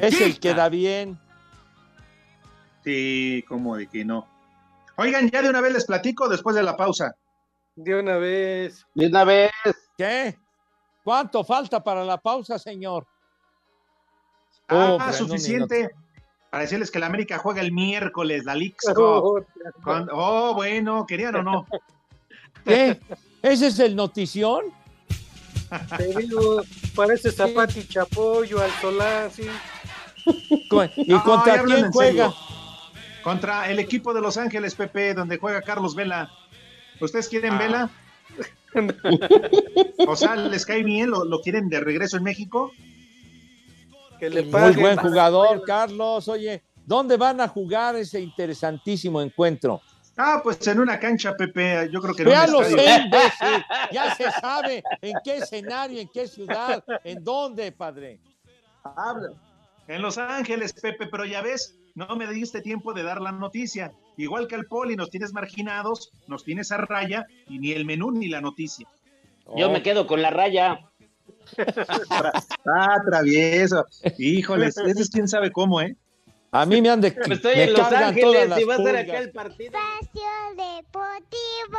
es 0.00 0.20
el 0.20 0.38
que 0.38 0.54
da 0.54 0.68
bien. 0.68 1.18
Sí, 2.82 3.44
como 3.48 3.76
de 3.76 3.86
que 3.86 4.04
no. 4.04 4.26
Oigan, 4.96 5.30
ya 5.30 5.42
de 5.42 5.48
una 5.48 5.60
vez 5.60 5.72
les 5.72 5.86
platico 5.86 6.28
después 6.28 6.54
de 6.54 6.62
la 6.62 6.76
pausa. 6.76 7.16
De 7.76 7.94
una 7.94 8.16
vez. 8.16 8.86
De 8.94 9.06
una 9.06 9.24
vez. 9.24 9.50
¿Qué? 9.96 10.36
¿Cuánto 11.02 11.44
falta 11.44 11.82
para 11.82 12.04
la 12.04 12.16
pausa, 12.18 12.58
señor? 12.58 13.06
Ah, 14.68 14.96
Oh, 15.08 15.12
suficiente 15.12 15.90
para 16.50 16.62
decirles 16.62 16.90
que 16.92 17.00
la 17.00 17.06
América 17.06 17.36
juega 17.38 17.60
el 17.60 17.72
miércoles, 17.72 18.44
la 18.44 18.54
Leagues 18.54 18.78
Oh, 18.96 19.40
Cup. 19.82 20.08
Oh, 20.12 20.54
bueno, 20.54 21.04
querían 21.04 21.34
o 21.34 21.42
no. 21.42 21.66
¿Qué? 22.64 23.00
¿Ese 23.42 23.66
es 23.66 23.78
el 23.80 23.96
notición? 23.96 24.66
Te 25.98 26.16
digo, 26.16 26.62
parece 26.94 27.32
Zapati 27.32 27.86
Chapoyo, 27.88 28.62
al 28.62 28.70
Solá, 28.80 29.28
sí. 29.30 29.48
¿Y 30.96 31.08
No, 31.12 31.24
contra 31.24 31.62
quién 31.64 31.90
juega? 31.90 32.32
Contra 33.24 33.68
el 33.68 33.78
equipo 33.80 34.14
de 34.14 34.20
Los 34.20 34.36
Ángeles, 34.36 34.74
Pepe, 34.76 35.12
donde 35.12 35.38
juega 35.38 35.60
Carlos 35.60 35.94
Vela. 35.94 36.30
¿Ustedes 37.00 37.28
quieren 37.28 37.54
Ah. 37.54 37.58
Vela? 37.58 37.90
O 40.08 40.16
sea, 40.16 40.34
¿les 40.36 40.66
cae 40.66 40.82
bien? 40.82 41.10
¿Lo, 41.10 41.24
lo 41.24 41.40
quieren 41.40 41.68
de 41.68 41.80
regreso 41.80 42.16
en 42.16 42.24
México? 42.24 42.72
Que 44.18 44.28
le 44.28 44.42
Muy 44.42 44.72
buen 44.72 44.96
jugador, 44.96 45.62
Carlos. 45.64 46.26
Oye, 46.28 46.62
¿dónde 46.84 47.16
van 47.16 47.40
a 47.40 47.48
jugar 47.48 47.94
ese 47.96 48.20
interesantísimo 48.20 49.20
encuentro? 49.22 49.80
Ah, 50.16 50.40
pues 50.42 50.64
en 50.66 50.80
una 50.80 50.98
cancha, 50.98 51.36
Pepe. 51.36 51.88
Yo 51.92 52.00
creo 52.00 52.14
que 52.14 52.22
en 52.22 52.28
un 52.28 52.34
Ya 52.34 52.46
lo 52.46 52.62
estadio. 52.62 52.84
sé, 52.84 53.00
imbécil. 53.02 53.64
Ya 53.92 54.14
se 54.14 54.30
sabe 54.32 54.82
en 55.02 55.14
qué 55.24 55.36
escenario, 55.38 56.00
en 56.00 56.08
qué 56.12 56.26
ciudad, 56.28 56.84
en 57.04 57.22
dónde, 57.24 57.72
padre. 57.72 58.20
Habla. 58.84 59.30
En 59.88 60.02
Los 60.02 60.18
Ángeles, 60.18 60.72
Pepe, 60.72 61.06
pero 61.06 61.24
ya 61.24 61.42
ves, 61.42 61.76
no 61.94 62.16
me 62.16 62.26
diste 62.26 62.60
tiempo 62.60 62.92
de 62.92 63.02
dar 63.02 63.20
la 63.20 63.32
noticia. 63.32 63.92
Igual 64.16 64.46
que 64.48 64.54
al 64.54 64.66
Poli, 64.66 64.96
nos 64.96 65.10
tienes 65.10 65.32
marginados, 65.32 66.10
nos 66.26 66.44
tienes 66.44 66.72
a 66.72 66.78
raya 66.78 67.26
y 67.48 67.58
ni 67.58 67.72
el 67.72 67.84
menú 67.84 68.10
ni 68.10 68.28
la 68.28 68.40
noticia. 68.40 68.88
Yo 69.56 69.70
me 69.70 69.82
quedo 69.82 70.06
con 70.06 70.22
la 70.22 70.30
raya. 70.30 70.80
Ah, 72.10 72.96
travieso. 73.04 73.84
Híjoles, 74.18 74.76
ese 74.86 75.02
es 75.02 75.10
quién 75.10 75.28
sabe 75.28 75.52
cómo, 75.52 75.80
¿eh? 75.80 75.96
A 76.50 76.66
mí 76.66 76.80
me 76.80 76.88
han 76.88 77.00
de. 77.00 77.08
Estoy 77.08 77.56
me 77.56 77.64
en 77.64 77.72
Los 77.72 77.92
Ángeles 77.92 78.58
y 78.58 78.64
va 78.64 78.74
a 78.74 78.76
ser 78.76 78.86
pulgas. 78.86 79.02
acá 79.02 79.18
el 79.18 79.30
partido. 79.32 79.72
Espacio 79.72 80.30
Deportivo. 80.56 81.78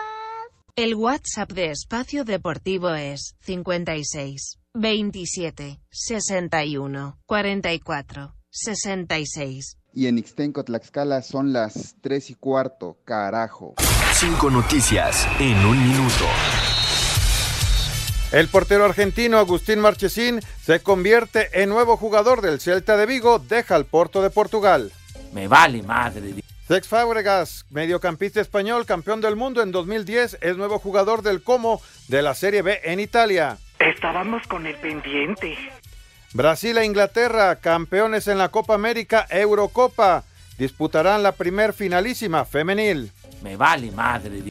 El 0.76 0.96
WhatsApp 0.96 1.52
de 1.54 1.72
Espacio 1.72 2.26
Deportivo 2.26 2.94
es 2.94 3.38
56 3.40 4.60
27 4.74 5.80
61 5.90 7.18
44 7.26 8.36
66. 8.50 9.78
Y 9.96 10.08
en 10.08 10.18
Ixtenco, 10.18 10.66
Tlaxcala 10.66 11.22
son 11.22 11.54
las 11.54 11.96
3 12.02 12.32
y 12.32 12.36
cuarto, 12.36 12.98
carajo. 13.06 13.76
Cinco 14.12 14.50
noticias 14.50 15.26
en 15.40 15.58
un 15.66 15.82
minuto. 15.88 16.26
El 18.34 18.50
portero 18.50 18.84
argentino 18.84 19.38
Agustín 19.38 19.80
Marchesín 19.80 20.42
se 20.62 20.82
convierte 20.82 21.62
en 21.62 21.70
nuevo 21.70 21.96
jugador 21.96 22.42
del 22.42 22.60
Celta 22.60 22.98
de 22.98 23.06
Vigo, 23.06 23.40
deja 23.40 23.78
el 23.78 23.86
Porto 23.86 24.22
de 24.22 24.30
Portugal. 24.30 24.92
Me 25.34 25.48
vale 25.48 25.82
madre. 25.82 26.44
Sex 26.68 26.88
Fábregas, 26.90 27.66
mediocampista 27.70 28.42
español, 28.42 28.86
campeón 28.86 29.22
del 29.22 29.38
mundo 29.38 29.62
en 29.62 29.72
2010, 29.72 30.40
es 30.42 30.58
nuevo 30.58 30.78
jugador 30.78 31.22
del 31.22 31.42
Como 31.42 31.80
de 32.10 32.22
la 32.22 32.34
Serie 32.34 32.64
B 32.64 32.82
en 32.84 33.00
Italia. 33.00 33.60
Estábamos 33.80 34.46
con 34.48 34.66
el 34.66 34.76
pendiente. 34.76 35.56
Brasil 36.36 36.78
e 36.78 36.84
Inglaterra, 36.84 37.56
campeones 37.62 38.28
en 38.28 38.38
la 38.38 38.50
Copa 38.50 38.74
América 38.74 39.26
Eurocopa, 39.30 40.26
disputarán 40.58 41.24
la 41.24 41.32
primer 41.32 41.72
finalísima 41.72 42.44
femenil. 42.44 43.14
Me 43.42 43.56
vale 43.56 43.90
madre. 43.92 44.44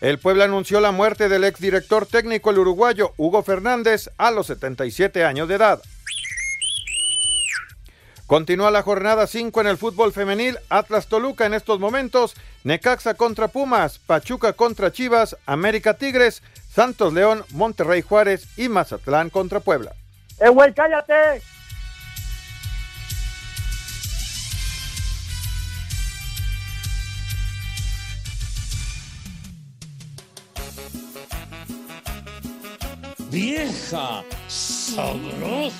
El 0.00 0.18
Puebla 0.18 0.46
anunció 0.46 0.80
la 0.80 0.90
muerte 0.90 1.28
del 1.28 1.44
exdirector 1.44 2.06
técnico 2.06 2.50
el 2.50 2.58
uruguayo 2.58 3.12
Hugo 3.16 3.44
Fernández 3.44 4.10
a 4.18 4.32
los 4.32 4.48
77 4.48 5.24
años 5.24 5.46
de 5.46 5.54
edad. 5.54 5.80
Continúa 8.26 8.72
la 8.72 8.82
jornada 8.82 9.28
5 9.28 9.60
en 9.60 9.68
el 9.68 9.78
fútbol 9.78 10.12
femenil. 10.12 10.58
Atlas 10.68 11.06
Toluca 11.06 11.46
en 11.46 11.54
estos 11.54 11.78
momentos. 11.78 12.34
Necaxa 12.64 13.14
contra 13.14 13.46
Pumas. 13.46 14.00
Pachuca 14.00 14.54
contra 14.54 14.90
Chivas. 14.90 15.36
América 15.46 15.94
Tigres. 15.94 16.42
Santos 16.68 17.12
León. 17.12 17.44
Monterrey 17.50 18.02
Juárez. 18.02 18.48
Y 18.56 18.68
Mazatlán 18.68 19.30
contra 19.30 19.60
Puebla. 19.60 19.94
¡Eh, 20.40 20.48
güey, 20.50 20.72
cállate! 20.72 21.42
Vieja 33.30 34.24
sabrosa. 34.46 35.76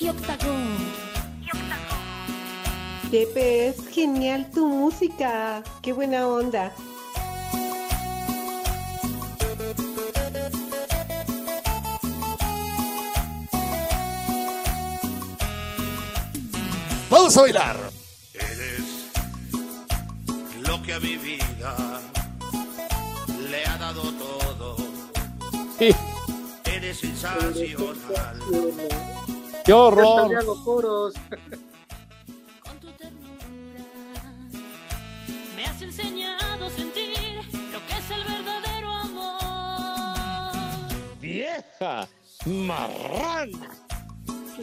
y 0.00 0.08
Octagón. 0.08 0.76
Pepe, 3.10 3.68
es 3.68 3.88
genial 3.88 4.50
tu 4.52 4.66
música. 4.66 5.62
Qué 5.82 5.92
buena 5.92 6.26
onda. 6.26 6.72
Vamos 17.34 17.38
a 17.38 17.40
bailar. 17.40 17.76
Eres 18.34 19.10
lo 20.68 20.82
que 20.82 20.92
a 20.92 21.00
mi 21.00 21.16
vida 21.16 22.00
le 23.48 23.64
ha 23.64 23.78
dado 23.78 24.02
todo. 24.12 24.76
Eres 26.66 26.98
sensacional. 26.98 27.54
¡Qué 29.64 29.72
horror! 29.72 30.30
Ya 30.30 30.40
hago 30.40 30.62
coros. 30.62 31.14
Me 35.56 35.64
has 35.64 35.80
enseñado 35.80 36.66
a 36.66 36.70
sentir 36.70 37.16
lo 37.72 37.86
que 37.86 37.96
es 37.96 38.10
el 38.10 38.24
verdadero 38.24 38.90
amor. 38.90 40.12
¡Vieja 41.18 42.06
marrana! 42.44 43.91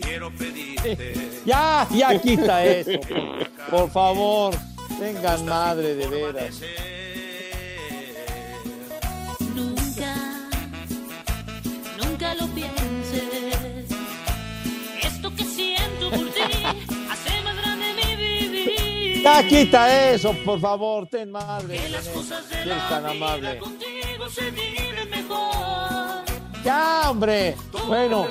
Quiero 0.01 0.31
pedirte. 0.31 1.41
Ya, 1.45 1.87
ya 1.91 2.19
quita 2.19 2.63
eso. 2.63 2.99
Por, 3.69 3.89
favor, 3.89 4.55
tengan 4.99 5.45
madre 5.45 5.95
de 5.95 6.07
veras. 6.07 6.61
Nunca, 9.55 10.15
nunca 11.97 12.35
lo 12.35 12.47
pienses. 12.47 13.89
Esto 15.01 15.35
que 15.35 15.43
siento 15.43 16.11
por 16.11 16.29
ti 16.31 16.41
hace 17.09 17.41
más 17.43 17.55
grande 17.57 17.85
mi 17.95 18.47
vivir. 18.47 19.23
Ya 19.23 19.47
quita 19.47 20.11
eso, 20.11 20.33
por 20.45 20.59
favor, 20.59 21.07
ten 21.07 21.31
madre. 21.31 21.77
Que 21.77 21.89
las 21.89 22.07
cosas 22.09 22.47
de 22.49 22.65
la 22.65 22.89
tan 22.89 23.03
vida 23.03 23.11
amable. 23.11 23.57
contigo 23.57 24.29
se 24.29 24.51
viven 24.51 25.09
mejor. 25.09 26.23
Ya, 26.63 27.09
hombre. 27.09 27.55
Bueno, 27.87 28.27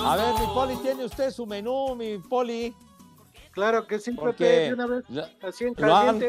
a 0.00 0.16
ver, 0.16 0.34
mi. 0.34 0.46
Poli, 0.54 0.76
¿tiene 0.76 1.04
usted 1.04 1.30
su 1.30 1.46
menú, 1.46 1.94
mi 1.94 2.18
Poli? 2.18 2.74
Claro 3.52 3.86
que 3.86 3.98
sí, 3.98 4.12
Porque 4.12 4.44
Pepe, 4.44 4.60
de 4.60 4.74
una 4.74 4.86
vez, 4.86 5.04
así 5.42 5.64
en 5.64 5.74
lo 5.76 5.96
han, 5.96 6.22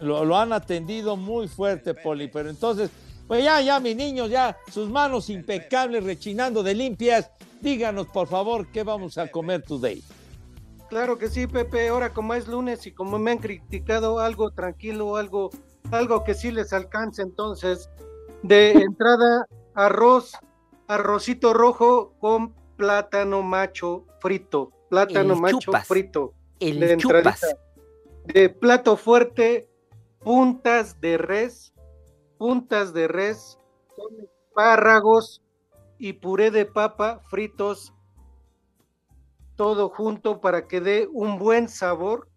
lo 0.00 0.36
han 0.36 0.52
atendido 0.52 1.16
muy 1.16 1.48
fuerte, 1.48 1.94
Poli, 1.94 2.28
pero 2.28 2.50
entonces, 2.50 2.90
pues 3.26 3.44
ya, 3.44 3.60
ya, 3.60 3.80
mis 3.80 3.96
niños, 3.96 4.30
ya, 4.30 4.56
sus 4.72 4.88
manos 4.88 5.30
impecables, 5.30 6.04
rechinando 6.04 6.62
de 6.62 6.74
limpias. 6.74 7.30
Díganos, 7.60 8.06
por 8.08 8.28
favor, 8.28 8.66
qué 8.68 8.82
vamos 8.82 9.18
a 9.18 9.28
comer 9.28 9.62
today. 9.62 10.02
Claro 10.88 11.18
que 11.18 11.28
sí, 11.28 11.46
Pepe. 11.46 11.88
Ahora 11.88 12.12
como 12.12 12.34
es 12.34 12.46
lunes 12.46 12.86
y 12.86 12.92
como 12.92 13.18
me 13.18 13.32
han 13.32 13.38
criticado, 13.38 14.20
algo 14.20 14.50
tranquilo, 14.50 15.16
algo, 15.16 15.50
algo 15.90 16.22
que 16.22 16.34
sí 16.34 16.52
les 16.52 16.72
alcance. 16.72 17.22
Entonces, 17.22 17.90
de 18.42 18.72
entrada, 18.72 19.46
arroz, 19.74 20.32
arrocito 20.86 21.52
rojo 21.52 22.14
con 22.20 22.54
plátano 22.76 23.42
macho 23.42 24.06
frito. 24.20 24.72
Plátano 24.88 25.34
El 25.34 25.40
macho 25.40 25.58
chupas. 25.58 25.86
frito. 25.86 26.34
El 26.60 26.80
de 26.80 26.96
chupas. 26.96 27.40
De 28.24 28.48
plato 28.48 28.96
fuerte, 28.96 29.68
puntas 30.20 31.00
de 31.00 31.18
res, 31.18 31.72
puntas 32.38 32.92
de 32.92 33.08
res, 33.08 33.58
espárragos 34.22 35.42
y 35.98 36.14
puré 36.14 36.50
de 36.50 36.66
papa 36.66 37.20
fritos 37.30 37.92
todo 39.56 39.88
junto 39.88 40.40
para 40.40 40.68
que 40.68 40.80
dé 40.80 41.08
un 41.12 41.38
buen 41.38 41.68
sabor 41.68 42.28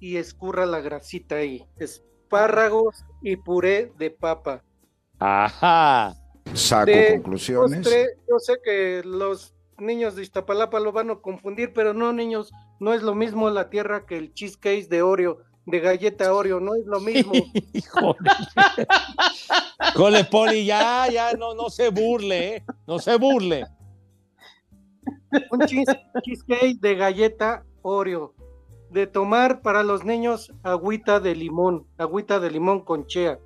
y 0.00 0.16
escurra 0.16 0.66
la 0.66 0.80
grasita 0.80 1.36
ahí. 1.36 1.66
Espárragos 1.78 3.04
y 3.22 3.36
puré 3.36 3.92
de 3.96 4.10
papa. 4.10 4.62
Ajá. 5.18 6.14
Saco 6.54 6.86
De 6.90 7.12
conclusiones. 7.14 7.78
postre, 7.80 8.06
yo 8.28 8.38
sé 8.38 8.54
que 8.64 9.02
los 9.04 9.54
niños 9.78 10.16
de 10.16 10.22
Iztapalapa 10.22 10.80
lo 10.80 10.92
van 10.92 11.10
a 11.10 11.16
confundir, 11.16 11.72
pero 11.72 11.94
no, 11.94 12.12
niños, 12.12 12.50
no 12.80 12.92
es 12.94 13.02
lo 13.02 13.14
mismo 13.14 13.48
la 13.50 13.70
tierra 13.70 14.06
que 14.06 14.16
el 14.18 14.32
cheesecake 14.34 14.88
de 14.88 15.02
Oreo, 15.02 15.38
de 15.66 15.80
galleta 15.80 16.32
Oreo, 16.34 16.60
no 16.60 16.74
es 16.74 16.84
lo 16.86 17.00
mismo. 17.00 17.32
Cole, 19.94 20.24
Poli, 20.24 20.64
ya, 20.64 21.06
ya, 21.10 21.32
no, 21.34 21.54
no 21.54 21.70
se 21.70 21.90
burle, 21.90 22.56
¿eh? 22.56 22.64
No 22.86 22.98
se 22.98 23.16
burle. 23.16 23.64
un 25.50 25.60
cheese- 25.60 26.00
cheesecake 26.22 26.80
de 26.80 26.94
galleta 26.96 27.64
Oreo. 27.82 28.34
De 28.90 29.06
tomar 29.06 29.60
para 29.60 29.82
los 29.82 30.04
niños 30.04 30.50
agüita 30.62 31.20
de 31.20 31.34
limón, 31.34 31.86
agüita 31.98 32.40
de 32.40 32.50
limón 32.50 32.82
con 32.84 33.06
chea. 33.06 33.38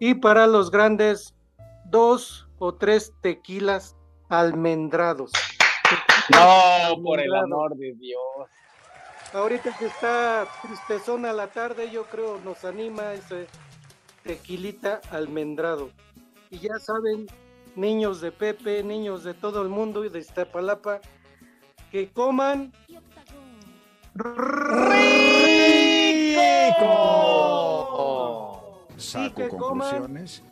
Y 0.00 0.14
para 0.14 0.46
los 0.48 0.70
grandes, 0.72 1.34
dos 1.86 2.47
o 2.58 2.74
tres 2.74 3.12
tequilas 3.20 3.96
almendrados. 4.28 5.32
No, 6.30 7.02
por 7.02 7.20
el 7.20 7.34
amor 7.34 7.74
de 7.76 7.94
Dios. 7.94 8.20
Ahorita 9.32 9.76
que 9.76 9.86
está 9.86 10.46
tristezona 10.62 11.32
la 11.32 11.48
tarde, 11.48 11.90
yo 11.90 12.04
creo 12.04 12.38
nos 12.44 12.64
anima 12.64 13.12
ese 13.14 13.46
tequilita 14.22 15.00
almendrado. 15.10 15.90
Y 16.50 16.58
ya 16.58 16.78
saben, 16.78 17.26
niños 17.76 18.20
de 18.20 18.32
Pepe, 18.32 18.82
niños 18.82 19.24
de 19.24 19.34
todo 19.34 19.62
el 19.62 19.68
mundo 19.68 20.04
y 20.04 20.08
de 20.08 20.20
Iztapalapa, 20.20 21.00
que 21.90 22.10
coman 22.10 22.72
¡Rico! 24.14 24.58
y 29.14 29.30
que 29.30 29.48
coman 29.48 29.90
Conclusiones. 29.90 30.42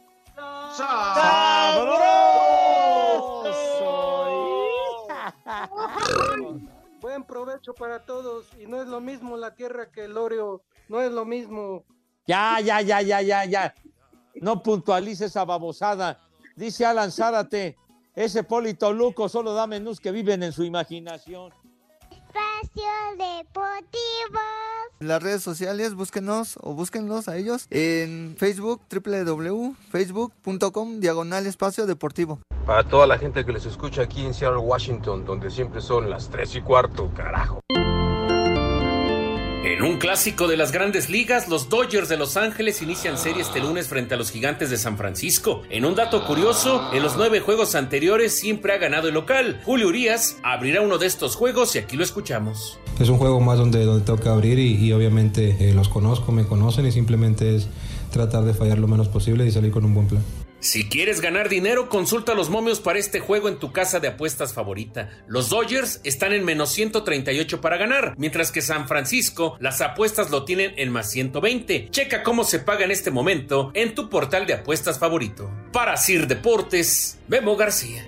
Buen 7.01 7.25
provecho 7.25 7.75
para 7.75 8.05
todos. 8.05 8.47
Y 8.59 8.67
no 8.67 8.81
es 8.81 8.89
lo 8.89 9.01
mismo 9.01 9.37
la 9.37 9.55
tierra 9.55 9.91
que 9.91 10.05
el 10.05 10.17
Oreo. 10.17 10.63
No 10.89 11.01
es 11.01 11.13
lo 11.13 11.25
mismo. 11.25 11.85
Ya, 12.27 12.61
ya, 12.61 12.81
ya, 12.81 13.01
ya, 13.03 13.23
ya, 13.23 13.45
ya. 13.45 13.75
No 14.35 14.63
puntualice 14.63 15.27
esa 15.27 15.45
babosada. 15.45 16.21
Dice 16.57 16.85
Alan 16.85 17.13
Zárate, 17.13 17.77
ese 18.15 18.43
Poli 18.43 18.75
Toluco 18.75 19.29
solo 19.29 19.53
da 19.53 19.67
menús 19.67 20.01
que 20.01 20.11
viven 20.11 20.43
en 20.43 20.53
su 20.53 20.65
imaginación. 20.65 21.53
Espacio 22.11 22.91
Deportivo. 23.17 24.41
Las 24.99 25.23
redes 25.23 25.43
sociales, 25.43 25.95
búsquenos 25.95 26.59
o 26.63 26.73
búsquenlos 26.73 27.29
a 27.29 27.37
ellos 27.37 27.67
en 27.71 28.35
Facebook, 28.39 28.81
www.facebook.com, 28.91 31.01
diagonal 31.01 31.47
espacio 31.47 31.85
deportivo. 31.87 32.41
Para 32.65 32.83
toda 32.83 33.07
la 33.07 33.19
gente 33.19 33.45
que 33.45 33.53
les 33.53 33.67
escucha 33.67 34.01
aquí 34.03 34.25
en 34.25 34.33
Seattle, 34.33 34.61
Washington, 34.61 35.27
donde 35.27 35.51
siempre 35.51 35.83
son 35.83 36.09
las 36.09 36.31
3 36.31 36.57
y 36.57 36.63
cuarto, 36.63 37.13
carajo. 37.15 37.61
En 39.67 39.83
un 39.83 39.99
clásico 39.99 40.47
de 40.47 40.57
las 40.57 40.71
grandes 40.71 41.11
ligas, 41.11 41.49
los 41.49 41.69
Dodgers 41.69 42.09
de 42.09 42.17
Los 42.17 42.37
Ángeles 42.37 42.83
inician 42.83 43.19
serie 43.19 43.43
este 43.43 43.59
lunes 43.59 43.89
frente 43.89 44.15
a 44.15 44.17
los 44.17 44.31
Gigantes 44.31 44.71
de 44.71 44.77
San 44.77 44.97
Francisco. 44.97 45.63
En 45.71 45.85
un 45.85 45.97
dato 45.97 46.25
curioso, 46.25 46.89
en 46.93 47.03
los 47.03 47.17
nueve 47.17 47.41
juegos 47.41 47.75
anteriores 47.75 48.39
siempre 48.39 48.75
ha 48.75 48.79
ganado 48.79 49.09
el 49.09 49.15
local. 49.15 49.61
Julio 49.65 49.89
Urias 49.89 50.37
abrirá 50.45 50.83
uno 50.83 50.99
de 50.99 51.07
estos 51.07 51.35
juegos 51.35 51.75
y 51.75 51.81
aquí 51.81 51.97
lo 51.97 52.05
escuchamos. 52.05 52.79
Es 53.01 53.09
un 53.09 53.19
juego 53.19 53.41
más 53.41 53.59
donde, 53.59 53.85
donde 53.85 54.05
tengo 54.05 54.21
que 54.21 54.29
abrir 54.29 54.61
y, 54.61 54.93
obviamente 54.93 55.57
eh, 55.59 55.75
los 55.75 55.89
conozco, 55.89 56.31
me 56.31 56.47
conocen 56.47 56.87
y 56.87 56.93
simplemente 56.93 57.57
es 57.57 57.67
tratar 58.13 58.45
de 58.45 58.55
fallar 58.55 58.79
lo 58.79 58.87
menos 58.87 59.09
posible 59.09 59.45
y 59.47 59.51
salir 59.51 59.73
con 59.73 59.85
un 59.85 59.95
buen 59.95 60.07
plan. 60.07 60.23
Si 60.67 60.89
quieres 60.89 61.21
ganar 61.21 61.49
dinero, 61.49 61.89
consulta 61.89 62.35
los 62.35 62.51
momios 62.51 62.81
para 62.81 62.99
este 62.99 63.21
juego 63.21 63.49
en 63.49 63.61
tu 63.61 63.71
casa 63.71 64.01
de 64.01 64.09
apuestas 64.09 64.53
favorita. 64.53 65.11
Los 65.29 65.49
Dodgers 65.49 66.01
están 66.03 66.33
en 66.33 66.45
menos 66.45 66.73
138 66.73 67.61
para 67.61 67.77
ganar, 67.77 68.15
mientras 68.19 68.51
que 68.51 68.61
San 68.61 68.89
Francisco 68.89 69.57
las 69.61 69.81
apuestas 69.81 70.31
lo 70.31 70.45
tienen 70.45 70.75
en 70.77 70.91
más 70.91 71.09
120. 71.13 71.91
Checa 71.91 72.25
cómo 72.25 72.43
se 72.43 72.59
paga 72.59 72.85
en 72.85 72.91
este 72.91 73.13
momento 73.13 73.71
en 73.75 73.95
tu 73.95 74.11
portal 74.11 74.45
de 74.45 74.55
apuestas 74.55 74.99
favorito. 74.99 75.49
Para 75.73 75.97
Sir 75.97 76.27
Deportes, 76.27 77.17
Memo 77.29 77.55
García. 77.55 78.05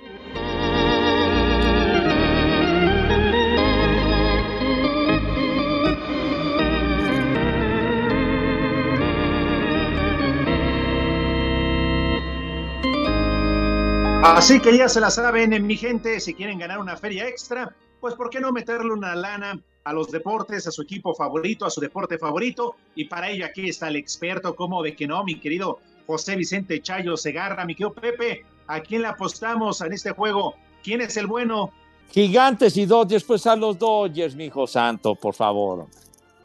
Así 14.35 14.59
que 14.59 14.77
ya 14.77 14.87
se 14.87 15.01
la 15.01 15.09
saben, 15.09 15.53
en 15.53 15.65
mi 15.65 15.75
gente, 15.75 16.19
si 16.19 16.33
quieren 16.33 16.59
ganar 16.59 16.79
una 16.79 16.95
feria 16.95 17.27
extra, 17.27 17.75
pues 17.99 18.13
¿por 18.13 18.29
qué 18.29 18.39
no 18.39 18.51
meterle 18.51 18.93
una 18.93 19.15
lana 19.15 19.59
a 19.83 19.91
los 19.91 20.11
deportes, 20.11 20.67
a 20.67 20.71
su 20.71 20.83
equipo 20.83 21.13
favorito, 21.15 21.65
a 21.65 21.69
su 21.69 21.81
deporte 21.81 22.17
favorito? 22.17 22.75
Y 22.95 23.05
para 23.05 23.29
ello 23.29 23.45
aquí 23.45 23.67
está 23.67 23.87
el 23.87 23.95
experto, 23.95 24.55
como 24.55 24.83
de 24.83 24.95
que 24.95 25.07
no, 25.07 25.23
mi 25.23 25.39
querido 25.39 25.79
José 26.05 26.35
Vicente 26.35 26.81
Chayo 26.81 27.17
Segarra, 27.17 27.65
mi 27.65 27.73
querido 27.73 27.93
Pepe, 27.93 28.45
¿a 28.67 28.79
quién 28.81 29.01
le 29.01 29.07
apostamos 29.09 29.81
en 29.81 29.93
este 29.93 30.11
juego? 30.11 30.55
¿Quién 30.83 31.01
es 31.01 31.17
el 31.17 31.27
bueno? 31.27 31.71
Gigantes 32.11 32.77
y 32.77 32.85
Dodgers, 32.85 33.23
pues 33.23 33.45
a 33.47 33.55
los 33.55 33.77
Dodgers, 33.77 34.35
mi 34.35 34.45
hijo 34.45 34.67
santo, 34.67 35.15
por 35.15 35.33
favor. 35.33 35.87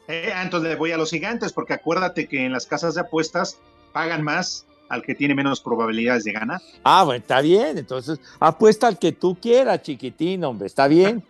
Eh, 0.09 0.32
entonces 0.43 0.70
le 0.70 0.76
voy 0.76 0.93
a 0.93 0.97
los 0.97 1.11
gigantes, 1.11 1.53
porque 1.53 1.74
acuérdate 1.74 2.26
que 2.28 2.45
en 2.45 2.53
las 2.53 2.66
casas 2.66 2.95
de 2.95 3.03
apuestas 3.03 3.59
pagan 3.93 4.22
más 4.22 4.66
al 4.89 5.03
que 5.03 5.14
tiene 5.14 5.35
menos 5.35 5.61
probabilidades 5.61 6.24
de 6.24 6.32
ganar. 6.32 6.61
Ah, 6.82 7.05
bueno, 7.05 7.20
está 7.20 7.41
bien. 7.41 7.78
Entonces, 7.78 8.20
apuesta 8.41 8.87
al 8.87 8.99
que 8.99 9.12
tú 9.12 9.37
quieras, 9.41 9.82
chiquitín, 9.82 10.45
hombre. 10.45 10.66
Está 10.66 10.87
bien. 10.87 11.22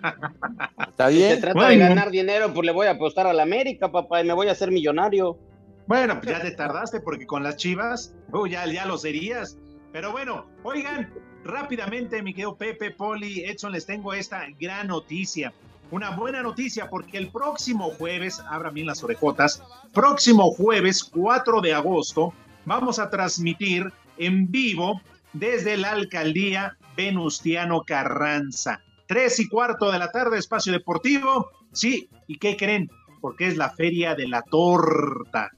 Está 0.88 1.08
Si 1.08 1.16
bien. 1.16 1.36
se 1.36 1.40
trata 1.40 1.68
de 1.68 1.78
ganar 1.78 2.10
dinero, 2.10 2.52
pues 2.52 2.66
le 2.66 2.72
voy 2.72 2.86
a 2.86 2.92
apostar 2.92 3.26
a 3.26 3.32
la 3.32 3.42
América, 3.42 3.90
papá, 3.90 4.20
y 4.20 4.24
me 4.24 4.32
voy 4.32 4.48
a 4.48 4.52
hacer 4.52 4.70
millonario. 4.70 5.38
Bueno, 5.86 6.18
pues 6.20 6.34
ya 6.36 6.42
te 6.42 6.50
tardaste 6.52 7.00
porque 7.00 7.26
con 7.26 7.42
las 7.42 7.56
chivas, 7.56 8.14
uh, 8.32 8.46
ya, 8.46 8.66
ya 8.66 8.86
lo 8.86 8.96
serías. 8.98 9.58
Pero 9.92 10.12
bueno, 10.12 10.46
oigan, 10.62 11.12
rápidamente, 11.44 12.22
mi 12.22 12.32
querido 12.32 12.56
Pepe, 12.56 12.90
Poli, 12.90 13.44
Edson, 13.44 13.72
les 13.72 13.86
tengo 13.86 14.12
esta 14.14 14.46
gran 14.58 14.88
noticia. 14.88 15.52
Una 15.90 16.10
buena 16.16 16.42
noticia 16.42 16.88
porque 16.88 17.18
el 17.18 17.28
próximo 17.28 17.90
jueves, 17.90 18.42
abran 18.48 18.74
bien 18.74 18.86
las 18.86 19.04
orejotas, 19.04 19.62
próximo 19.92 20.50
jueves 20.50 21.04
4 21.04 21.60
de 21.60 21.74
agosto, 21.74 22.32
vamos 22.64 22.98
a 22.98 23.10
transmitir 23.10 23.92
en 24.18 24.50
vivo 24.50 25.00
desde 25.32 25.76
la 25.76 25.90
alcaldía 25.90 26.76
Venustiano 26.96 27.82
Carranza. 27.82 28.80
Tres 29.06 29.38
y 29.40 29.48
cuarto 29.48 29.90
de 29.90 29.98
la 29.98 30.10
tarde, 30.10 30.38
espacio 30.38 30.72
deportivo. 30.72 31.50
Sí, 31.72 32.08
¿y 32.26 32.38
qué 32.38 32.56
creen? 32.56 32.90
Porque 33.20 33.46
es 33.48 33.56
la 33.56 33.70
feria 33.70 34.14
de 34.14 34.28
la 34.28 34.42
torta. 34.42 35.50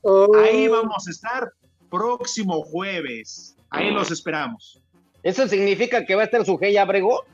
Ahí 0.45 0.69
vamos 0.69 1.07
a 1.07 1.11
estar 1.11 1.53
próximo 1.91 2.63
jueves. 2.63 3.57
Ahí 3.71 3.91
los 3.91 4.11
esperamos. 4.11 4.81
¿Eso 5.23 5.47
significa 5.49 6.05
que 6.05 6.15
va 6.15 6.23
a 6.23 6.25
estar 6.27 6.45
su 6.45 6.57
Gey 6.57 6.77
Abrego? 6.77 7.25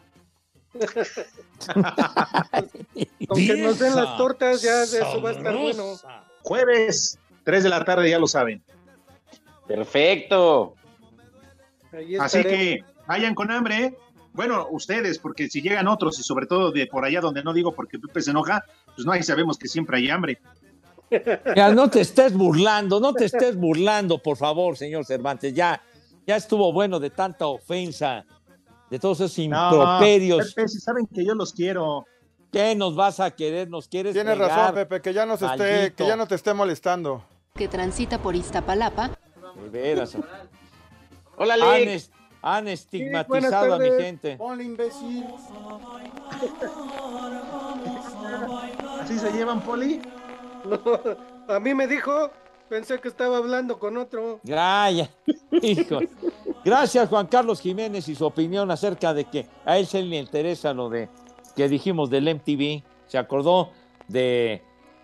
Aunque 3.28 3.56
nos 3.56 3.78
den 3.78 3.94
las 3.94 4.16
tortas, 4.16 4.62
ya 4.62 4.78
de 4.78 5.00
eso 5.00 5.20
va 5.20 5.30
a 5.30 5.32
estar 5.32 5.54
bueno. 5.56 5.96
Jueves, 6.42 7.18
3 7.44 7.62
de 7.62 7.68
la 7.68 7.84
tarde, 7.84 8.08
ya 8.08 8.18
lo 8.18 8.26
saben. 8.26 8.62
Perfecto. 9.66 10.74
Así 12.20 12.42
que 12.42 12.84
vayan 13.06 13.34
con 13.34 13.50
hambre. 13.50 13.96
Bueno, 14.32 14.66
ustedes, 14.70 15.18
porque 15.18 15.48
si 15.48 15.60
llegan 15.60 15.88
otros 15.88 16.18
y 16.18 16.22
sobre 16.22 16.46
todo 16.46 16.70
de 16.72 16.86
por 16.86 17.04
allá 17.04 17.20
donde 17.20 17.42
no 17.44 17.52
digo 17.52 17.72
porque 17.72 17.98
Pepe 17.98 18.22
se 18.22 18.30
enoja, 18.30 18.64
pues 18.94 19.04
no, 19.06 19.12
ahí 19.12 19.22
sabemos 19.22 19.58
que 19.58 19.68
siempre 19.68 19.98
hay 19.98 20.10
hambre. 20.10 20.40
Ya 21.54 21.74
no 21.74 21.90
te 21.90 22.00
estés 22.00 22.32
burlando, 22.32 22.98
no 22.98 23.12
te 23.12 23.26
estés 23.26 23.54
burlando, 23.54 24.16
por 24.16 24.38
favor, 24.38 24.78
señor 24.78 25.04
Cervantes. 25.04 25.52
Ya, 25.52 25.82
ya 26.26 26.36
estuvo 26.36 26.72
bueno 26.72 26.98
de 26.98 27.10
tanta 27.10 27.46
ofensa, 27.46 28.24
de 28.88 28.98
todos 28.98 29.20
esos 29.20 29.38
improperios. 29.38 30.54
Pepe, 30.54 30.68
si 30.68 30.80
saben 30.80 31.06
que 31.06 31.22
yo 31.22 31.34
los 31.34 31.52
quiero. 31.52 32.06
¿Qué 32.50 32.74
nos 32.74 32.96
vas 32.96 33.20
a 33.20 33.30
querer? 33.30 33.68
¿Nos 33.68 33.88
quieres 33.88 34.14
Tienes 34.14 34.34
pegar? 34.38 34.50
razón, 34.50 34.74
Pepe, 34.74 35.02
que 35.02 35.12
ya, 35.12 35.26
nos 35.26 35.42
esté, 35.42 35.92
que 35.92 36.06
ya 36.06 36.16
no 36.16 36.26
te 36.26 36.34
esté 36.34 36.54
molestando. 36.54 37.22
que 37.54 37.68
transita 37.68 38.16
por 38.16 38.34
Iztapalapa. 38.34 39.10
De 39.56 39.68
veras. 39.68 40.16
Hola, 41.36 41.78
es- 41.78 42.10
han 42.44 42.66
estigmatizado 42.68 43.74
a 43.74 43.78
mi 43.78 43.90
gente. 43.90 44.36
Ponle 44.36 44.64
imbécil. 44.64 45.24
¿Así 49.00 49.18
se 49.18 49.30
llevan, 49.32 49.60
Poli? 49.62 50.00
No, 50.64 50.78
a 51.54 51.58
mí 51.58 51.74
me 51.74 51.86
dijo, 51.88 52.30
pensé 52.68 52.98
que 53.00 53.08
estaba 53.08 53.38
hablando 53.38 53.78
con 53.78 53.96
otro. 53.96 54.38
Gracias, 54.44 55.10
hijo. 55.60 55.98
Gracias, 56.64 57.08
Juan 57.08 57.26
Carlos 57.26 57.60
Jiménez, 57.60 58.08
y 58.08 58.14
su 58.14 58.24
opinión 58.24 58.70
acerca 58.70 59.12
de 59.12 59.24
que 59.24 59.46
a 59.64 59.78
él 59.78 59.86
se 59.86 60.02
le 60.02 60.18
interesa 60.18 60.72
lo 60.72 60.88
de 60.88 61.08
que 61.56 61.68
dijimos 61.68 62.10
del 62.10 62.28
MTV. 62.28 62.82
Se 63.08 63.18
acordó 63.18 63.70
de 64.08 64.62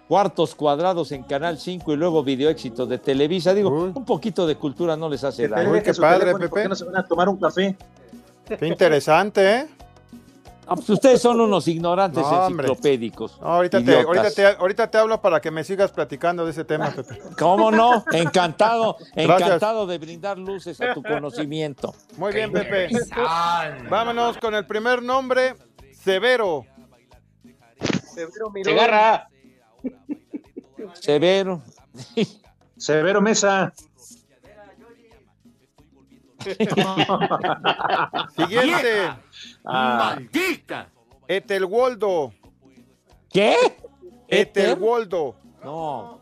cuartos 0.09 0.55
cuadrados 0.55 1.13
en 1.13 1.23
Canal 1.23 1.59
5 1.59 1.93
y 1.93 1.97
luego 1.97 2.25
video 2.25 2.49
éxito 2.49 2.87
de 2.87 2.99
Televisa. 2.99 3.53
Digo, 3.53 3.69
un 3.71 4.05
poquito 4.05 4.47
de 4.47 4.57
cultura 4.57 4.97
no 4.97 5.09
les 5.09 5.23
hace 5.23 5.47
daño. 5.47 5.71
Uy, 5.71 5.83
qué 5.83 5.93
padre, 5.95 6.33
¿Por 6.33 6.41
qué 6.41 6.49
Pepe. 6.49 6.69
no 6.69 6.75
se 6.75 6.85
van 6.85 6.97
a 6.97 7.07
tomar 7.07 7.29
un 7.29 7.37
café? 7.37 7.77
Qué 8.59 8.67
interesante, 8.67 9.55
¿eh? 9.57 9.67
Ah, 10.71 10.75
pues 10.75 10.89
ustedes 10.91 11.23
son 11.23 11.41
unos 11.41 11.67
ignorantes 11.67 12.23
No, 12.23 12.47
enciclopédicos. 12.47 13.41
No, 13.41 13.47
ahorita, 13.49 13.83
te, 13.83 14.01
ahorita, 14.01 14.31
te, 14.31 14.47
ahorita 14.47 14.91
te 14.91 14.99
hablo 14.99 15.19
para 15.21 15.41
que 15.41 15.51
me 15.51 15.65
sigas 15.65 15.91
platicando 15.93 16.45
de 16.45 16.51
ese 16.51 16.65
tema, 16.65 16.91
Pepe. 16.97 17.21
¿Cómo 17.39 17.71
no? 17.71 18.05
Encantado, 18.13 18.97
Gracias. 19.15 19.41
encantado 19.41 19.87
de 19.87 19.97
brindar 19.99 20.39
luces 20.39 20.79
a 20.83 20.93
tu 20.93 21.03
conocimiento. 21.03 21.95
Muy 22.19 22.33
bien, 22.35 22.53
Pepe. 22.53 22.89
Vámonos 23.89 24.37
con 24.39 24.55
el 24.55 24.67
primer 24.67 25.03
nombre, 25.03 25.55
Severo. 25.93 26.65
Severo 28.15 28.51
Mirón. 28.51 28.75
Segarra. 28.75 29.29
Severo. 30.95 31.63
Severo 32.77 33.21
Mesa. 33.21 33.73
Siguiente, 38.37 39.11
Ah, 39.65 40.15
¡Maldita! 40.17 40.89
Etelwoldo. 41.27 42.33
¿Qué? 43.31 43.57
Etelwoldo. 44.29 45.35
No. 45.63 46.21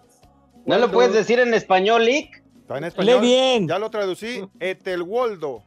¿No 0.64 0.78
lo 0.78 0.90
puedes 0.90 1.12
decir 1.12 1.38
en 1.38 1.54
español, 1.54 2.04
Lick? 2.04 2.42
Está 2.62 2.78
en 2.78 2.84
español. 2.84 3.20
Lee 3.20 3.26
bien. 3.26 3.68
Ya 3.68 3.78
lo 3.78 3.90
traducí. 3.90 4.42
Etelwoldo. 4.58 5.62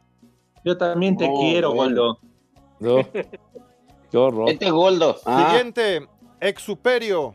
Yo 0.64 0.76
también 0.76 1.16
te 1.16 1.26
Oh, 1.30 1.38
quiero. 1.40 1.70
Waldo. 1.72 2.18
No. 2.80 2.96
Qué 4.10 4.18
horror. 4.18 4.50
Este 4.50 4.70
Goldo. 4.70 5.16
Ah, 5.24 5.48
Siguiente, 5.48 6.06
Exuperio. 6.40 7.34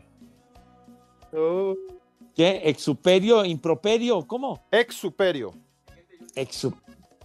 ¿Qué? 2.34 2.62
¿Exuperio? 2.64 3.44
¿Improperio? 3.44 4.26
¿Cómo? 4.26 4.66
Exuperio. 4.70 5.52
Exu... 6.34 6.74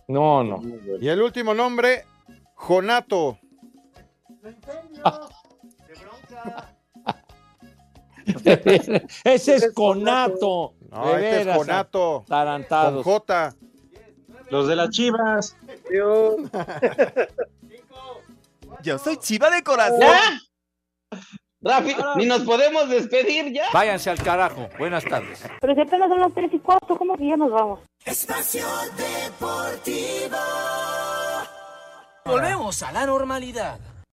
No, 0.08 0.44
no. 0.44 0.62
Y 1.00 1.08
el 1.08 1.22
último 1.22 1.54
nombre, 1.54 2.06
Jonato. 2.56 3.38
Ese 9.24 9.56
es 9.56 9.72
conato. 9.74 10.74
No, 10.90 11.08
De 11.08 11.14
este 11.14 11.30
es 11.30 11.46
veras, 11.46 11.58
Jonato. 11.58 12.18
Con 12.18 12.26
Tarantados. 12.26 13.04
J. 13.04 13.56
Los 14.50 14.68
de 14.68 14.76
las 14.76 14.90
chivas. 14.90 15.56
Dios. 15.90 16.36
Yo 18.84 18.98
soy 18.98 19.18
chiva 19.18 19.50
de 19.50 19.64
corazón. 19.64 20.00
¿Ya? 20.00 20.40
Rápido, 21.62 22.16
ni 22.16 22.26
nos 22.26 22.42
podemos 22.42 22.90
despedir 22.90 23.54
ya. 23.54 23.66
Váyanse 23.72 24.10
al 24.10 24.18
carajo. 24.18 24.68
Buenas 24.80 25.04
tardes. 25.06 25.44
Pero 25.60 25.76
si 25.76 25.82
apenas 25.82 26.10
son 26.10 26.20
las 26.20 26.34
3 26.34 26.50
y 26.54 26.60
cuarto, 26.60 26.98
¿cómo 26.98 27.16
que 27.16 27.28
ya 27.28 27.38
nos 27.38 27.52
vamos? 27.52 27.80
Espacio 28.04 28.66
Deportivo. 28.98 30.38
Volvemos 32.26 32.82
a 32.82 32.92
la 32.92 33.06
normalidad. 33.06 33.80